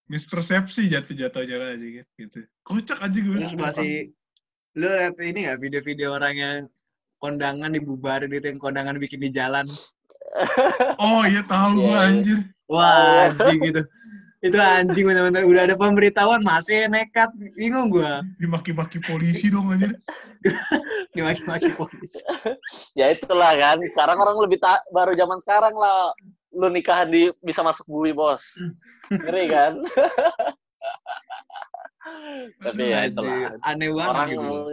Mispersepsi 0.09 0.89
jatuh-jatuhnya 0.89 1.77
aja 1.77 2.01
gitu. 2.17 2.39
Kocak 2.65 2.97
aja 3.05 3.19
gue. 3.21 3.35
terus 3.45 3.53
masih 3.55 3.93
lu 4.73 4.89
lihat 4.89 5.21
ini 5.21 5.45
nggak 5.45 5.61
video-video 5.61 6.17
orang 6.17 6.35
yang 6.37 6.59
kondangan 7.21 7.69
dibubarin 7.69 8.33
itu 8.33 8.47
yang 8.47 8.57
kondangan 8.57 8.97
bikin 8.97 9.21
di 9.21 9.29
jalan 9.29 9.69
Oh 10.97 11.25
iya 11.29 11.45
tahu 11.45 11.83
gue 11.83 11.89
Iya, 11.89 11.93
iya. 11.93 12.09
anjir. 12.09 12.39
wah 12.69 13.29
anjing 13.29 13.59
gitu 13.65 13.83
itu 14.39 14.55
anjing 14.55 15.03
bener-bener. 15.03 15.43
Udah 15.43 15.67
ada 15.67 15.75
pemberitahuan 15.75 16.47
masih 16.47 16.87
nekat. 16.87 17.27
Bingung 17.59 17.91
gua. 17.91 18.23
Dimaki-maki 18.39 19.03
polisi 19.03 19.51
dong 19.51 19.75
anjir. 19.75 19.99
dimaki-maki 21.15 21.75
polisi. 21.75 22.23
Ya 22.95 23.11
itulah 23.11 23.51
kan. 23.59 23.83
Sekarang 23.91 24.23
orang 24.23 24.39
lebih 24.39 24.63
tak 24.63 24.79
baru 24.95 25.11
zaman 25.19 25.43
sekarang 25.43 25.75
lah. 25.75 26.15
Lu 26.55 26.71
nikahan 26.71 27.11
di 27.11 27.35
bisa 27.43 27.67
masuk 27.67 27.83
bui 27.91 28.15
bos. 28.15 28.47
Ngeri 29.11 29.51
kan? 29.51 29.73
Tapi 32.65 32.95
ya 32.95 33.11
itulah. 33.11 33.59
aneh 33.67 33.91
banget 33.93 34.15
orang 34.17 34.29
gitu. 34.33 34.73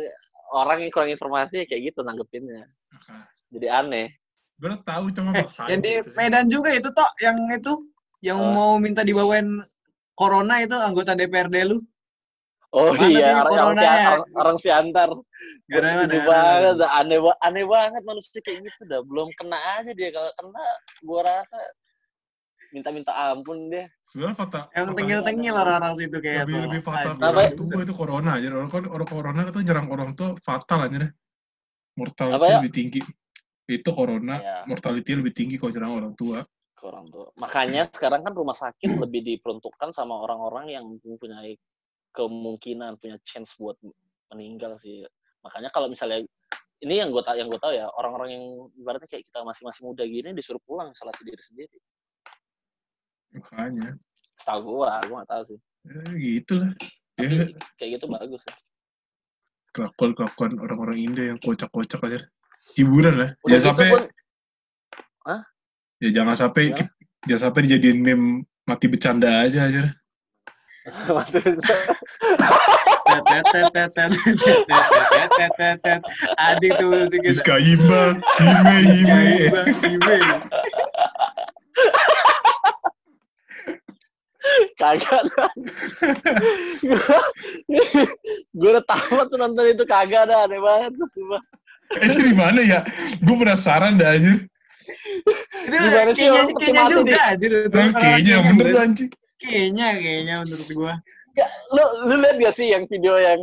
orang 0.56 0.78
yang 0.80 0.92
kurang 0.94 1.12
informasi 1.12 1.68
kayak 1.68 1.92
gitu 1.92 2.00
nanggepinnya. 2.06 2.70
Jadi 3.50 3.68
aneh. 3.68 4.08
Gue 4.56 4.72
tahu 4.88 5.12
cuma 5.12 5.36
eh, 5.36 5.44
yang 5.68 5.84
di 5.84 6.00
gitu. 6.00 6.16
Medan 6.16 6.48
juga 6.48 6.72
itu 6.72 6.88
toh 6.96 7.10
yang 7.20 7.36
itu 7.52 7.76
yang 8.26 8.42
Apa? 8.42 8.54
mau 8.58 8.72
minta 8.82 9.06
dibawain 9.06 9.62
corona 10.18 10.66
itu 10.66 10.74
anggota 10.74 11.14
DPRD 11.14 11.70
lu 11.70 11.78
Oh 12.76 12.92
Mana 12.92 13.08
iya, 13.08 13.24
sih 13.24 13.32
orang, 13.32 13.40
orang, 13.40 13.56
si, 13.56 13.56
coronanya? 13.56 14.08
orang, 14.12 14.26
orang 14.36 14.58
si 14.60 14.68
antar. 14.68 15.10
Ada, 15.72 15.90
ada, 15.96 16.18
banget, 16.28 16.76
aneh, 16.84 17.20
aneh 17.40 17.64
banget 17.64 18.04
manusia 18.04 18.44
kayak 18.44 18.68
gitu 18.68 18.82
dah. 18.92 19.00
Belum 19.00 19.32
kena 19.40 19.56
aja 19.80 19.96
dia 19.96 20.12
kalau 20.12 20.28
kena, 20.36 20.60
gua 21.08 21.22
rasa 21.24 21.56
minta-minta 22.76 23.16
ampun 23.16 23.72
dia. 23.72 23.88
Sebenarnya 24.12 24.36
fatal. 24.36 24.64
Yang 24.76 24.88
tengil-tengil 24.92 25.56
orang-orang 25.56 25.94
situ 25.96 26.18
kayak 26.20 26.44
lebih 26.44 26.52
tuh. 26.52 26.64
lebih 26.68 26.82
fatal 26.84 27.14
orang 27.16 27.56
tua 27.56 27.80
itu 27.88 27.94
corona 27.96 28.30
aja 28.36 28.48
orang 28.52 28.70
kan 28.70 28.84
orang 28.92 29.08
corona 29.08 29.42
itu 29.48 29.60
nyerang 29.64 29.88
orang 29.88 30.12
tua 30.12 30.30
fatal 30.44 30.80
aja 30.84 30.96
deh 31.08 31.12
mortality 31.96 32.44
ya? 32.44 32.56
lebih 32.60 32.72
tinggi 32.76 33.02
itu 33.66 33.90
corona 33.96 34.36
Ya. 34.44 34.58
mortality 34.68 35.12
lebih 35.16 35.34
tinggi 35.34 35.56
kalau 35.56 35.72
nyerang 35.72 35.94
orang 35.96 36.14
tua 36.20 36.44
ke 36.76 36.84
orang 36.92 37.08
tua. 37.10 37.32
Makanya 37.40 37.88
sekarang 37.90 38.22
kan 38.28 38.36
rumah 38.36 38.54
sakit 38.54 38.92
lebih 39.08 39.24
diperuntukkan 39.24 39.96
sama 39.96 40.20
orang-orang 40.22 40.76
yang 40.76 40.86
mempunyai 41.02 41.56
kemungkinan 42.12 43.00
punya 43.00 43.18
chance 43.24 43.56
buat 43.56 43.80
meninggal 44.32 44.76
sih. 44.80 45.04
Makanya 45.44 45.72
kalau 45.72 45.88
misalnya 45.88 46.22
ini 46.84 47.00
yang 47.00 47.10
gue 47.12 47.24
yang 47.40 47.48
gue 47.48 47.60
tahu 47.60 47.72
ya 47.72 47.88
orang-orang 47.96 48.36
yang 48.36 48.44
ibaratnya 48.76 49.08
kayak 49.08 49.24
kita 49.24 49.40
masih 49.48 49.64
masih 49.64 49.82
muda 49.88 50.04
gini 50.04 50.36
disuruh 50.36 50.60
pulang 50.68 50.92
isolasi 50.92 51.24
diri 51.24 51.40
sendiri. 51.44 51.78
makanya 53.36 54.00
Setahu 54.40 54.80
gua, 54.80 55.00
gua 55.08 55.24
nggak 55.24 55.32
tahu 55.32 55.44
sih. 55.52 55.60
ya, 55.88 56.04
gitu 56.16 56.54
lah 56.60 56.72
Tapi 57.16 57.36
ya 57.36 57.44
kayak 57.80 57.90
gitu 58.00 58.06
bagus 58.12 58.42
ya. 58.48 58.56
kelakuan 59.76 60.12
kelakuan 60.16 60.52
orang-orang 60.60 60.98
Indo 61.04 61.24
yang 61.24 61.40
kocak-kocak 61.40 62.00
aja 62.08 62.20
hiburan 62.76 63.16
lah 63.20 63.30
Udah 63.44 63.60
jangan 63.60 63.64
gitu 63.64 63.68
sampai 63.76 63.88
pun 63.92 64.04
ya 66.04 66.10
jangan 66.12 66.36
sampai 66.36 66.74
Ya. 66.76 66.86
jangan 67.28 67.42
sampai 67.50 67.60
dijadiin 67.66 68.00
meme 68.04 68.28
mati 68.68 68.86
bercanda 68.90 69.46
aja 69.46 69.66
aja 69.70 69.84
Adik 76.38 76.72
tuh 76.78 76.88
musiknya. 76.90 77.30
Iskaimba 77.32 78.04
hime 78.40 78.76
hime 78.92 79.22
Hime. 79.82 80.18
kagak 84.78 85.26
gue 88.54 88.70
udah 88.70 88.84
tamat 88.86 89.26
tuh 89.28 89.38
nonton 89.42 89.66
itu 89.74 89.84
kagak 89.90 90.30
ada 90.30 90.46
aneh 90.46 90.62
banget 90.62 90.94
tuh 90.94 91.08
sumpah. 91.12 91.42
Eh, 91.98 92.06
itu 92.14 92.22
di 92.30 92.36
mana 92.38 92.62
ya 92.62 92.80
gue 93.26 93.36
penasaran 93.36 93.98
dah 93.98 94.14
anjir 94.16 94.46
Itu 95.66 95.76
Gimana 95.76 96.12
sih 96.14 96.26
kayaknya 96.26 96.40
orang 96.40 96.56
kayaknya 96.56 96.84
juga 96.90 97.04
di- 97.04 97.18
anjir 97.18 97.52
itu. 97.52 97.78
Nah, 97.78 97.92
kayaknya 97.98 98.32
yang 98.32 98.46
bener 98.58 98.78
anjing 98.78 99.10
Kayaknya 99.36 99.88
kayaknya 100.00 100.34
menurut 100.42 100.70
gua. 100.74 100.94
Ya, 101.36 101.48
lu 101.76 101.84
lu 102.08 102.14
lihat 102.24 102.36
gak 102.40 102.54
sih 102.56 102.68
yang 102.72 102.84
video 102.88 103.20
yang 103.20 103.40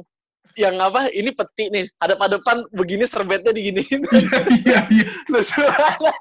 yang 0.57 0.77
apa 0.81 1.09
ini 1.13 1.33
peti 1.33 1.73
nih 1.73 1.85
hadap-hadapan 2.01 2.65
begini 2.73 3.05
serbetnya 3.09 3.53
diginiin. 3.57 4.01
Iya 4.09 4.41
iya 4.65 4.79
iya. 4.89 5.05
Lucu 5.29 5.61
banget. 5.65 6.17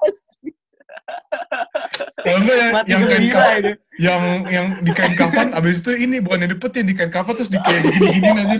kalau 2.22 2.38
enggak 2.38 2.56
yang, 2.56 2.72
Mati 2.72 2.88
yang 2.92 3.02
kain 3.08 3.26
kafan 3.32 3.62
yang 3.98 4.22
yang 4.48 4.66
di 4.84 4.92
kain 4.94 5.14
kafan 5.18 5.48
abis 5.56 5.82
itu 5.82 5.92
ini 5.98 6.20
bukan 6.22 6.44
yang 6.46 6.52
dipetin 6.52 6.84
di 6.86 6.94
kain 6.94 7.10
kafan 7.10 7.34
terus 7.34 7.50
di 7.50 7.58
kayak 7.60 7.82
gini-gini 7.96 8.40
aja. 8.40 8.58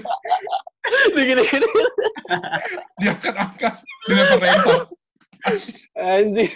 Digini-gini 1.14 1.66
diangkat-angkat 2.98 3.74
dilempar 4.08 4.38
lempar 4.42 4.78
anjing. 5.98 6.52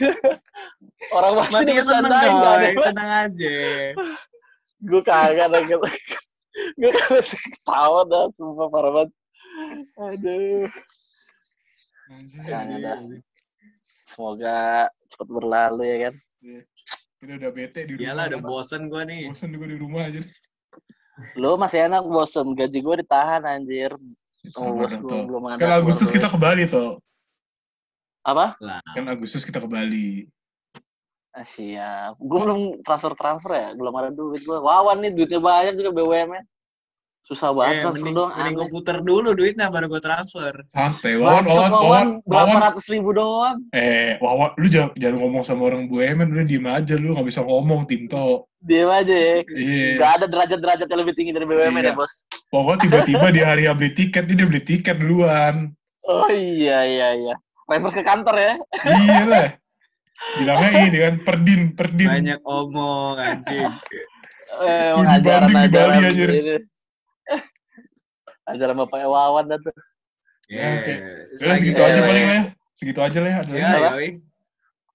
Orang 1.12 1.32
mati 1.38 1.52
Mati 1.52 1.72
ada 1.78 2.08
coy, 2.08 2.74
tenang 2.86 3.10
aja. 3.26 3.56
gue 4.76 5.00
kagak 5.02 5.46
ada 5.50 5.58
gitu. 5.64 5.80
Gue 6.80 6.90
kagak 6.94 7.26
ketawa 7.26 8.06
dah 8.06 8.30
sumpah 8.32 8.68
parah 8.70 8.92
banget. 8.92 9.10
Aduh. 9.98 10.68
Jangan 12.46 12.78
dah. 12.80 12.98
semoga 14.06 14.88
cepat 15.12 15.28
berlalu 15.28 15.82
ya 15.84 15.96
kan? 16.08 16.14
Udah 17.20 17.34
udah 17.42 17.50
bete 17.52 17.80
di 17.84 17.92
rumah 17.98 18.04
Iyalah 18.06 18.24
udah 18.30 18.40
bosen 18.40 18.82
gua 18.86 19.02
nih. 19.02 19.28
bosan 19.28 19.50
juga 19.50 19.66
di 19.66 19.76
rumah 19.76 20.02
aja 20.08 20.22
lu 21.36 21.56
masih 21.56 21.88
enak 21.88 22.04
bosen. 22.04 22.52
Gaji 22.52 22.78
gue 22.84 22.94
ditahan 23.00 23.42
anjir. 23.48 23.88
Oh, 24.54 24.78
belum, 24.78 25.26
belum 25.26 25.44
ada 25.50 25.58
kan 25.58 25.72
Agustus 25.82 26.06
kita 26.06 26.30
ke 26.30 26.38
Bali 26.38 26.70
toh 26.70 27.02
apa? 28.26 28.58
Lah, 28.58 28.82
kan 28.90 29.06
Agustus 29.06 29.46
kita 29.46 29.62
ke 29.62 29.68
Bali. 29.70 30.26
Ah, 31.30 31.46
siap. 31.46 32.18
Gue 32.18 32.38
belum 32.42 32.80
transfer 32.82 33.12
transfer 33.14 33.52
ya 33.54 33.68
belum 33.76 33.92
ada 33.92 34.10
duit 34.10 34.40
gue 34.40 34.56
wawan 34.56 35.04
nih 35.04 35.12
duitnya 35.12 35.36
banyak 35.38 35.76
juga 35.76 35.92
BUMN 35.92 36.42
susah 37.26 37.50
banget 37.50 37.74
eh, 37.74 37.80
transfer 37.82 38.06
mending, 38.06 38.16
doang 38.22 38.30
mending 38.38 38.54
gua 38.54 38.62
aneh. 38.62 38.72
puter 38.72 38.96
dulu 39.02 39.28
duitnya 39.34 39.66
baru 39.66 39.90
gua 39.90 39.98
transfer. 39.98 40.54
santai 40.70 41.18
wawan 41.18 41.42
wawan 41.42 41.50
wawan 41.50 41.70
wawan 41.74 42.06
berapa 42.22 42.54
wawan. 42.54 42.62
ratus 42.70 42.86
ribu 42.86 43.10
doang. 43.10 43.58
Eh 43.74 44.14
wawan 44.22 44.54
lu 44.54 44.66
jangan 44.70 44.94
jangan 44.94 45.16
ngomong 45.26 45.42
sama 45.42 45.62
orang 45.66 45.90
BUMN 45.90 46.28
lu 46.30 46.46
diem 46.46 46.66
aja 46.70 46.94
lu 46.94 47.18
nggak 47.18 47.26
bisa 47.26 47.42
ngomong 47.42 47.82
Tinto 47.90 48.46
dia 48.62 48.86
aja 48.86 49.14
ya. 49.14 49.34
Iya. 49.42 49.90
Gak 49.98 50.10
ada 50.22 50.26
derajat-derajat 50.30 50.86
yang 50.90 51.00
lebih 51.02 51.14
tinggi 51.18 51.34
dari 51.34 51.46
BUMN 51.50 51.82
Iya. 51.82 51.90
ya 51.90 51.98
bos. 51.98 52.12
Pokoknya 52.50 52.80
tiba-tiba 52.86 53.26
di 53.34 53.40
hari 53.42 53.62
beli 53.74 53.90
tiket 53.90 54.24
dia 54.30 54.46
beli 54.46 54.62
tiket 54.62 54.96
duluan. 54.96 55.54
Oh 56.06 56.30
iya 56.30 56.86
iya 56.86 57.18
iya 57.18 57.34
reverse 57.66 57.96
ke 57.96 58.02
kantor 58.02 58.36
ya 58.36 58.52
iya 58.86 59.22
lah 59.24 59.46
bilangnya 60.38 60.70
ini 60.82 60.98
kan 60.98 61.14
perdin 61.20 61.62
perdin 61.72 62.08
Banyak 62.08 62.40
omong 62.42 63.16
anjing. 63.16 63.68
eh, 64.64 64.94
Lu 64.94 65.04
dibanding 65.04 65.56
di 65.60 65.68
Bali, 65.68 65.98
anjir. 66.00 66.30
ini. 66.32 66.56
ajaran 68.46 68.76
bapaknya 68.78 69.08
wawan 69.08 69.46
dah 69.46 69.58
tuh 69.58 69.74
Ya, 70.46 70.78
oke. 70.78 70.94
Ya, 71.42 71.54
segitu 71.58 71.80
Eh, 71.82 71.88
aja 71.90 72.00
paling 72.00 72.24
lah 72.24 72.36
ya 72.36 72.44
segitu 72.72 73.00
aja 73.02 73.18
lah 73.18 73.28
ya 73.28 73.38
ada 73.42 73.50
Ya, 73.52 73.70
yoi. 73.90 74.08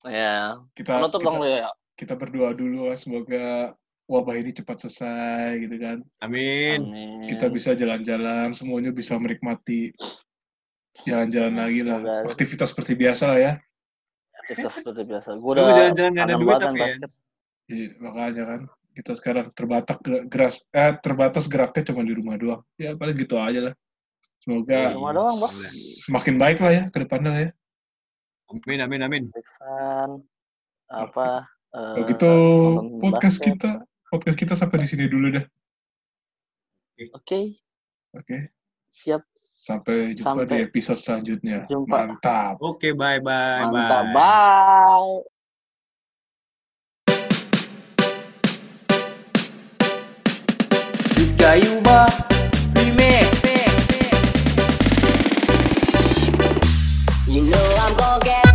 ya 0.08 0.34
kita 0.72 0.92
penutup 0.96 1.20
kita, 1.20 1.28
dong 1.28 1.38
ya 1.44 1.70
kita 1.94 2.14
berdoa 2.16 2.52
dulu 2.52 2.88
lah 2.88 2.96
semoga 2.96 3.76
wabah 4.08 4.36
ini 4.36 4.52
cepat 4.52 4.78
selesai 4.82 5.60
gitu 5.60 5.76
kan 5.76 5.98
Amin. 6.20 6.88
Amin. 6.88 7.28
kita 7.28 7.46
bisa 7.48 7.76
jalan-jalan 7.76 8.52
semuanya 8.52 8.90
bisa 8.90 9.14
menikmati 9.16 9.92
jalan-jalan 11.08 11.54
Ya, 11.56 11.60
lagi 11.66 11.82
lah. 11.88 11.98
aktivitas 12.28 12.68
seperti 12.76 12.94
biasa 13.00 13.24
lah 13.32 13.40
ya. 13.40 13.52
Aktivitas 14.44 14.74
seperti 14.80 15.02
biasa. 15.08 15.30
Gue 15.40 15.52
udah 15.56 15.66
jalan-jalan 15.72 16.14
ada 16.20 16.36
duit 16.36 16.58
tapi 16.60 16.80
ya. 16.80 16.88
Iya, 17.72 17.88
makanya 18.04 18.44
kan. 18.46 18.62
Kita 18.92 19.12
sekarang 19.16 19.46
terbatas 19.56 19.98
geras 20.04 20.56
eh 20.76 20.92
terbatas 21.00 21.46
geraknya 21.48 21.82
cuma 21.88 22.04
di 22.04 22.12
rumah 22.12 22.36
doang. 22.36 22.62
Ya 22.76 22.92
paling 23.00 23.16
gitu 23.16 23.40
aja 23.40 23.72
lah. 23.72 23.74
Semoga 24.44 24.92
Di 24.92 24.98
rumah 25.00 25.14
doang, 25.16 25.36
Bos. 25.40 25.54
semakin 26.04 26.36
baik 26.36 26.58
lah 26.60 26.72
ya 26.76 26.84
ke 26.92 26.98
depannya 27.00 27.30
lah 27.32 27.42
ya. 27.48 27.52
Amin, 28.52 28.80
amin, 28.84 29.02
amin. 29.08 29.24
Dixon, 29.32 30.28
apa 30.92 31.48
eh, 31.72 31.80
kalau 31.96 32.04
gitu 32.12 32.32
podcast 33.00 33.40
basket. 33.40 33.56
kita 33.56 33.72
podcast 34.12 34.36
kita 34.36 34.54
sampai 34.60 34.84
di 34.84 34.88
sini 34.92 35.08
dulu 35.08 35.40
dah 35.40 35.46
oke. 37.16 37.40
Oke. 38.12 38.38
Siap 38.92 39.24
Sampai 39.62 40.18
jumpa 40.18 40.42
Sampai 40.42 40.46
di 40.50 40.58
episode 40.66 40.98
selanjutnya. 40.98 41.62
Jumpa. 41.70 42.10
Mantap. 42.10 42.58
Oke, 42.66 42.90
okay, 42.90 42.92
bye 42.98 43.22
bye. 43.22 43.62
Mantap, 43.70 44.10
bye. 44.10 44.18
bye. 44.18 45.22
Discayuba 51.14 52.10
Remake 52.74 53.30
You 57.30 57.46
know 57.46 57.66
I'm 57.78 57.94
gonna 57.94 58.26
get 58.26 58.51